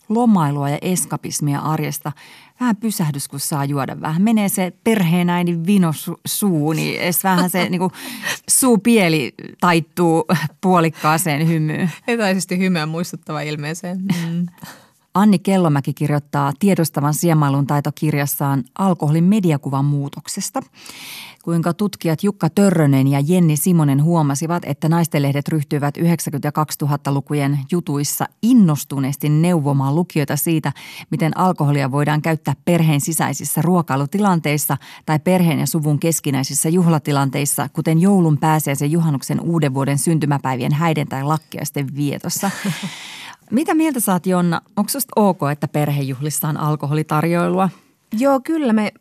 Lomailua 0.10 0.70
ja 0.70 0.78
eskapismia 0.82 1.60
arjesta. 1.60 2.12
Vähän 2.60 2.76
pysähdys, 2.76 3.28
kun 3.28 3.40
saa 3.40 3.66
juoda 3.66 4.02
vähän. 4.02 4.22
Menee 4.22 4.50
se 4.50 4.74
perheenäidin 4.84 5.66
vino 5.66 5.92
su- 5.92 6.22
suu, 6.26 6.74
niin 6.74 7.02
edes 7.02 7.24
vähän 7.24 7.50
se 7.50 7.70
niin 7.70 7.80
kuin, 7.80 7.92
suupieli 8.60 9.34
taittuu 9.60 10.26
puolikkaaseen 10.62 11.48
hymyyn. 11.48 11.92
Etäisesti 12.08 12.58
hymyä 12.58 12.86
muistuttava 12.86 13.42
ilmeeseen. 13.42 14.02
Mm. 14.02 14.46
Anni 15.14 15.40
Kellomäki 15.40 15.94
kirjoittaa 15.94 16.54
tiedostavan 16.60 17.14
siemailun 17.14 17.68
taitokirjassaan 17.68 18.64
alkoholin 18.80 19.24
mediakuvan 19.24 19.86
muutoksesta– 19.86 20.62
kuinka 21.44 21.74
tutkijat 21.74 22.24
Jukka 22.24 22.50
Törrönen 22.50 23.08
ja 23.08 23.20
Jenni 23.20 23.58
Simonen 23.58 24.04
huomasivat, 24.04 24.64
että 24.66 24.90
naistenlehdet 24.90 25.48
ryhtyivät 25.48 25.98
90- 25.98 26.02
ja 26.44 26.52
2000-lukujen 26.86 27.60
jutuissa 27.72 28.26
innostuneesti 28.42 29.30
neuvomaan 29.30 29.96
lukijoita 29.96 30.36
siitä, 30.36 30.72
miten 31.12 31.38
alkoholia 31.38 31.92
voidaan 31.92 32.22
käyttää 32.22 32.54
perheen 32.66 33.02
sisäisissä 33.02 33.62
ruokailutilanteissa 33.62 34.78
tai 35.06 35.20
perheen 35.20 35.60
ja 35.60 35.68
suvun 35.68 36.00
keskinäisissä 36.00 36.70
juhlatilanteissa, 36.70 37.70
kuten 37.70 38.02
joulun 38.02 38.38
pääsiäisen 38.38 38.92
juhannuksen 38.92 39.40
uuden 39.40 39.74
vuoden 39.74 39.98
syntymäpäivien 39.98 40.74
häiden 40.74 41.08
tai 41.08 41.24
lakkiaisten 41.24 41.96
vietossa. 41.96 42.52
Mitä 43.52 43.74
mieltä 43.74 44.00
saat 44.00 44.26
Jonna? 44.26 44.62
Onko 44.76 44.90
susta 44.90 45.14
ok, 45.16 45.40
että 45.52 45.68
perhejuhlissa 45.68 46.48
on 46.48 46.58
alkoholitarjoilua? 46.58 47.70
Joo, 48.20 48.40
kyllä 48.40 48.74
me, 48.74 48.92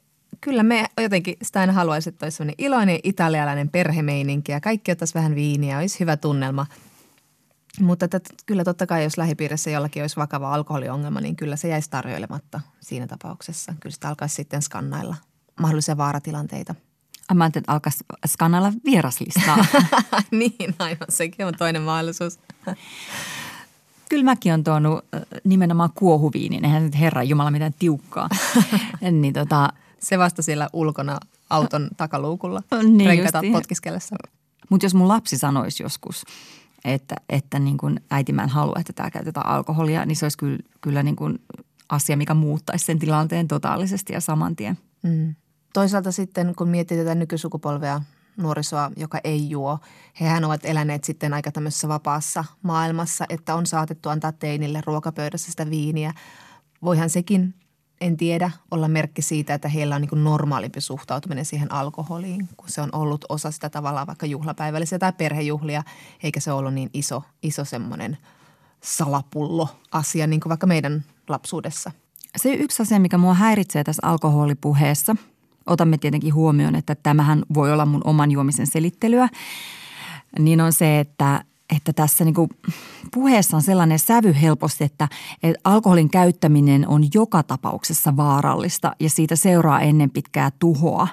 kyllä 0.41 0.63
me 0.63 0.87
jotenkin 1.03 1.37
sitä 1.43 1.61
aina 1.61 1.73
haluaisi, 1.73 2.09
että 2.09 2.27
olisi 2.27 2.37
sellainen 2.37 2.55
iloinen 2.59 3.01
italialainen 3.05 3.69
perhemeininki 3.69 4.53
ja 4.53 4.61
kaikki 4.61 4.93
ottaisi 4.93 5.15
vähän 5.15 5.35
viiniä, 5.35 5.79
olisi 5.79 6.01
hyvä 6.01 6.17
tunnelma. 6.17 6.67
Mutta 7.81 8.05
että, 8.05 8.21
kyllä 8.47 8.65
totta 8.65 8.87
kai, 8.87 9.05
jos 9.05 9.19
lähipiirissä 9.19 9.71
jollakin 9.71 10.03
olisi 10.03 10.17
vakava 10.17 10.55
alkoholiongelma, 10.55 11.21
niin 11.21 11.37
kyllä 11.37 11.57
se 11.57 11.69
jäisi 11.69 11.91
tarjoilematta 11.91 12.61
siinä 12.81 13.07
tapauksessa. 13.07 13.75
Kyllä 13.81 13.95
sitä 13.95 14.09
alkaisi 14.09 14.35
sitten 14.35 14.63
skannailla 14.63 15.17
mahdollisia 15.61 15.97
vaaratilanteita. 15.97 16.75
Mä 17.35 17.45
ajattelin, 17.45 17.63
että 17.63 17.73
alkaisi 17.73 18.05
skannailla 18.27 18.73
vieraslistaa. 18.85 19.65
niin, 20.31 20.75
aivan. 20.79 21.07
Sekin 21.09 21.47
on 21.47 21.55
toinen 21.59 21.83
mahdollisuus. 21.83 22.39
Kyllä 24.11 24.25
mäkin 24.25 24.53
on 24.53 24.65
tuonut 24.65 25.05
nimenomaan 25.45 25.91
kuohuviinin, 25.95 26.65
eihän 26.65 26.85
nyt 26.85 26.99
herra 27.01 27.23
Jumala 27.23 27.51
mitään 27.51 27.75
tiukkaa. 27.79 28.29
niin 29.21 29.35
tota, 29.35 29.73
Se 29.99 30.19
vasta 30.19 30.43
siellä 30.43 30.69
ulkona 30.73 31.19
auton 31.51 31.89
takaluukulla 31.97 32.63
Niin 32.83 33.53
potkiskellessa. 33.53 34.17
Mutta 34.69 34.87
jos 34.87 34.95
mun 34.95 35.09
lapsi 35.09 35.39
sanoisi 35.39 35.83
joskus, 35.83 36.25
että, 36.85 37.15
että 37.29 37.59
niin 37.59 37.79
kun 37.79 38.01
äiti 38.11 38.33
mä 38.33 38.43
en 38.43 38.49
halua, 38.49 38.77
että 38.81 38.93
täällä 38.93 39.11
käytetään 39.11 39.47
alkoholia, 39.47 40.07
niin 40.07 40.17
se 40.17 40.25
olisi 40.25 40.39
kyllä, 40.39 40.59
kyllä 40.81 41.03
niin 41.03 41.17
kun 41.17 41.39
asia, 41.89 42.17
mikä 42.17 42.35
muuttaisi 42.35 42.85
sen 42.85 42.99
tilanteen 42.99 43.49
totaalisesti 43.49 44.13
ja 44.13 44.21
saman 44.21 44.57
tien. 44.57 44.79
Mm. 45.03 45.35
Toisaalta 45.73 46.13
sitten, 46.13 46.55
kun 46.55 46.69
miettii 46.69 46.99
tätä 46.99 47.15
nykysukupolvea, 47.15 48.01
nuorisoa, 48.41 48.91
joka 48.97 49.18
ei 49.24 49.51
juo, 49.51 49.78
hehän 50.20 50.45
ovat 50.45 50.64
eläneet 50.64 51.05
sitten 51.05 51.34
aika 51.34 51.53
tämmöisessä 51.53 51.88
vapaassa 51.88 52.45
maailmassa, 52.62 53.24
että 53.28 53.55
on 53.55 53.66
saatettu 53.66 54.09
antaa 54.09 54.32
teinille 54.32 54.80
ruokapöydässä 54.86 55.51
sitä 55.51 55.70
viiniä. 55.70 56.14
Voihan 56.82 57.11
sekin, 57.11 57.55
en 58.01 58.16
tiedä, 58.16 58.51
olla 58.70 58.88
merkki 58.88 59.22
siitä, 59.22 59.55
että 59.55 59.68
heillä 59.68 59.95
on 59.95 60.03
niin 60.03 60.24
normaalimpi 60.24 60.80
suhtautuminen 60.80 61.45
siihen 61.45 61.72
alkoholiin, 61.72 62.49
kun 62.57 62.68
se 62.68 62.80
on 62.80 62.88
ollut 62.93 63.24
osa 63.28 63.51
sitä 63.51 63.70
tavallaan 63.70 64.07
vaikka 64.07 64.26
juhlapäivällisiä 64.26 64.99
tai 64.99 65.12
perhejuhlia, 65.12 65.82
eikä 66.22 66.41
se 66.41 66.53
ollut 66.53 66.74
niin 66.74 66.91
iso, 66.95 67.22
iso 67.43 67.64
semmoinen 67.64 68.18
salapullo 68.82 69.68
asia, 69.93 70.26
niin 70.26 70.41
kuin 70.41 70.51
vaikka 70.51 70.66
meidän 70.66 71.05
lapsuudessa. 71.28 71.91
Se 72.36 72.55
yksi 72.55 72.82
asia, 72.82 73.01
mikä 73.01 73.18
mua 73.18 73.34
häiritsee 73.34 73.84
tässä 73.84 74.07
alkoholipuheessa, 74.07 75.16
otamme 75.67 75.99
tietenkin 75.99 76.35
huomioon, 76.35 76.75
että 76.75 76.95
tämähän 76.95 77.43
voi 77.55 77.73
olla 77.73 77.87
mun 77.87 78.01
oman 78.05 78.31
juomisen 78.31 78.67
selittelyä, 78.67 79.29
niin 80.39 80.61
on 80.61 80.73
se, 80.73 81.01
että, 81.01 81.45
että 81.77 81.93
tässä 81.93 82.25
niin 82.25 82.35
puheessa 83.14 83.57
on 83.57 83.62
sellainen 83.62 83.99
sävy 83.99 84.35
helposti, 84.43 84.85
että, 84.85 85.09
että 85.43 85.61
alkoholin 85.64 86.11
käyttäminen 86.11 86.89
on 86.89 87.03
joka 87.14 87.43
tapauksessa 87.43 88.16
vaarallista 88.16 88.93
ja 89.01 89.11
siitä 89.11 89.37
seuraa 89.37 89.81
ennen 89.81 90.11
pitkää 90.11 90.51
tuhoa. 90.59 91.09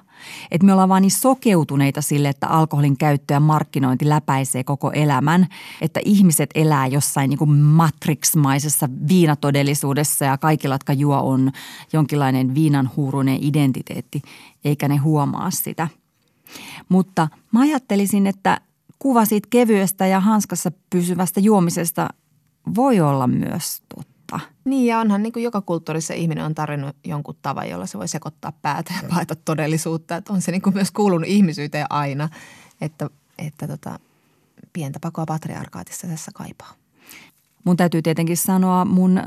Että 0.52 0.66
me 0.66 0.74
ollaan 0.74 0.90
vaan 0.90 1.02
niin 1.02 1.12
sokeutuneita 1.12 2.02
sille, 2.02 2.30
että 2.30 2.48
alkoholin 2.48 2.98
käyttö 2.98 3.34
ja 3.34 3.40
markkinointi 3.40 4.10
läpäisee 4.10 4.64
koko 4.64 4.92
elämän, 4.92 5.48
että 5.82 6.00
ihmiset 6.06 6.50
elää 6.56 6.88
jossain 6.88 7.30
niin 7.30 7.38
kuin 7.38 7.50
matrix-maisessa 7.50 8.90
viinatodellisuudessa 9.08 10.26
ja 10.26 10.38
kaikilla, 10.38 10.76
jotka 10.76 10.94
juo, 10.94 11.20
on 11.20 11.52
jonkinlainen 11.94 12.56
viinanhuuruinen 12.56 13.38
identiteetti, 13.42 14.22
eikä 14.66 14.88
ne 14.88 14.98
huomaa 14.98 15.52
sitä. 15.52 15.88
Mutta 16.90 17.28
mä 17.52 17.62
ajattelisin, 17.62 18.28
että 18.28 18.62
kuva 19.00 19.26
siitä 19.26 19.48
kevyestä 19.50 20.08
ja 20.08 20.20
hanskassa 20.20 20.72
pysyvästä 20.90 21.40
juomisesta 21.40 22.10
voi 22.76 23.00
olla 23.00 23.28
myös 23.28 23.82
totta. 23.96 24.40
Niin 24.66 24.86
ja 24.86 25.00
onhan 25.00 25.24
niin 25.24 25.34
kuin 25.34 25.44
joka 25.44 25.62
kulttuurissa 25.62 26.14
ihminen 26.14 26.46
on 26.46 26.56
tarvinnut 26.56 26.96
jonkun 27.06 27.36
tavan, 27.42 27.70
jolla 27.70 27.86
se 27.86 27.98
voi 27.98 28.08
sekoittaa 28.08 28.52
päätä 28.62 28.94
ja 29.04 29.10
paeta 29.10 29.36
todellisuutta. 29.36 30.16
Että 30.16 30.34
on 30.34 30.42
se 30.42 30.52
niin 30.52 30.62
kuin 30.62 30.74
myös 30.74 30.92
kuulunut 30.92 31.28
ihmisyyteen 31.30 31.86
aina, 31.90 32.30
että, 32.82 33.10
että 33.38 33.68
tota, 33.68 34.00
pientä 34.74 35.00
pakoa 35.00 35.26
patriarkaatissa 35.26 36.08
tässä 36.08 36.32
kaipaa. 36.36 36.74
Mun 37.64 37.78
täytyy 37.78 38.02
tietenkin 38.02 38.38
sanoa 38.38 38.86
mun 38.86 39.18
ö, 39.18 39.22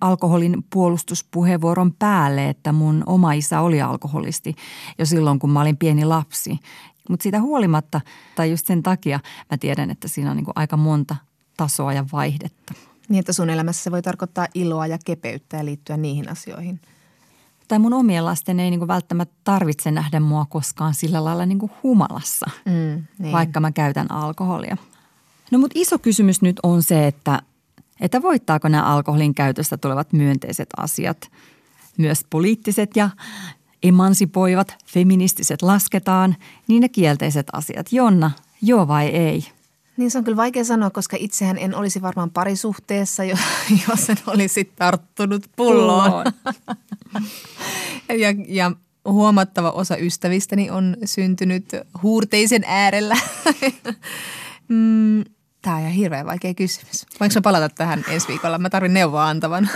alkoholin 0.00 0.64
puolustuspuheenvuoron 0.70 1.92
päälle, 1.98 2.48
että 2.48 2.72
mun 2.72 3.02
oma 3.06 3.32
isä 3.32 3.60
oli 3.60 3.82
alkoholisti 3.82 4.54
jo 4.98 5.06
silloin, 5.06 5.38
kun 5.38 5.50
mä 5.50 5.60
olin 5.60 5.76
pieni 5.76 6.04
lapsi. 6.04 6.58
Mutta 7.08 7.22
siitä 7.22 7.40
huolimatta, 7.40 8.00
tai 8.36 8.50
just 8.50 8.66
sen 8.66 8.82
takia, 8.82 9.20
mä 9.50 9.58
tiedän, 9.58 9.90
että 9.90 10.08
siinä 10.08 10.30
on 10.30 10.36
niinku 10.36 10.52
aika 10.54 10.76
monta 10.76 11.16
tasoa 11.56 11.92
ja 11.92 12.04
vaihdetta. 12.12 12.74
Niin, 13.08 13.18
että 13.20 13.32
sun 13.32 13.50
elämässä 13.50 13.82
se 13.82 13.90
voi 13.90 14.02
tarkoittaa 14.02 14.46
iloa 14.54 14.86
ja 14.86 14.98
kepeyttä 15.04 15.56
ja 15.56 15.64
liittyä 15.64 15.96
niihin 15.96 16.30
asioihin. 16.30 16.80
Tai 17.68 17.78
mun 17.78 17.92
omien 17.92 18.24
lasten 18.24 18.60
ei 18.60 18.70
niinku 18.70 18.88
välttämättä 18.88 19.34
tarvitse 19.44 19.90
nähdä 19.90 20.20
mua 20.20 20.46
koskaan 20.48 20.94
sillä 20.94 21.24
lailla 21.24 21.46
niinku 21.46 21.70
humalassa, 21.82 22.50
Mm, 22.64 23.04
niin. 23.18 23.32
vaikka 23.32 23.60
mä 23.60 23.72
käytän 23.72 24.10
alkoholia. 24.12 24.76
No 25.50 25.58
mutta 25.58 25.78
iso 25.80 25.98
kysymys 25.98 26.42
nyt 26.42 26.60
on 26.62 26.82
se, 26.82 27.06
että, 27.06 27.42
että 28.00 28.22
voittaako 28.22 28.68
nämä 28.68 28.82
alkoholin 28.84 29.34
käytöstä 29.34 29.76
tulevat 29.76 30.12
myönteiset 30.12 30.68
asiat. 30.76 31.30
Myös 31.98 32.24
poliittiset 32.30 32.90
ja 32.96 33.10
emansipoivat, 33.84 34.76
feministiset 34.86 35.62
lasketaan, 35.62 36.36
niin 36.68 36.80
ne 36.80 36.88
kielteiset 36.88 37.46
asiat. 37.52 37.92
Jonna, 37.92 38.30
joo 38.62 38.88
vai 38.88 39.06
ei? 39.06 39.46
Niin 39.96 40.10
se 40.10 40.18
on 40.18 40.24
kyllä 40.24 40.36
vaikea 40.36 40.64
sanoa, 40.64 40.90
koska 40.90 41.16
itsehän 41.20 41.58
en 41.58 41.74
olisi 41.74 42.02
varmaan 42.02 42.30
parisuhteessa, 42.30 43.24
jo- 43.24 43.36
jos 43.88 44.10
en 44.10 44.16
olisi 44.26 44.72
tarttunut 44.76 45.46
pulloon. 45.56 46.26
Ja, 48.08 48.28
ja 48.48 48.72
huomattava 49.04 49.70
osa 49.70 49.96
ystävistäni 49.96 50.70
on 50.70 50.96
syntynyt 51.04 51.64
huurteisen 52.02 52.62
äärellä. 52.66 53.16
Mm, 54.68 55.24
Tämä 55.62 55.76
on 55.76 55.80
ihan 55.82 55.92
hirveän 55.92 56.26
vaikea 56.26 56.54
kysymys. 56.54 57.06
Voinko 57.20 57.34
mä 57.34 57.40
palata 57.40 57.68
tähän 57.68 58.04
ensi 58.08 58.28
viikolla? 58.28 58.58
Mä 58.58 58.70
tarvin 58.70 58.94
neuvoa 58.94 59.28
antavan. 59.28 59.68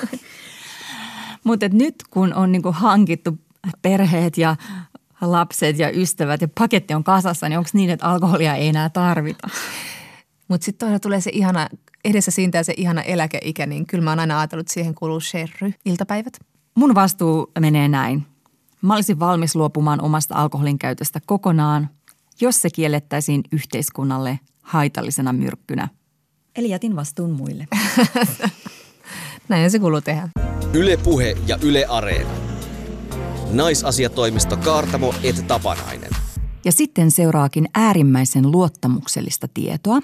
Mutta 1.44 1.68
nyt 1.68 1.94
kun 2.10 2.34
on 2.34 2.52
niinku 2.52 2.72
hankittu 2.72 3.38
perheet 3.82 4.38
ja 4.38 4.56
lapset 5.20 5.78
ja 5.78 5.90
ystävät 5.90 6.40
ja 6.40 6.48
paketti 6.58 6.94
on 6.94 7.04
kasassa, 7.04 7.48
niin 7.48 7.58
onko 7.58 7.70
niin, 7.72 7.90
että 7.90 8.06
alkoholia 8.06 8.54
ei 8.54 8.68
enää 8.68 8.88
tarvita? 8.88 9.48
Mutta 10.48 10.64
sitten 10.64 10.78
toisaalta 10.78 11.02
tulee 11.02 11.20
se 11.20 11.30
ihana, 11.34 11.68
edessä 12.04 12.30
siintää 12.30 12.62
se 12.62 12.74
ihana 12.76 13.02
eläkeikä, 13.02 13.66
niin 13.66 13.86
kyllä 13.86 14.04
mä 14.04 14.10
oon 14.10 14.20
aina 14.20 14.38
ajatellut, 14.38 14.64
että 14.64 14.74
siihen 14.74 14.94
kuuluu 14.94 15.20
sherry 15.20 15.72
iltapäivät. 15.84 16.38
Mun 16.74 16.94
vastuu 16.94 17.50
menee 17.60 17.88
näin. 17.88 18.26
Mä 18.82 18.94
olisin 18.94 19.20
valmis 19.20 19.54
luopumaan 19.54 20.00
omasta 20.00 20.34
alkoholin 20.34 20.78
käytöstä 20.78 21.20
kokonaan, 21.26 21.88
jos 22.40 22.62
se 22.62 22.70
kiellettäisiin 22.70 23.42
yhteiskunnalle 23.52 24.40
haitallisena 24.62 25.32
myrkkynä. 25.32 25.88
Eli 26.56 26.70
jätin 26.70 26.96
vastuun 26.96 27.30
muille. 27.30 27.68
Näin 29.48 29.70
se 29.70 29.78
kuuluu 29.78 30.00
tehdä. 30.00 30.28
Yle 30.72 30.96
Puhe 30.96 31.36
ja 31.46 31.58
Yle 31.62 31.86
Areena. 31.86 32.47
Naisasiatoimisto 33.52 34.56
Kaartamo 34.56 35.14
et 35.22 35.44
Tapanainen. 35.46 36.10
Ja 36.64 36.72
sitten 36.72 37.10
seuraakin 37.10 37.68
äärimmäisen 37.74 38.52
luottamuksellista 38.52 39.48
tietoa. 39.54 40.00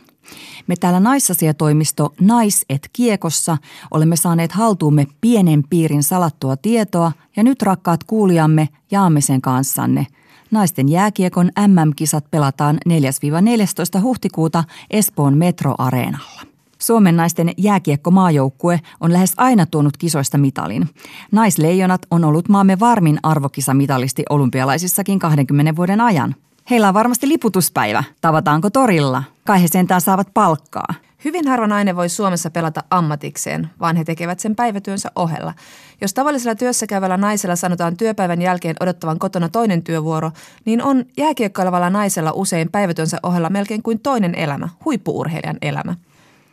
Me 0.66 0.76
täällä 0.76 1.00
naisasiatoimisto 1.00 2.14
Nais 2.20 2.64
et 2.68 2.90
Kiekossa 2.92 3.56
olemme 3.90 4.16
saaneet 4.16 4.52
haltuumme 4.52 5.06
pienen 5.20 5.64
piirin 5.70 6.02
salattua 6.02 6.56
tietoa 6.56 7.12
ja 7.36 7.44
nyt 7.44 7.62
rakkaat 7.62 8.04
kuulijamme 8.04 8.68
jaamme 8.90 9.20
sen 9.20 9.40
kanssanne. 9.40 10.06
Naisten 10.50 10.88
jääkiekon 10.88 11.50
MM-kisat 11.66 12.30
pelataan 12.30 12.78
4-14 13.98 14.02
huhtikuuta 14.02 14.64
Espoon 14.90 15.38
metroareenalla. 15.38 16.53
Suomen 16.84 17.16
naisten 17.16 17.50
jääkiekkomaajoukkue 17.56 18.80
on 19.00 19.12
lähes 19.12 19.32
aina 19.36 19.66
tuonut 19.66 19.96
kisoista 19.96 20.38
mitalin. 20.38 20.88
Naisleijonat 21.32 22.06
on 22.10 22.24
ollut 22.24 22.48
maamme 22.48 22.80
varmin 22.80 23.18
arvokisamitalisti 23.22 24.22
olympialaisissakin 24.30 25.18
20 25.18 25.76
vuoden 25.76 26.00
ajan. 26.00 26.34
Heillä 26.70 26.88
on 26.88 26.94
varmasti 26.94 27.28
liputuspäivä. 27.28 28.04
Tavataanko 28.20 28.70
torilla? 28.70 29.22
Kai 29.44 29.62
he 29.62 29.68
sentään 29.68 30.00
saavat 30.00 30.28
palkkaa. 30.34 30.94
Hyvin 31.24 31.48
harva 31.48 31.66
nainen 31.66 31.96
voi 31.96 32.08
Suomessa 32.08 32.50
pelata 32.50 32.84
ammatikseen, 32.90 33.70
vaan 33.80 33.96
he 33.96 34.04
tekevät 34.04 34.40
sen 34.40 34.56
päivätyönsä 34.56 35.10
ohella. 35.16 35.54
Jos 36.00 36.14
tavallisella 36.14 36.54
työssä 36.54 36.86
käyvällä 36.86 37.16
naisella 37.16 37.56
sanotaan 37.56 37.96
työpäivän 37.96 38.42
jälkeen 38.42 38.76
odottavan 38.80 39.18
kotona 39.18 39.48
toinen 39.48 39.82
työvuoro, 39.82 40.30
niin 40.64 40.82
on 40.82 41.04
jääkiekkoilevalla 41.16 41.90
naisella 41.90 42.32
usein 42.34 42.68
päivätyönsä 42.72 43.18
ohella 43.22 43.50
melkein 43.50 43.82
kuin 43.82 44.00
toinen 44.00 44.34
elämä, 44.34 44.68
huippuurheilijan 44.84 45.58
elämä. 45.62 45.94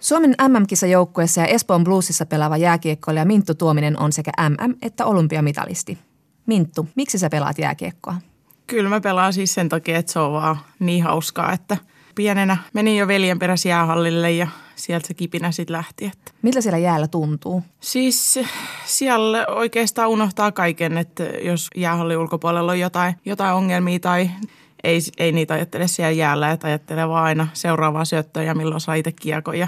Suomen 0.02 0.36
MM-kisajoukkueessa 0.47 1.41
ja 1.41 1.47
Espoon 1.47 1.84
Bluesissa 1.84 2.26
pelaava 2.26 2.58
jääkiekkoilija 2.58 3.26
Minttu 3.26 3.56
Tuominen 3.56 3.99
on 3.99 4.12
sekä 4.12 4.32
MM- 4.49 4.78
että 4.82 5.06
olympiamitalisti. 5.06 5.97
Minttu, 6.45 6.88
miksi 6.95 7.18
sä 7.18 7.30
pelaat 7.30 7.58
jääkiekkoa? 7.58 8.16
Kyllä 8.68 8.89
mä 8.89 9.02
pelaan 9.02 9.34
siis 9.34 9.54
sen 9.54 9.70
takia, 9.70 9.97
että 9.97 10.12
se 10.12 10.20
on 10.20 10.34
vaan 10.34 10.58
niin 10.80 11.04
hauskaa, 11.04 11.54
että 11.54 11.78
pienenä 12.16 12.58
menin 12.74 12.97
jo 12.97 13.08
veljen 13.08 13.39
perässä 13.39 13.70
jäähallille 13.70 14.32
ja 14.32 14.47
sieltä 14.76 15.08
se 15.08 15.14
kipinä 15.14 15.52
sitten 15.52 15.74
lähti. 15.74 16.06
Että. 16.06 16.32
Miltä 16.41 16.62
siellä 16.62 16.78
jäällä 16.78 17.08
tuntuu? 17.08 17.64
Siis 17.80 18.39
siellä 18.86 19.45
oikeastaan 19.47 20.10
unohtaa 20.10 20.52
kaiken, 20.52 20.97
että 20.97 21.24
jos 21.24 21.68
jäähallin 21.76 22.18
ulkopuolella 22.18 22.72
on 22.72 22.80
jotain, 22.80 23.16
jotain 23.26 23.54
ongelmia 23.56 23.99
tai 23.99 24.30
ei, 24.84 25.00
ei 25.18 25.32
niitä 25.32 25.54
ajattele 25.54 25.88
siellä 25.88 26.12
jäällä, 26.12 26.52
että 26.52 26.68
ajattelee 26.68 27.08
vaan 27.08 27.24
aina 27.24 27.48
seuraavaa 27.54 28.06
syöttöä 28.06 28.44
ja 28.44 28.56
milloin 28.56 28.82
saa 28.82 28.96
itse 28.96 29.12
kiekon 29.12 29.60
ja 29.60 29.68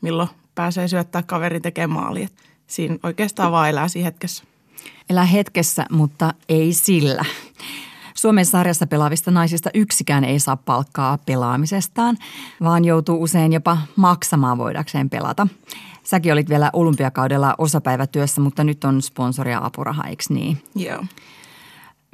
milloin 0.00 0.28
pääsee 0.54 0.88
syöttää 0.88 1.22
kaverin 1.22 1.62
tekemään 1.62 2.02
maali. 2.02 2.22
Että 2.22 2.42
siinä 2.66 2.96
oikeastaan 3.02 3.52
vaan 3.52 3.68
elää 3.70 3.88
siinä 3.88 4.04
hetkessä. 4.04 4.44
Elää 5.10 5.24
hetkessä, 5.24 5.86
mutta 5.90 6.34
ei 6.48 6.72
sillä. 6.72 7.24
Suomen 8.14 8.46
sarjassa 8.46 8.86
pelaavista 8.86 9.30
naisista 9.30 9.70
yksikään 9.74 10.24
ei 10.24 10.40
saa 10.40 10.56
palkkaa 10.56 11.18
pelaamisestaan, 11.26 12.16
vaan 12.60 12.84
joutuu 12.84 13.22
usein 13.22 13.52
jopa 13.52 13.78
maksamaan 13.96 14.58
voidakseen 14.58 15.10
pelata. 15.10 15.46
Säkin 16.02 16.32
olit 16.32 16.48
vielä 16.48 16.70
olympiakaudella 16.72 17.54
osapäivätyössä, 17.58 18.40
mutta 18.40 18.64
nyt 18.64 18.84
on 18.84 19.02
sponsori 19.02 19.50
ja 19.50 19.64
apuraha, 19.64 20.04
eikö 20.04 20.24
niin? 20.28 20.62
Joo. 20.74 21.04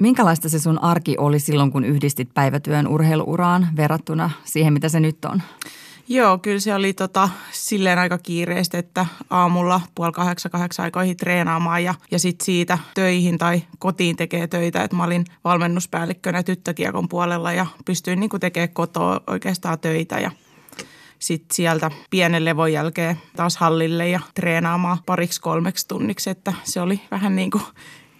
Minkälaista 0.01 0.49
se 0.49 0.59
sun 0.59 0.83
arki 0.83 1.15
oli 1.17 1.39
silloin, 1.39 1.71
kun 1.71 1.85
yhdistit 1.85 2.33
päivätyön 2.33 2.87
urheiluuraan 2.87 3.67
verrattuna 3.75 4.29
siihen, 4.43 4.73
mitä 4.73 4.89
se 4.89 4.99
nyt 4.99 5.25
on? 5.25 5.41
Joo, 6.07 6.37
kyllä 6.37 6.59
se 6.59 6.75
oli 6.75 6.93
tota, 6.93 7.29
silleen 7.51 7.99
aika 7.99 8.17
kiireistä, 8.17 8.77
että 8.77 9.05
aamulla 9.29 9.81
puoli 9.95 10.11
kahdeksan, 10.11 10.51
kahdeksan 10.51 10.83
aikoihin 10.83 11.17
treenaamaan 11.17 11.83
ja, 11.83 11.95
ja 12.11 12.19
sitten 12.19 12.45
siitä 12.45 12.77
töihin 12.93 13.37
tai 13.37 13.61
kotiin 13.79 14.15
tekee 14.15 14.47
töitä. 14.47 14.83
Että 14.83 14.97
mä 14.97 15.03
olin 15.03 15.25
valmennuspäällikkönä 15.43 16.43
tyttökiekon 16.43 17.09
puolella 17.09 17.53
ja 17.53 17.65
pystyin 17.85 18.19
niin 18.19 18.29
tekemään 18.39 18.69
kotoa 18.69 19.21
oikeastaan 19.27 19.79
töitä 19.79 20.19
ja 20.19 20.31
sitten 21.19 21.55
sieltä 21.55 21.91
pienen 22.09 22.45
levon 22.45 22.73
jälkeen 22.73 23.17
taas 23.35 23.57
hallille 23.57 24.09
ja 24.09 24.19
treenaamaan 24.35 24.97
pariksi 25.05 25.41
kolmeksi 25.41 25.87
tunniksi, 25.87 26.29
että 26.29 26.53
se 26.63 26.81
oli 26.81 27.01
vähän 27.11 27.35
niin 27.35 27.51
kuin 27.51 27.63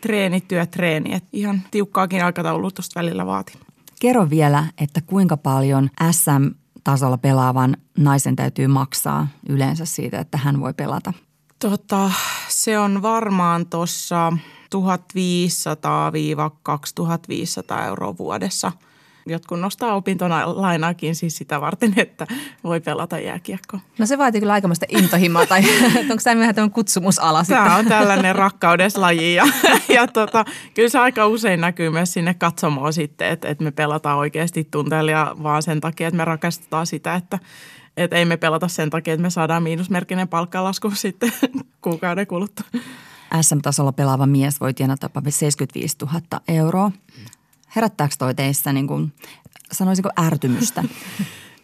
treeni, 0.01 0.41
työ, 0.41 0.65
treeni. 0.65 1.13
että 1.13 1.29
ihan 1.33 1.61
tiukkaakin 1.71 2.23
aikataulutusta 2.23 2.99
välillä 2.99 3.25
vaati. 3.25 3.53
Kerro 3.99 4.29
vielä, 4.29 4.65
että 4.77 5.01
kuinka 5.01 5.37
paljon 5.37 5.89
SM 6.11 6.47
tasolla 6.83 7.17
pelaavan 7.17 7.77
naisen 7.97 8.35
täytyy 8.35 8.67
maksaa 8.67 9.27
yleensä 9.49 9.85
siitä, 9.85 10.19
että 10.19 10.37
hän 10.37 10.59
voi 10.59 10.73
pelata? 10.73 11.13
Tota, 11.59 12.11
se 12.49 12.79
on 12.79 13.01
varmaan 13.01 13.65
tuossa 13.65 14.33
1500-2500 17.81 17.85
euroa 17.87 18.17
vuodessa. 18.17 18.71
Jotkut 19.25 19.59
nostaa 19.59 19.95
opintolainaakin 19.95 21.15
siis 21.15 21.37
sitä 21.37 21.61
varten, 21.61 21.93
että 21.97 22.27
voi 22.63 22.79
pelata 22.79 23.19
jääkiekkoa. 23.19 23.79
No 23.99 24.05
se 24.05 24.17
vaatii 24.17 24.41
kyllä 24.41 24.53
aikamoista 24.53 24.85
intohimoa, 24.89 25.45
tai 25.45 25.61
onko 26.09 26.21
tämä 26.23 26.41
vähän 26.41 26.55
tämmöinen 26.55 26.73
kutsumusala 26.73 27.43
Tämä 27.45 27.63
sitten? 27.63 27.79
on 27.79 27.85
tällainen 27.85 28.35
rakkaudeslaji 28.35 29.35
ja, 29.35 29.45
ja 29.89 30.07
tota, 30.07 30.45
kyllä 30.73 30.89
se 30.89 30.99
aika 30.99 31.27
usein 31.27 31.61
näkyy 31.61 31.89
myös 31.89 32.13
sinne 32.13 32.33
katsomoon 32.33 32.93
sitten, 32.93 33.29
että, 33.29 33.47
että 33.47 33.63
me 33.63 33.71
pelataan 33.71 34.17
oikeasti 34.17 34.67
tunteella 34.71 35.43
vaan 35.43 35.63
sen 35.63 35.81
takia, 35.81 36.07
että 36.07 36.17
me 36.17 36.25
rakastetaan 36.25 36.87
sitä, 36.87 37.15
että, 37.15 37.39
että 37.97 38.15
ei 38.15 38.25
me 38.25 38.37
pelata 38.37 38.67
sen 38.67 38.89
takia, 38.89 39.13
että 39.13 39.21
me 39.21 39.29
saadaan 39.29 39.63
miinusmerkkinen 39.63 40.27
palkkalasku 40.27 40.91
sitten 40.95 41.33
kuukauden 41.81 42.27
kuluttua. 42.27 42.65
SM-tasolla 43.41 43.91
pelaava 43.91 44.25
mies 44.25 44.61
voi 44.61 44.73
tienata 44.73 45.09
75 45.29 45.97
000 46.01 46.21
euroa. 46.47 46.91
Herättääkö 47.75 48.15
toi 48.17 48.35
teissä 48.35 48.73
niin 48.73 48.87
kuin, 48.87 49.13
sanoisinko 49.71 50.09
ärtymystä? 50.19 50.83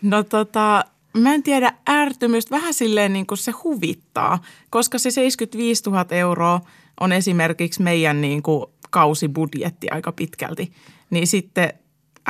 No 0.01 0.23
tota, 0.23 0.85
mä 1.17 1.33
en 1.33 1.43
tiedä 1.43 1.73
ärtymystä, 1.89 2.55
vähän 2.55 2.73
silleen 2.73 3.13
niin 3.13 3.27
kuin 3.27 3.37
se 3.37 3.51
huvittaa, 3.51 4.39
koska 4.69 4.97
se 4.97 5.11
75 5.11 5.83
000 5.89 6.05
euroa 6.11 6.61
on 6.99 7.11
esimerkiksi 7.11 7.81
meidän 7.81 8.21
niin 8.21 8.43
kuin 8.43 8.65
kausibudjetti 8.89 9.89
aika 9.89 10.11
pitkälti. 10.11 10.71
Niin 11.09 11.27
sitten 11.27 11.73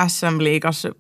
SM-liigassa 0.08 0.96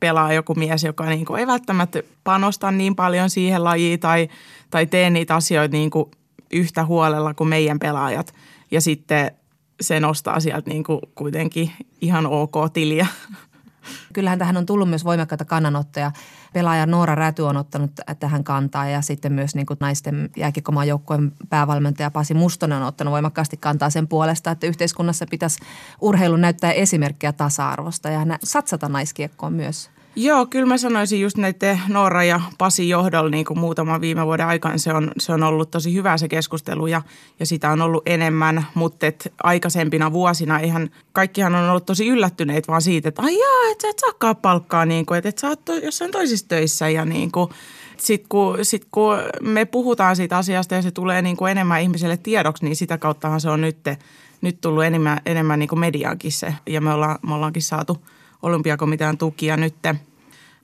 pelaa 0.00 0.32
joku 0.32 0.54
mies, 0.54 0.84
joka 0.84 1.06
niin 1.06 1.26
kuin 1.26 1.40
ei 1.40 1.46
välttämättä 1.46 2.02
panosta 2.24 2.70
niin 2.70 2.96
paljon 2.96 3.30
siihen 3.30 3.64
lajiin 3.64 4.00
tai, 4.00 4.28
tai 4.70 4.86
tee 4.86 5.10
niitä 5.10 5.34
asioita 5.34 5.72
niin 5.72 5.90
kuin 5.90 6.10
yhtä 6.52 6.84
huolella 6.84 7.34
kuin 7.34 7.48
meidän 7.48 7.78
pelaajat. 7.78 8.34
Ja 8.70 8.80
sitten 8.80 9.30
se 9.82 10.00
nostaa 10.00 10.40
sieltä 10.40 10.70
niin 10.70 10.84
kuin 10.84 11.00
kuitenkin 11.14 11.72
ihan 12.00 12.26
ok 12.26 12.54
tiliä. 12.72 13.06
Kyllähän 14.12 14.38
tähän 14.38 14.56
on 14.56 14.66
tullut 14.66 14.88
myös 14.88 15.04
voimakkaita 15.04 15.44
kannanottoja. 15.44 16.12
Pelaaja 16.52 16.86
Noora 16.86 17.14
Räty 17.14 17.42
on 17.42 17.56
ottanut 17.56 17.90
tähän 18.20 18.44
kantaa 18.44 18.88
ja 18.88 19.02
sitten 19.02 19.32
myös 19.32 19.54
niin 19.54 19.66
kuin 19.66 19.76
naisten 19.80 20.30
jääkikomaan 20.36 20.88
joukkueen 20.88 21.32
päävalmentaja 21.50 22.10
Pasi 22.10 22.34
Mustonen 22.34 22.78
on 22.78 22.88
ottanut 22.88 23.12
voimakkaasti 23.12 23.56
kantaa 23.56 23.90
sen 23.90 24.08
puolesta, 24.08 24.50
että 24.50 24.66
yhteiskunnassa 24.66 25.26
pitäisi 25.30 25.58
urheilun 26.00 26.40
näyttää 26.40 26.72
esimerkkiä 26.72 27.32
tasa-arvosta 27.32 28.08
ja 28.10 28.26
satsata 28.44 28.88
naiskiekkoon 28.88 29.52
myös. 29.52 29.90
Joo, 30.16 30.46
kyllä 30.46 30.66
mä 30.66 30.78
sanoisin 30.78 31.20
just 31.20 31.36
näiden 31.36 31.80
Noora 31.88 32.24
ja 32.24 32.40
Pasi 32.58 32.88
johdolla 32.88 33.30
niin 33.30 33.44
kuin 33.44 33.58
muutaman 33.58 34.00
viime 34.00 34.26
vuoden 34.26 34.46
aikana 34.46 34.78
se 34.78 34.92
on, 34.92 35.10
se 35.18 35.32
on 35.32 35.42
ollut 35.42 35.70
tosi 35.70 35.94
hyvä 35.94 36.16
se 36.16 36.28
keskustelu 36.28 36.86
ja, 36.86 37.02
ja 37.40 37.46
sitä 37.46 37.70
on 37.70 37.82
ollut 37.82 38.02
enemmän, 38.06 38.66
mutta 38.74 39.06
et 39.06 39.32
aikaisempina 39.42 40.12
vuosina 40.12 40.58
ihan 40.58 40.90
kaikkihan 41.12 41.54
on 41.54 41.70
ollut 41.70 41.86
tosi 41.86 42.08
yllättyneet 42.08 42.68
vaan 42.68 42.82
siitä, 42.82 43.08
että 43.08 43.22
ai 43.22 43.38
jaa, 43.38 43.72
et 43.72 43.80
sä 43.80 43.88
et 43.88 43.98
saakaan 43.98 44.36
palkkaa, 44.36 44.86
niin 44.86 45.06
kuin, 45.06 45.18
että 45.18 45.28
et 45.28 45.38
sä 45.38 45.48
oot 45.48 45.60
jossain 45.82 46.10
toisissa 46.10 46.48
töissä 46.48 46.88
ja 46.88 47.04
niin 47.04 47.32
kuin, 47.32 47.50
sitten 47.96 48.28
kun, 48.28 48.58
sit 48.62 48.86
kun 48.90 49.18
me 49.40 49.64
puhutaan 49.64 50.16
siitä 50.16 50.36
asiasta 50.36 50.74
ja 50.74 50.82
se 50.82 50.90
tulee 50.90 51.22
niin 51.22 51.36
kuin 51.36 51.50
enemmän 51.50 51.82
ihmiselle 51.82 52.16
tiedoksi, 52.16 52.64
niin 52.64 52.76
sitä 52.76 52.98
kauttahan 52.98 53.40
se 53.40 53.50
on 53.50 53.60
nyt, 53.60 53.78
nyt 54.40 54.60
tullut 54.60 54.84
enemmän, 54.84 55.20
enemmän 55.26 55.58
niin 55.58 55.68
kuin 55.68 55.80
mediaankin 55.80 56.32
se 56.32 56.54
ja 56.66 56.80
me, 56.80 56.92
ollaan, 56.92 57.18
me 57.26 57.34
ollaankin 57.34 57.62
saatu– 57.62 57.98
olympiakomitean 58.42 59.18
tuki 59.18 59.46
ja 59.46 59.56
nyt, 59.56 59.74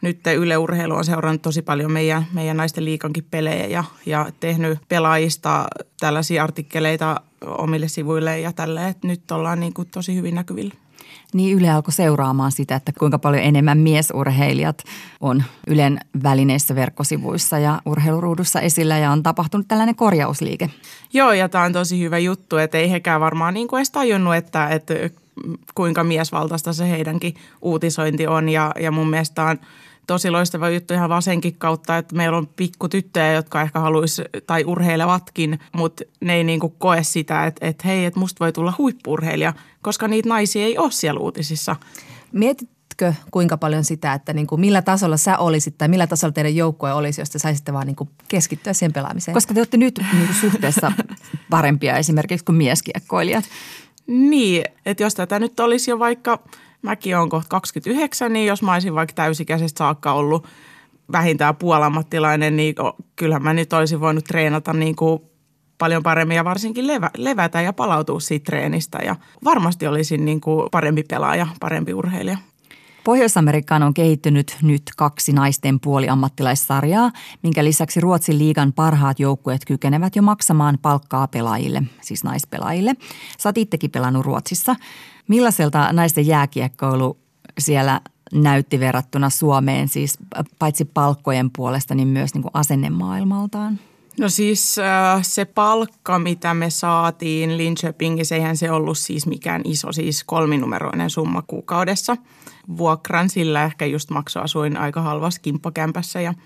nyt 0.00 0.20
Yle 0.36 0.56
Urheilu 0.56 0.94
on 0.94 1.04
seurannut 1.04 1.42
tosi 1.42 1.62
paljon 1.62 1.92
meidän, 1.92 2.26
meidän 2.32 2.56
naisten 2.56 2.84
liikankin 2.84 3.24
pelejä 3.30 3.66
ja, 3.66 3.84
ja 4.06 4.26
tehnyt 4.40 4.78
pelaajista 4.88 5.66
tällaisia 6.00 6.44
artikkeleita 6.44 7.20
omille 7.46 7.88
sivuille 7.88 8.40
ja 8.40 8.52
tälle, 8.52 8.88
että 8.88 9.06
nyt 9.06 9.30
ollaan 9.30 9.60
niin 9.60 9.74
kuin 9.74 9.88
tosi 9.88 10.14
hyvin 10.14 10.34
näkyvillä. 10.34 10.74
Niin 11.34 11.58
Yle 11.58 11.70
alkoi 11.70 11.92
seuraamaan 11.92 12.52
sitä, 12.52 12.76
että 12.76 12.92
kuinka 12.98 13.18
paljon 13.18 13.42
enemmän 13.42 13.78
miesurheilijat 13.78 14.84
on 15.20 15.42
Ylen 15.66 16.00
välineissä 16.22 16.74
verkkosivuissa 16.74 17.58
ja 17.58 17.82
urheiluruudussa 17.86 18.60
esillä 18.60 18.98
ja 18.98 19.10
on 19.10 19.22
tapahtunut 19.22 19.68
tällainen 19.68 19.94
korjausliike. 19.94 20.70
Joo 21.12 21.32
ja 21.32 21.48
tämä 21.48 21.64
on 21.64 21.72
tosi 21.72 22.00
hyvä 22.00 22.18
juttu, 22.18 22.56
että 22.56 22.78
ei 22.78 22.90
hekään 22.90 23.20
varmaan 23.20 23.54
niin 23.54 23.68
kuin 23.68 23.78
edes 23.78 23.90
tajunnut, 23.90 24.34
että, 24.34 24.68
että 24.68 24.94
kuinka 25.74 26.04
miesvaltaista 26.04 26.72
se 26.72 26.90
heidänkin 26.90 27.34
uutisointi 27.62 28.26
on 28.26 28.48
ja, 28.48 28.72
ja 28.80 28.90
mun 28.90 29.10
mielestä 29.10 29.44
on 29.44 29.58
tosi 30.08 30.30
loistava 30.30 30.70
juttu 30.70 30.94
ihan 30.94 31.10
vasenkin 31.10 31.54
kautta, 31.58 31.96
että 31.96 32.16
meillä 32.16 32.38
on 32.38 32.46
pikkutyttöjä, 32.46 33.32
jotka 33.32 33.62
ehkä 33.62 33.80
haluaisi 33.80 34.22
tai 34.46 34.64
urheilevatkin, 34.64 35.58
mutta 35.72 36.04
ne 36.20 36.34
ei 36.34 36.44
niinku 36.44 36.68
koe 36.68 37.02
sitä, 37.02 37.46
että, 37.46 37.66
että 37.66 37.88
hei, 37.88 38.04
että 38.04 38.20
musta 38.20 38.44
voi 38.44 38.52
tulla 38.52 38.74
huippurheilija, 38.78 39.52
koska 39.82 40.08
niitä 40.08 40.28
naisia 40.28 40.64
ei 40.64 40.78
ole 40.78 40.90
siellä 40.90 41.20
uutisissa. 41.20 41.76
Mietitkö 42.32 43.14
kuinka 43.30 43.56
paljon 43.56 43.84
sitä, 43.84 44.12
että 44.12 44.32
niin 44.32 44.46
kuin 44.46 44.60
millä 44.60 44.82
tasolla 44.82 45.16
sä 45.16 45.38
olisit 45.38 45.78
tai 45.78 45.88
millä 45.88 46.06
tasolla 46.06 46.32
teidän 46.32 46.56
joukkue 46.56 46.92
olisi, 46.92 47.20
jos 47.20 47.30
te 47.30 47.38
saisitte 47.38 47.72
vaan 47.72 47.86
niin 47.86 47.96
kuin 47.96 48.10
keskittyä 48.28 48.72
siihen 48.72 48.92
pelaamiseen? 48.92 49.34
Koska 49.34 49.54
te 49.54 49.60
olette 49.60 49.76
nyt 49.76 50.00
niin 50.12 50.26
kuin 50.26 50.36
suhteessa 50.36 50.92
parempia 51.50 51.96
esimerkiksi 51.96 52.44
kuin 52.44 52.56
mieskiekkoilijat. 52.56 53.44
Niin, 54.08 54.64
että 54.86 55.02
jos 55.02 55.14
tätä 55.14 55.38
nyt 55.38 55.60
olisi 55.60 55.90
jo 55.90 55.98
vaikka, 55.98 56.38
mäkin 56.82 57.16
olen 57.16 57.28
kohta 57.28 57.48
29, 57.48 58.32
niin 58.32 58.46
jos 58.46 58.62
mä 58.62 58.72
olisin 58.72 58.94
vaikka 58.94 59.14
täysikäisestä 59.14 59.78
saakka 59.78 60.12
ollut 60.12 60.46
vähintään 61.12 61.56
puolammattilainen, 61.56 62.56
niin 62.56 62.74
kyllähän 63.16 63.42
mä 63.42 63.54
nyt 63.54 63.72
olisin 63.72 64.00
voinut 64.00 64.24
treenata 64.24 64.72
niin 64.72 64.96
kuin 64.96 65.22
paljon 65.78 66.02
paremmin 66.02 66.36
ja 66.36 66.44
varsinkin 66.44 66.86
levä, 66.86 67.10
levätä 67.16 67.60
ja 67.60 67.72
palautua 67.72 68.20
siitä 68.20 68.44
treenistä. 68.44 68.98
Ja 69.04 69.16
varmasti 69.44 69.86
olisin 69.86 70.24
niin 70.24 70.40
kuin 70.40 70.68
parempi 70.70 71.02
pelaaja, 71.02 71.46
parempi 71.60 71.94
urheilija. 71.94 72.38
Pohjois-Amerikkaan 73.08 73.82
on 73.82 73.94
kehittynyt 73.94 74.56
nyt 74.62 74.82
kaksi 74.96 75.32
naisten 75.32 75.80
puoliammattilaissarjaa, 75.80 77.10
minkä 77.42 77.64
lisäksi 77.64 78.00
Ruotsin 78.00 78.38
liigan 78.38 78.72
parhaat 78.72 79.20
joukkueet 79.20 79.64
kykenevät 79.64 80.16
jo 80.16 80.22
maksamaan 80.22 80.78
palkkaa 80.82 81.28
pelaajille, 81.28 81.82
siis 82.00 82.24
naispelaajille. 82.24 82.94
Sä 83.38 83.52
itsekin 83.54 83.90
pelannut 83.90 84.24
Ruotsissa. 84.24 84.76
Millaiselta 85.28 85.92
naisten 85.92 86.26
jääkiekkoilu 86.26 87.18
siellä 87.58 88.00
näytti 88.32 88.80
verrattuna 88.80 89.30
Suomeen, 89.30 89.88
siis 89.88 90.18
paitsi 90.58 90.84
palkkojen 90.84 91.50
puolesta, 91.56 91.94
niin 91.94 92.08
myös 92.08 92.34
niin 92.34 92.42
kuin 92.42 92.52
asennemaailmaltaan? 92.54 93.78
No 94.18 94.28
siis 94.28 94.78
äh, 94.78 95.22
se 95.22 95.44
palkka, 95.44 96.18
mitä 96.18 96.54
me 96.54 96.70
saatiin 96.70 97.56
Linköpingissä, 97.56 98.34
eihän 98.34 98.56
se 98.56 98.70
ollut 98.70 98.98
siis 98.98 99.26
mikään 99.26 99.62
iso, 99.64 99.92
siis 99.92 100.24
kolminumeroinen 100.24 101.10
summa 101.10 101.42
kuukaudessa. 101.42 102.16
Vuokran 102.76 103.30
sillä 103.30 103.64
ehkä 103.64 103.86
just 103.86 104.10
maksoasuin 104.10 104.76
aika 104.76 105.02
halvassa 105.02 105.40
kimppakämpässä 105.40 106.20
ja– 106.20 106.34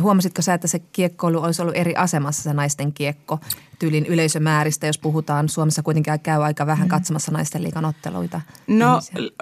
Huomasitko 0.00 0.42
sä, 0.42 0.54
että 0.54 0.68
se 0.68 0.78
kiekkoilu 0.78 1.42
olisi 1.42 1.62
ollut 1.62 1.76
eri 1.76 1.96
asemassa 1.96 2.42
se 2.42 2.52
naisten 2.52 2.92
kiekko 2.92 3.38
tyylin 3.78 4.06
yleisömääristä, 4.06 4.86
jos 4.86 4.98
puhutaan? 4.98 5.48
Suomessa 5.48 5.82
kuitenkin 5.82 6.20
käy 6.20 6.44
aika 6.44 6.66
vähän 6.66 6.86
mm. 6.86 6.90
katsomassa 6.90 7.32
naisten 7.32 7.62
liikan 7.62 7.84
otteluita. 7.84 8.40
No 8.66 9.00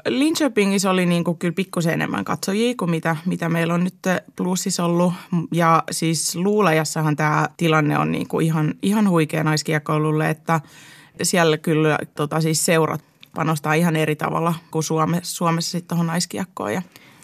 Linköpingissä 0.09 0.91
oli 0.91 1.07
niin 1.07 1.25
kuin 1.25 1.39
kyllä 1.39 1.55
pikkusen 1.55 1.93
enemmän 1.93 2.25
katsojia 2.25 2.75
kuin 2.79 2.91
mitä, 2.91 3.17
mitä 3.27 3.49
meillä 3.49 3.75
on 3.75 3.85
nyt 3.85 3.95
plussissa 4.37 4.85
ollut. 4.85 5.13
Ja 5.53 5.83
siis 5.91 6.37
Luulajassahan 6.37 7.17
tämä 7.17 7.49
tilanne 7.57 7.99
on 7.99 8.13
niin 8.13 8.29
kuin 8.29 8.47
ihan, 8.47 8.75
ihan 8.83 9.09
huikea 9.09 9.45
naiskiekkoilulle, 9.45 10.31
että 10.31 10.61
siellä 11.23 11.59
kyllä 11.59 11.99
tota, 12.15 12.41
siis 12.41 12.65
seurat 12.65 13.05
panostaa 13.35 13.75
ihan 13.75 13.97
eri 13.97 14.17
tavalla 14.17 14.55
kuin 14.71 14.83
Suomessa, 14.83 15.37
Suomessa 15.37 15.71
sitten 15.71 15.89
tuohon 15.89 16.07
naiskiekkoon. 16.07 16.75
Ja 16.75 16.83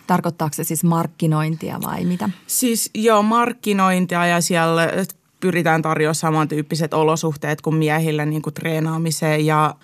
Tarkoittaako 0.09 0.55
se 0.55 0.65
siis 0.65 0.85
markkinointia 0.85 1.79
vai 1.87 2.05
mitä? 2.05 2.31
Siis 2.47 2.91
joo, 2.95 3.23
markkinointia 3.23 4.27
ja 4.27 4.41
siellä 4.41 4.89
pyritään 5.41 5.83
tarjoamaan 5.83 6.15
samantyyppiset 6.15 6.95
olosuhteet 6.95 7.61
kuin 7.61 7.77
miehille 7.77 8.27
niin 8.27 8.43
kuin 8.43 8.55
treenaamiseen 8.55 9.47
ja 9.47 9.75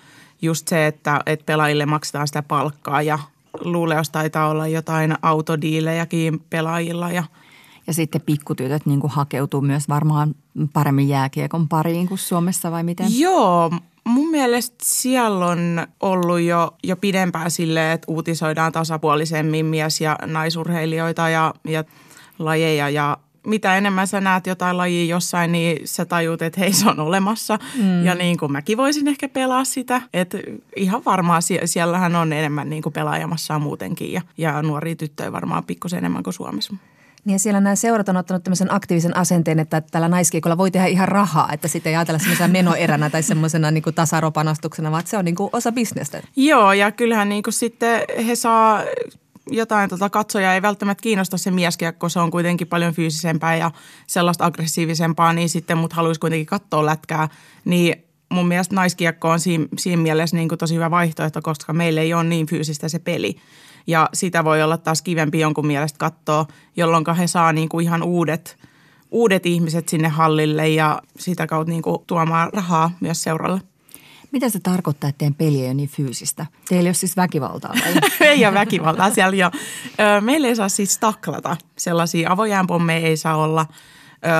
just 0.41 0.67
se, 0.67 0.87
että, 0.87 1.21
että 1.25 1.45
pelaajille 1.45 1.85
maksetaan 1.85 2.27
sitä 2.27 2.43
palkkaa 2.43 3.01
ja 3.01 3.19
luuleos 3.61 4.09
taitaa 4.09 4.49
olla 4.49 4.67
jotain 4.67 5.15
autodiilejäkin 5.21 6.39
pelaajilla 6.49 7.11
ja 7.11 7.23
ja 7.87 7.93
sitten 7.93 8.21
pikkutytöt 8.21 8.85
niin 8.85 9.01
hakeutuu 9.05 9.61
myös 9.61 9.89
varmaan 9.89 10.35
paremmin 10.73 11.07
jääkiekon 11.07 11.67
pariin 11.67 12.07
kuin 12.07 12.17
Suomessa 12.17 12.71
vai 12.71 12.83
miten? 12.83 13.19
Joo, 13.19 13.71
Mun 14.07 14.31
mielestä 14.31 14.75
siellä 14.83 15.45
on 15.45 15.87
ollut 15.99 16.39
jo, 16.41 16.75
jo 16.83 16.95
pidempään 16.95 17.51
silleen, 17.51 17.91
että 17.91 18.05
uutisoidaan 18.11 18.71
tasapuolisemmin 18.71 19.65
mies- 19.65 20.01
ja 20.01 20.17
naisurheilijoita 20.25 21.29
ja, 21.29 21.53
ja 21.63 21.83
lajeja 22.39 22.89
ja 22.89 23.17
mitä 23.45 23.77
enemmän 23.77 24.07
sä 24.07 24.21
näet 24.21 24.47
jotain 24.47 24.77
lajia 24.77 25.05
jossain, 25.05 25.51
niin 25.51 25.87
sä 25.87 26.05
tajut, 26.05 26.41
että 26.41 26.59
hei 26.59 26.73
se 26.73 26.89
on 26.89 26.99
olemassa. 26.99 27.59
Mm. 27.75 28.05
Ja 28.05 28.15
niin 28.15 28.37
kuin 28.37 28.51
mäkin 28.51 28.77
voisin 28.77 29.07
ehkä 29.07 29.29
pelaa 29.29 29.63
sitä. 29.65 30.01
Että 30.13 30.37
ihan 30.75 31.01
varmaan 31.05 31.41
sie- 31.41 31.67
siellähän 31.67 32.15
on 32.15 32.33
enemmän 32.33 32.69
niin 32.69 32.83
kuin 32.83 32.93
pelaajamassa 32.93 33.59
muutenkin 33.59 34.13
ja, 34.13 34.21
ja 34.37 34.61
nuoria 34.61 34.95
tyttöjä 34.95 35.31
varmaan 35.31 35.63
pikkusen 35.63 35.97
enemmän 35.97 36.23
kuin 36.23 36.33
Suomessa. 36.33 36.75
Niin 37.25 37.39
siellä 37.39 37.61
nämä 37.61 37.75
seurat 37.75 38.09
on 38.09 38.17
ottanut 38.17 38.43
tämmöisen 38.43 38.73
aktiivisen 38.73 39.17
asenteen, 39.17 39.59
että 39.59 39.81
tällä 39.81 40.07
naiskiikolla 40.07 40.57
voi 40.57 40.71
tehdä 40.71 40.87
ihan 40.87 41.07
rahaa, 41.07 41.53
että 41.53 41.67
sitä 41.67 41.89
ei 41.89 41.95
ajatella 41.95 42.19
semmoisena 42.19 42.47
menoeränä 42.47 43.09
tai 43.09 43.23
semmoisena 43.23 43.71
niin 43.71 43.83
tasaropanostuksena, 43.95 44.91
vaan 44.91 45.03
se 45.07 45.17
on 45.17 45.25
niin 45.25 45.35
kuin 45.35 45.49
osa 45.53 45.71
bisnestä. 45.71 46.21
Joo, 46.35 46.73
ja 46.73 46.91
kyllähän 46.91 47.29
niin 47.29 47.43
kuin 47.43 47.53
sitten 47.53 48.01
he 48.27 48.35
saa 48.35 48.83
jotain 49.51 49.89
tota 49.89 50.09
katsoja 50.09 50.53
ei 50.53 50.61
välttämättä 50.61 51.01
kiinnosta 51.01 51.37
se 51.37 51.51
mieskiekko, 51.51 52.09
se 52.09 52.19
on 52.19 52.31
kuitenkin 52.31 52.67
paljon 52.67 52.93
fyysisempää 52.93 53.55
ja 53.55 53.71
sellaista 54.07 54.45
aggressiivisempaa, 54.45 55.33
niin 55.33 55.49
sitten 55.49 55.77
mut 55.77 55.93
haluaisi 55.93 56.19
kuitenkin 56.19 56.45
katsoa 56.45 56.85
lätkää, 56.85 57.29
niin 57.65 57.95
mun 58.29 58.47
mielestä 58.47 58.75
naiskiekko 58.75 59.29
on 59.29 59.39
siinä, 59.39 59.65
siinä 59.77 60.01
mielessä 60.01 60.35
niin 60.35 60.49
kuin 60.49 60.59
tosi 60.59 60.75
hyvä 60.75 60.91
vaihtoehto, 60.91 61.41
koska 61.41 61.73
meillä 61.73 62.01
ei 62.01 62.13
ole 62.13 62.23
niin 62.23 62.47
fyysistä 62.47 62.89
se 62.89 62.99
peli. 62.99 63.35
Ja 63.87 64.09
sitä 64.13 64.43
voi 64.43 64.63
olla 64.63 64.77
taas 64.77 65.01
kivempi 65.01 65.39
jonkun 65.39 65.67
mielestä 65.67 65.97
katsoa, 65.97 66.45
jolloin 66.75 67.15
he 67.17 67.27
saa 67.27 67.53
niin 67.53 67.69
kuin 67.69 67.83
ihan 67.83 68.03
uudet, 68.03 68.57
uudet 69.11 69.45
ihmiset 69.45 69.89
sinne 69.89 70.07
hallille 70.07 70.69
ja 70.69 71.01
sitä 71.19 71.47
kautta 71.47 71.71
niin 71.71 71.81
kuin 71.81 71.97
tuomaan 72.07 72.49
rahaa 72.53 72.91
myös 72.99 73.23
seuralle. 73.23 73.61
Mitä 74.31 74.49
se 74.49 74.59
tarkoittaa, 74.59 75.09
että 75.09 75.17
teidän 75.17 75.35
peli 75.35 75.59
ei 75.61 75.65
ole 75.65 75.73
niin 75.73 75.89
fyysistä? 75.89 76.45
Teillä 76.69 76.87
ei 76.87 76.89
ole 76.89 76.93
siis 76.93 77.17
väkivaltaa 77.17 77.73
ei 78.21 78.45
ole 78.45 78.53
väkivaltaa 78.53 79.11
siellä 79.11 79.35
jo. 79.35 79.51
Meillä 80.21 80.47
ei 80.47 80.55
saa 80.55 80.69
siis 80.69 80.97
taklata. 80.97 81.57
Sellaisia 81.77 82.31
avojäänpommeja 82.31 83.07
ei 83.07 83.17
saa 83.17 83.35
olla. 83.35 83.65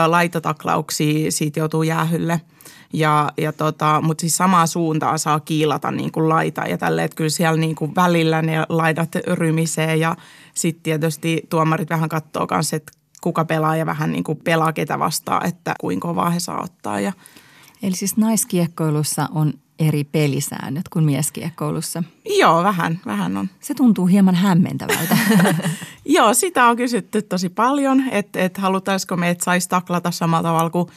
Laitotaklauksia, 0.07 1.31
siitä 1.31 1.59
joutuu 1.59 1.83
jäähylle– 1.83 2.41
ja, 2.95 3.31
ja 3.37 3.53
tota, 3.53 4.01
mutta 4.01 4.21
siis 4.21 4.37
samaa 4.37 4.67
suuntaa 4.67 5.17
saa 5.17 5.39
kiilata 5.39 5.91
niin 5.91 6.11
kuin 6.11 6.29
laita 6.29 6.61
ja 6.61 6.77
tälle, 6.77 7.03
että 7.03 7.15
kyllä 7.15 7.29
siellä 7.29 7.59
niin 7.59 7.75
kuin 7.75 7.95
välillä 7.95 8.41
ne 8.41 8.65
laidat 8.69 9.15
rymisee 9.27 9.95
ja 9.95 10.15
sitten 10.53 10.83
tietysti 10.83 11.41
tuomarit 11.49 11.89
vähän 11.89 12.09
katsoo 12.09 12.47
kanssa, 12.47 12.75
että 12.75 12.91
kuka 13.21 13.45
pelaa 13.45 13.75
ja 13.75 13.85
vähän 13.85 14.11
niin 14.11 14.23
kuin 14.23 14.39
pelaa 14.43 14.73
ketä 14.73 14.99
vastaan, 14.99 15.47
että 15.47 15.75
kuinka 15.79 16.07
kovaa 16.07 16.29
he 16.29 16.39
saa 16.39 16.63
ottaa. 16.63 16.99
Ja. 16.99 17.13
Eli 17.83 17.95
siis 17.95 18.17
naiskiekkoilussa 18.17 19.29
on 19.31 19.53
eri 19.79 20.03
pelisäännöt 20.03 20.89
kuin 20.89 21.05
mieskiekkoilussa. 21.05 22.03
Joo, 22.39 22.63
vähän, 22.63 22.99
vähän 23.05 23.37
on. 23.37 23.49
Se 23.59 23.73
tuntuu 23.73 24.05
hieman 24.05 24.35
hämmentävältä. 24.35 25.17
Joo, 26.05 26.33
sitä 26.33 26.65
on 26.65 26.77
kysytty 26.77 27.21
tosi 27.21 27.49
paljon, 27.49 28.03
että, 28.11 28.39
että 28.39 28.61
halutaisiko 28.61 29.17
me, 29.17 29.29
että 29.29 29.43
saisi 29.43 29.69
taklata 29.69 30.11
samalla 30.11 30.49
tavalla 30.49 30.69
kuin 30.69 30.87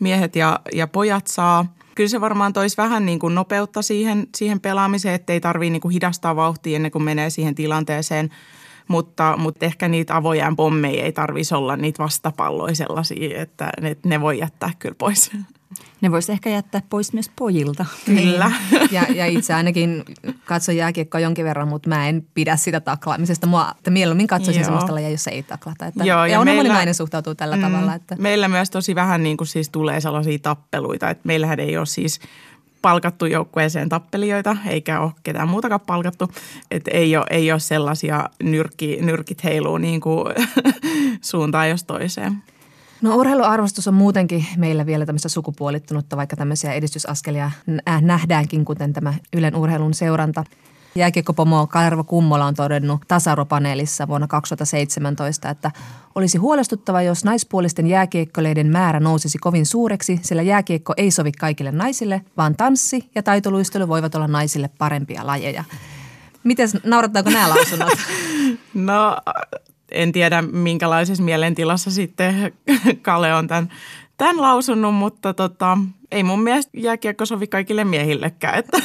miehet 0.00 0.36
ja, 0.36 0.60
ja 0.72 0.86
pojat 0.86 1.26
saa. 1.26 1.74
Kyllä 1.94 2.08
se 2.08 2.20
varmaan 2.20 2.52
toisi 2.52 2.76
vähän 2.76 3.06
niin 3.06 3.18
kuin 3.18 3.34
nopeutta 3.34 3.82
siihen, 3.82 4.26
siihen 4.36 4.60
pelaamiseen, 4.60 5.14
ettei 5.14 5.40
tarvitse 5.40 5.70
niin 5.70 5.80
kuin 5.80 5.92
hidastaa 5.92 6.36
vauhtia 6.36 6.76
ennen 6.76 6.90
kuin 6.90 7.02
menee 7.02 7.30
siihen 7.30 7.54
tilanteeseen. 7.54 8.30
Mutta, 8.88 9.34
mutta 9.36 9.66
ehkä 9.66 9.88
niitä 9.88 10.16
avojään 10.16 10.56
pommeja 10.56 11.04
ei 11.04 11.12
tarvitsisi 11.12 11.54
olla 11.54 11.76
niitä 11.76 12.02
vastapalloja 12.02 12.74
sellaisia, 12.74 13.42
että 13.42 13.70
ne, 13.80 13.96
ne 14.04 14.20
voi 14.20 14.38
jättää 14.38 14.70
kyllä 14.78 14.94
pois. 14.98 15.30
Ne 16.00 16.10
voisi 16.10 16.32
ehkä 16.32 16.50
jättää 16.50 16.82
pois 16.90 17.12
myös 17.12 17.30
pojilta. 17.36 17.86
Kyllä. 18.04 18.52
Niin. 18.70 18.88
Ja, 18.90 19.02
ja 19.14 19.26
itse 19.26 19.54
ainakin 19.54 20.04
katson 20.44 20.76
jääkiekkoa 20.76 21.20
jonkin 21.20 21.44
verran, 21.44 21.68
mutta 21.68 21.88
mä 21.88 22.08
en 22.08 22.26
pidä 22.34 22.56
sitä 22.56 22.80
taklaamisesta. 22.80 23.46
Mua, 23.46 23.74
että 23.78 23.90
mieluummin 23.90 24.26
katsoisin 24.26 24.60
Joo. 24.60 24.64
sellaista 24.64 24.94
lajia, 24.94 25.10
jossa 25.10 25.30
ei 25.30 25.42
taklata. 25.42 25.86
Että, 25.86 26.04
Joo, 26.04 26.24
ja, 26.24 26.32
ja 26.32 26.40
on 26.40 26.44
meillä, 26.44 26.92
suhtautuu 26.92 27.34
tällä 27.34 27.56
mm, 27.56 27.62
tavalla. 27.62 27.94
Että. 27.94 28.16
Meillä 28.18 28.48
myös 28.48 28.70
tosi 28.70 28.94
vähän 28.94 29.22
niin 29.22 29.36
kuin 29.36 29.48
siis 29.48 29.68
tulee 29.68 30.00
sellaisia 30.00 30.38
tappeluita. 30.38 31.10
Että 31.10 31.26
meillähän 31.26 31.60
ei 31.60 31.76
ole 31.76 31.86
siis 31.86 32.20
palkattu 32.82 33.26
joukkueeseen 33.26 33.88
tappelijoita, 33.88 34.56
eikä 34.66 35.00
ole 35.00 35.12
ketään 35.22 35.48
muutakaan 35.48 35.80
palkattu. 35.80 36.32
Että 36.70 36.90
ei 36.90 37.16
ole, 37.16 37.26
ei 37.30 37.52
ole 37.52 37.60
sellaisia 37.60 38.30
nyrkki, 38.42 38.98
nyrkit 39.00 39.44
heiluu 39.44 39.78
niin 39.78 40.00
kuin 40.00 40.24
suuntaan 41.20 41.70
jos 41.70 41.84
toiseen. 41.84 42.42
No 43.02 43.16
urheiluarvostus 43.16 43.88
on 43.88 43.94
muutenkin 43.94 44.46
meillä 44.56 44.86
vielä 44.86 45.06
tämmöistä 45.06 45.28
sukupuolittunutta, 45.28 46.16
vaikka 46.16 46.36
tämmöisiä 46.36 46.72
edistysaskelia 46.72 47.50
nähdäänkin, 48.00 48.64
kuten 48.64 48.92
tämä 48.92 49.14
Ylen 49.32 49.56
urheilun 49.56 49.94
seuranta. 49.94 50.44
Jääkiekkopomo 50.94 51.66
Karvo 51.66 52.04
Kummola 52.04 52.44
on 52.44 52.54
todennut 52.54 53.00
tasaropaneelissa 53.08 54.08
vuonna 54.08 54.26
2017, 54.26 55.50
että 55.50 55.70
olisi 56.14 56.38
huolestuttava, 56.38 57.02
jos 57.02 57.24
naispuolisten 57.24 57.86
jääkiekkoleiden 57.86 58.66
määrä 58.66 59.00
nousisi 59.00 59.38
kovin 59.38 59.66
suureksi, 59.66 60.20
sillä 60.22 60.42
jääkiekko 60.42 60.94
ei 60.96 61.10
sovi 61.10 61.32
kaikille 61.32 61.72
naisille, 61.72 62.20
vaan 62.36 62.56
tanssi 62.56 63.10
ja 63.14 63.22
taitoluistelu 63.22 63.88
voivat 63.88 64.14
olla 64.14 64.28
naisille 64.28 64.70
parempia 64.78 65.26
lajeja. 65.26 65.64
Miten, 66.44 66.68
naurattaako 66.84 67.30
nämä 67.30 67.48
lausunnot? 67.48 67.92
No 68.74 69.16
en 69.92 70.12
tiedä 70.12 70.42
minkälaisessa 70.42 71.22
mielentilassa 71.22 71.90
sitten 71.90 72.52
Kale 73.02 73.34
on 73.34 73.48
tämän, 73.48 73.68
tämän 74.16 74.40
lausunut, 74.40 74.94
mutta 74.94 75.34
tota, 75.34 75.78
ei 76.12 76.22
mun 76.22 76.42
mielestä 76.42 76.70
jääkiekko 76.74 77.26
sovi 77.26 77.46
kaikille 77.46 77.84
miehillekään. 77.84 78.58
Että. 78.58 78.78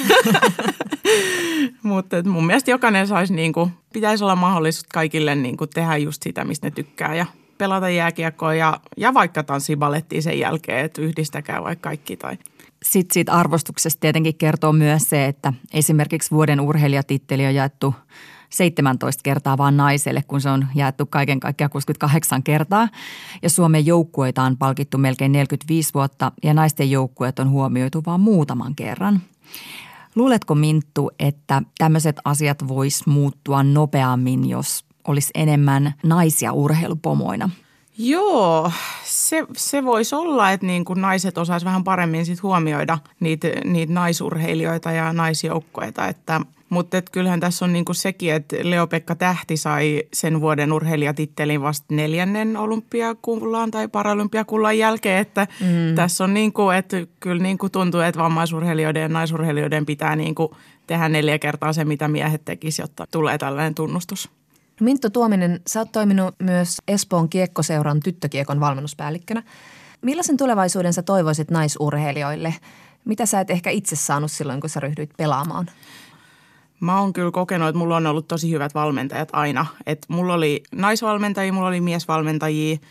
mutta 1.83 2.23
mun 2.23 2.45
mielestä 2.45 2.71
jokainen 2.71 3.07
saisi, 3.07 3.33
niin 3.33 3.53
kuin, 3.53 3.71
pitäisi 3.93 4.23
olla 4.23 4.35
mahdollisuus 4.35 4.85
kaikille 4.93 5.35
niin 5.35 5.57
kuin, 5.57 5.69
tehdä 5.69 5.97
just 5.97 6.23
sitä, 6.23 6.43
mistä 6.43 6.67
ne 6.67 6.71
tykkää 6.71 7.15
ja 7.15 7.25
pelata 7.57 7.89
jääkiekkoa 7.89 8.53
ja, 8.53 8.79
ja 8.97 9.13
vaikka 9.13 9.43
tanssibalettiin 9.43 10.23
sen 10.23 10.39
jälkeen, 10.39 10.85
että 10.85 11.01
yhdistäkää 11.01 11.63
vaikka 11.63 11.89
kaikki 11.89 12.17
tai– 12.17 12.37
sitten 12.83 13.13
siitä 13.13 13.33
arvostuksesta 13.33 13.99
tietenkin 13.99 14.35
kertoo 14.35 14.73
myös 14.73 15.09
se, 15.09 15.25
että 15.25 15.53
esimerkiksi 15.73 16.31
vuoden 16.31 16.61
urheilijatitteli 16.61 17.45
on 17.45 17.55
jaettu 17.55 17.95
17 18.53 19.23
kertaa 19.23 19.57
vaan 19.57 19.77
naiselle, 19.77 20.23
kun 20.27 20.41
se 20.41 20.49
on 20.49 20.67
jaettu 20.75 21.05
kaiken 21.05 21.39
kaikkiaan 21.39 21.71
68 21.71 22.43
kertaa. 22.43 22.87
Ja 23.41 23.49
Suomen 23.49 23.85
joukkueita 23.85 24.43
on 24.43 24.57
palkittu 24.57 24.97
melkein 24.97 25.31
45 25.31 25.93
vuotta 25.93 26.31
ja 26.43 26.53
naisten 26.53 26.91
joukkueet 26.91 27.39
on 27.39 27.49
huomioitu 27.49 28.03
vain 28.05 28.21
muutaman 28.21 28.75
kerran. 28.75 29.21
Luuletko 30.15 30.55
Minttu, 30.55 31.11
että 31.19 31.61
tämmöiset 31.77 32.15
asiat 32.25 32.67
vois 32.67 33.07
muuttua 33.07 33.63
nopeammin, 33.63 34.49
jos 34.49 34.85
olisi 35.07 35.31
enemmän 35.35 35.93
naisia 36.03 36.53
urheilupomoina? 36.53 37.49
Joo, 37.97 38.71
se, 39.03 39.45
se 39.57 39.85
voisi 39.85 40.15
olla, 40.15 40.51
että 40.51 40.65
niin 40.65 40.85
kuin 40.85 41.01
naiset 41.01 41.37
osaisivat 41.37 41.69
vähän 41.69 41.83
paremmin 41.83 42.25
sit 42.25 42.43
huomioida 42.43 42.97
niitä, 43.19 43.47
niitä 43.65 43.93
naisurheilijoita 43.93 44.91
ja 44.91 45.13
naisjoukkoita. 45.13 46.07
Että, 46.07 46.41
mutta 46.73 47.01
kyllähän 47.01 47.39
tässä 47.39 47.65
on 47.65 47.73
niin 47.73 47.85
kuin 47.85 47.95
sekin, 47.95 48.33
että 48.33 48.55
Leo-Pekka 48.63 49.15
Tähti 49.15 49.57
sai 49.57 50.03
sen 50.13 50.41
vuoden 50.41 50.73
urheilijatittelin 50.73 51.61
vasta 51.61 51.95
neljännen 51.95 52.57
olympiakullaan 52.57 53.71
tai 53.71 53.87
paralympiakullan 53.87 54.77
jälkeen. 54.77 55.17
Että 55.19 55.47
mm. 55.59 55.95
tässä 55.95 56.23
on 56.23 56.33
niin 56.33 56.53
kuin, 56.53 56.77
että 56.77 56.97
kyllä 57.19 57.43
niin 57.43 57.57
kuin 57.57 57.71
tuntuu, 57.71 58.01
että 58.01 58.19
vammaisurheilijoiden 58.19 59.01
ja 59.01 59.09
naisurheilijoiden 59.09 59.85
pitää 59.85 60.15
niin 60.15 60.35
kuin 60.35 60.49
tehdä 60.87 61.09
neljä 61.09 61.39
kertaa 61.39 61.73
se, 61.73 61.85
mitä 61.85 62.07
miehet 62.07 62.45
tekisivät, 62.45 62.89
jotta 62.89 63.07
tulee 63.11 63.37
tällainen 63.37 63.75
tunnustus. 63.75 64.29
Minttu 64.81 65.09
Tuominen, 65.09 65.61
sä 65.67 65.79
oot 65.79 65.91
toiminut 65.91 66.35
myös 66.39 66.77
Espoon 66.87 67.29
kiekkoseuran 67.29 67.99
tyttökiekon 67.99 68.59
valmennuspäällikkönä. 68.59 69.43
Millaisen 70.01 70.37
tulevaisuuden 70.37 70.93
sä 70.93 71.01
toivoisit 71.01 71.51
naisurheilijoille? 71.51 72.55
Mitä 73.05 73.25
sä 73.25 73.39
et 73.39 73.49
ehkä 73.49 73.69
itse 73.69 73.95
saanut 73.95 74.31
silloin, 74.31 74.61
kun 74.61 74.69
sä 74.69 74.79
ryhdyit 74.79 75.09
pelaamaan? 75.17 75.65
Mä 76.83 76.99
oon 76.99 77.13
kyllä 77.13 77.31
kokenut, 77.31 77.67
että 77.67 77.79
mulla 77.79 77.97
on 77.97 78.07
ollut 78.07 78.27
tosi 78.27 78.51
hyvät 78.51 78.75
valmentajat 78.75 79.29
aina. 79.33 79.65
Et 79.85 80.05
mulla 80.07 80.33
oli 80.33 80.63
naisvalmentajia, 80.75 81.53
mulla 81.53 81.67
oli 81.67 81.81
miesvalmentajia– 81.81 82.77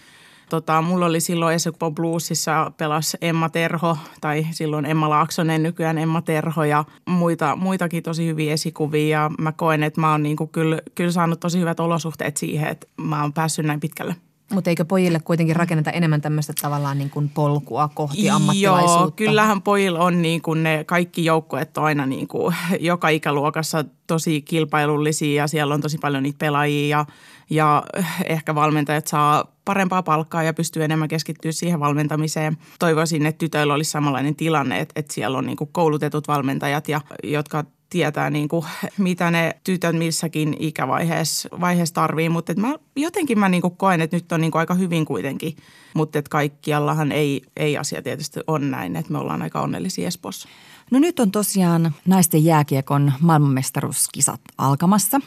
tota, 0.52 0.82
mulla 0.82 1.06
oli 1.06 1.20
silloin 1.20 1.54
Esupo 1.54 1.90
Bluesissa 1.90 2.72
pelas 2.76 3.16
Emma 3.20 3.48
Terho 3.48 3.98
tai 4.20 4.46
silloin 4.50 4.84
Emma 4.84 5.10
Laaksonen, 5.10 5.62
nykyään 5.62 5.98
Emma 5.98 6.22
Terho 6.22 6.64
ja 6.64 6.84
muita, 7.06 7.56
muitakin 7.56 8.02
tosi 8.02 8.26
hyviä 8.26 8.52
esikuvia. 8.52 9.08
Ja 9.08 9.30
mä 9.38 9.52
koen, 9.52 9.82
että 9.82 10.00
mä 10.00 10.10
oon 10.10 10.22
niinku 10.22 10.46
kyllä, 10.46 10.78
kyllä 10.94 11.10
saanut 11.10 11.40
tosi 11.40 11.60
hyvät 11.60 11.80
olosuhteet 11.80 12.36
siihen, 12.36 12.68
että 12.68 12.86
mä 12.96 13.22
oon 13.22 13.32
päässyt 13.32 13.66
näin 13.66 13.80
pitkälle. 13.80 14.16
Mutta 14.52 14.70
eikö 14.70 14.84
pojille 14.84 15.20
kuitenkin 15.20 15.56
rakenneta 15.56 15.90
enemmän 15.90 16.20
tämmöistä 16.20 16.52
tavallaan 16.62 16.98
niin 16.98 17.10
kuin 17.10 17.28
polkua 17.28 17.90
kohti 17.94 18.30
ammattilaisuutta? 18.30 19.02
Joo, 19.02 19.10
kyllähän 19.10 19.62
pojilla 19.62 19.98
on 19.98 20.22
niin 20.22 20.42
kuin 20.42 20.62
ne 20.62 20.84
kaikki 20.84 21.24
joukkueet 21.24 21.78
on 21.78 21.84
aina 21.84 22.06
niin 22.06 22.28
kuin 22.28 22.54
joka 22.80 23.08
ikäluokassa 23.08 23.84
tosi 24.06 24.42
kilpailullisia 24.42 25.42
ja 25.42 25.46
siellä 25.46 25.74
on 25.74 25.80
tosi 25.80 25.98
paljon 25.98 26.22
niitä 26.22 26.38
pelaajia 26.38 26.98
ja, 26.98 27.06
ja 27.52 27.82
ehkä 28.26 28.54
valmentajat 28.54 29.06
saa 29.06 29.44
parempaa 29.64 30.02
palkkaa 30.02 30.42
ja 30.42 30.54
pystyy 30.54 30.84
enemmän 30.84 31.08
keskittyä 31.08 31.52
siihen 31.52 31.80
valmentamiseen. 31.80 32.56
Toivoisin, 32.78 33.26
että 33.26 33.38
tytöillä 33.38 33.74
olisi 33.74 33.90
samanlainen 33.90 34.36
tilanne, 34.36 34.80
että, 34.80 34.92
että 34.96 35.14
siellä 35.14 35.38
on 35.38 35.46
niin 35.46 35.56
kuin 35.56 35.70
koulutetut 35.72 36.28
valmentajat, 36.28 36.88
ja, 36.88 37.00
jotka 37.22 37.64
tietää, 37.90 38.30
niin 38.30 38.48
kuin, 38.48 38.66
mitä 38.98 39.30
ne 39.30 39.56
tytöt 39.64 39.96
missäkin 39.96 40.56
ikävaiheessa 40.58 41.48
vaiheessa 41.60 41.94
tarvii. 41.94 42.28
Mutta 42.28 42.54
mä, 42.54 42.74
jotenkin 42.96 43.38
mä 43.38 43.48
niin 43.48 43.62
kuin 43.62 43.76
koen, 43.76 44.00
että 44.00 44.16
nyt 44.16 44.32
on 44.32 44.40
niin 44.40 44.50
kuin 44.50 44.60
aika 44.60 44.74
hyvin 44.74 45.04
kuitenkin. 45.04 45.56
Mutta 45.94 46.18
että 46.18 46.28
kaikkiallahan 46.28 47.12
ei, 47.12 47.42
ei 47.56 47.78
asia 47.78 48.02
tietysti 48.02 48.40
on 48.46 48.70
näin, 48.70 48.96
että 48.96 49.12
me 49.12 49.18
ollaan 49.18 49.42
aika 49.42 49.60
onnellisia 49.60 50.08
Espoossa. 50.08 50.48
No 50.90 50.98
nyt 50.98 51.20
on 51.20 51.30
tosiaan 51.30 51.94
naisten 52.06 52.44
jääkiekon 52.44 53.12
maailmanmestaruuskisat 53.20 54.40
alkamassa. 54.58 55.20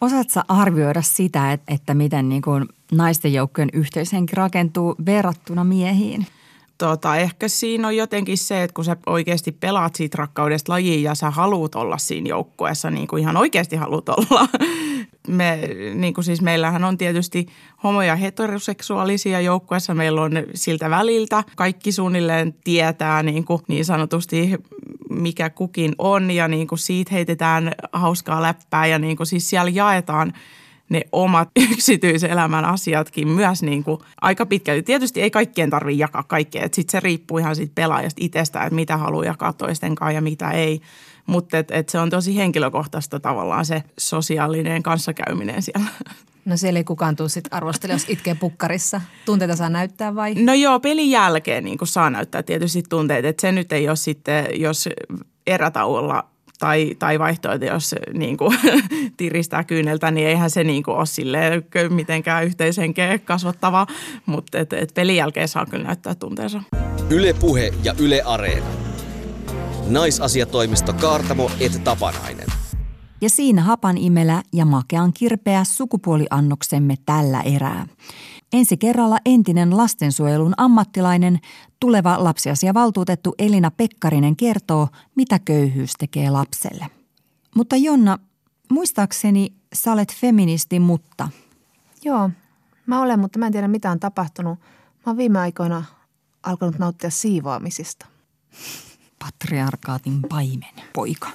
Osaatko 0.00 0.40
arvioida 0.48 1.02
sitä, 1.02 1.52
että, 1.52 1.74
että 1.74 1.94
miten 1.94 2.28
niin 2.28 2.42
kuin 2.42 2.68
naisten 2.92 3.32
joukkojen 3.32 3.68
yhteishenki 3.72 4.36
rakentuu 4.36 4.94
verrattuna 5.06 5.64
miehiin? 5.64 6.26
Tota, 6.78 7.16
ehkä 7.16 7.48
siinä 7.48 7.88
on 7.88 7.96
jotenkin 7.96 8.38
se, 8.38 8.62
että 8.62 8.74
kun 8.74 8.84
sä 8.84 8.96
oikeasti 9.06 9.52
pelaat 9.52 9.94
siitä 9.94 10.16
rakkaudesta 10.18 10.72
lajiin 10.72 11.02
ja 11.02 11.14
sä 11.14 11.30
haluut 11.30 11.74
olla 11.74 11.98
siinä 11.98 12.28
joukkueessa, 12.28 12.90
niin 12.90 13.06
kuin 13.06 13.20
ihan 13.20 13.36
oikeasti 13.36 13.76
haluut 13.76 14.08
olla. 14.08 14.48
Me, 15.28 15.60
niin 15.94 16.14
kuin 16.14 16.24
siis 16.24 16.40
meillähän 16.40 16.84
on 16.84 16.98
tietysti 16.98 17.46
homo- 17.84 18.02
ja 18.02 18.16
heteroseksuaalisia 18.16 19.40
joukkueessa. 19.40 19.94
Meillä 19.94 20.22
on 20.22 20.32
siltä 20.54 20.90
väliltä. 20.90 21.44
Kaikki 21.56 21.92
suunnilleen 21.92 22.54
tietää 22.64 23.22
niin, 23.22 23.44
kuin 23.44 23.62
niin 23.68 23.84
sanotusti, 23.84 24.50
mikä 25.14 25.50
kukin 25.50 25.94
on 25.98 26.30
ja 26.30 26.48
niin 26.48 26.66
kuin 26.66 26.78
siitä 26.78 27.14
heitetään 27.14 27.72
hauskaa 27.92 28.42
läppää 28.42 28.86
ja 28.86 28.98
niin 28.98 29.16
kuin 29.16 29.26
siis 29.26 29.50
siellä 29.50 29.70
jaetaan– 29.70 30.32
ne 30.88 31.02
omat 31.12 31.48
yksityiselämän 31.70 32.64
asiatkin 32.64 33.28
myös 33.28 33.62
niin 33.62 33.84
kuin 33.84 34.00
aika 34.20 34.46
pitkälti. 34.46 34.82
Tietysti 34.82 35.22
ei 35.22 35.30
kaikkien 35.30 35.70
tarvitse 35.70 36.00
jakaa 36.00 36.22
kaikkea, 36.22 36.64
että 36.64 36.76
sitten 36.76 36.92
se 36.92 37.00
riippuu 37.00 37.38
ihan 37.38 37.56
siitä 37.56 37.72
pelaajasta 37.74 38.20
itsestä, 38.24 38.62
että 38.62 38.74
mitä 38.74 38.96
haluaa 38.96 39.24
jakaa 39.24 39.52
toisten 39.52 39.94
kanssa 39.94 40.12
ja 40.12 40.20
mitä 40.20 40.50
ei. 40.50 40.80
Mutta 41.26 41.58
et, 41.58 41.70
et 41.70 41.88
se 41.88 41.98
on 41.98 42.10
tosi 42.10 42.36
henkilökohtaista 42.36 43.20
tavallaan 43.20 43.66
se 43.66 43.82
sosiaalinen 43.98 44.82
kanssakäyminen 44.82 45.62
siellä. 45.62 45.88
No 46.44 46.56
siellä 46.56 46.78
ei 46.78 46.84
kukaan 46.84 47.16
tule 47.16 47.28
sitten 47.28 47.54
arvostella, 47.54 47.94
jos 47.94 48.04
itkee 48.08 48.34
pukkarissa. 48.34 49.00
Tunteita 49.26 49.56
saa 49.56 49.68
näyttää 49.68 50.14
vai? 50.14 50.34
No 50.34 50.54
joo, 50.54 50.80
pelin 50.80 51.10
jälkeen 51.10 51.64
niin 51.64 51.78
saa 51.84 52.10
näyttää 52.10 52.42
tietysti 52.42 52.82
tunteet. 52.88 53.24
Että 53.24 53.40
se 53.40 53.52
nyt 53.52 53.72
ei 53.72 53.88
ole 53.88 53.96
sitten, 53.96 54.46
jos 54.54 54.88
erätauolla 55.46 56.28
tai, 56.58 56.94
tai 56.98 57.18
vaihtoehto, 57.18 57.64
jos 57.64 57.94
niin 58.12 58.36
kuin, 58.36 58.58
tiristää 59.16 59.64
kyyneltä, 59.64 60.10
niin 60.10 60.26
eihän 60.26 60.50
se 60.50 60.64
niin 60.64 60.82
kuin, 60.82 60.96
ole 60.96 61.06
silleen 61.06 61.64
mitenkään 61.88 62.44
yhteishenkeä 62.44 63.18
kasvattava, 63.18 63.86
mutta 64.26 64.58
et, 64.58 64.72
et 64.72 64.94
pelin 64.94 65.16
jälkeen 65.16 65.48
saa 65.48 65.66
kyllä 65.66 65.84
näyttää 65.84 66.14
tunteensa. 66.14 66.62
Yle 67.10 67.32
Puhe 67.32 67.74
ja 67.82 67.94
Yle 67.98 68.22
Areena. 68.22 68.66
Naisasiatoimisto 69.88 70.92
Kaartamo 70.92 71.50
et 71.60 71.84
Tapanainen. 71.84 72.46
Ja 73.20 73.30
siinä 73.30 73.62
hapan 73.62 73.98
imelä 73.98 74.42
ja 74.52 74.64
makean 74.64 75.12
kirpeä 75.12 75.64
sukupuoliannoksemme 75.64 76.94
tällä 77.06 77.40
erää. 77.40 77.86
Ensi 78.52 78.76
kerralla 78.76 79.18
entinen 79.24 79.76
lastensuojelun 79.76 80.54
ammattilainen, 80.56 81.38
tuleva 81.80 82.24
lapsiasiavaltuutettu 82.24 83.34
Elina 83.38 83.70
Pekkarinen 83.70 84.36
kertoo, 84.36 84.88
mitä 85.14 85.38
köyhyys 85.38 85.92
tekee 85.98 86.30
lapselle. 86.30 86.86
Mutta 87.54 87.76
Jonna, 87.76 88.18
muistaakseni 88.70 89.52
sä 89.74 89.92
olet 89.92 90.14
feministi, 90.14 90.80
mutta... 90.80 91.28
Joo, 92.04 92.30
mä 92.86 93.02
olen, 93.02 93.18
mutta 93.18 93.38
mä 93.38 93.46
en 93.46 93.52
tiedä 93.52 93.68
mitä 93.68 93.90
on 93.90 94.00
tapahtunut. 94.00 94.58
Mä 94.58 95.02
oon 95.06 95.16
viime 95.16 95.38
aikoina 95.38 95.84
alkanut 96.42 96.78
nauttia 96.78 97.10
siivoamisista. 97.10 98.06
Patriarkaatin 99.24 100.22
paimen, 100.28 100.74
poika. 100.92 101.28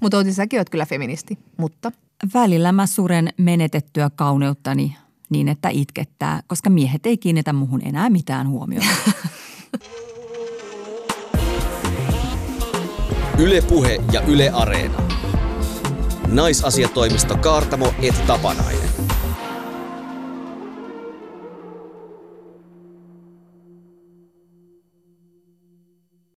Mutta 0.00 0.16
Outi, 0.16 0.32
säkin 0.32 0.60
oot 0.60 0.70
kyllä 0.70 0.86
feministi, 0.86 1.38
mutta... 1.56 1.92
Välillä 2.34 2.72
mä 2.72 2.86
suren 2.86 3.28
menetettyä 3.36 4.10
kauneuttani 4.16 4.96
niin, 5.30 5.48
että 5.48 5.68
itkettää, 5.68 6.42
koska 6.46 6.70
miehet 6.70 7.06
ei 7.06 7.18
kiinnitä 7.18 7.52
muhun 7.52 7.80
enää 7.84 8.10
mitään 8.10 8.48
huomiota. 8.48 8.86
Yle 13.38 13.60
Puhe 13.60 13.98
ja 14.12 14.20
Yle 14.20 14.50
Areena. 14.50 15.02
Naisasiatoimisto 16.26 17.36
Kaartamo 17.36 17.94
et 18.02 18.26
Tapanainen. 18.26 19.07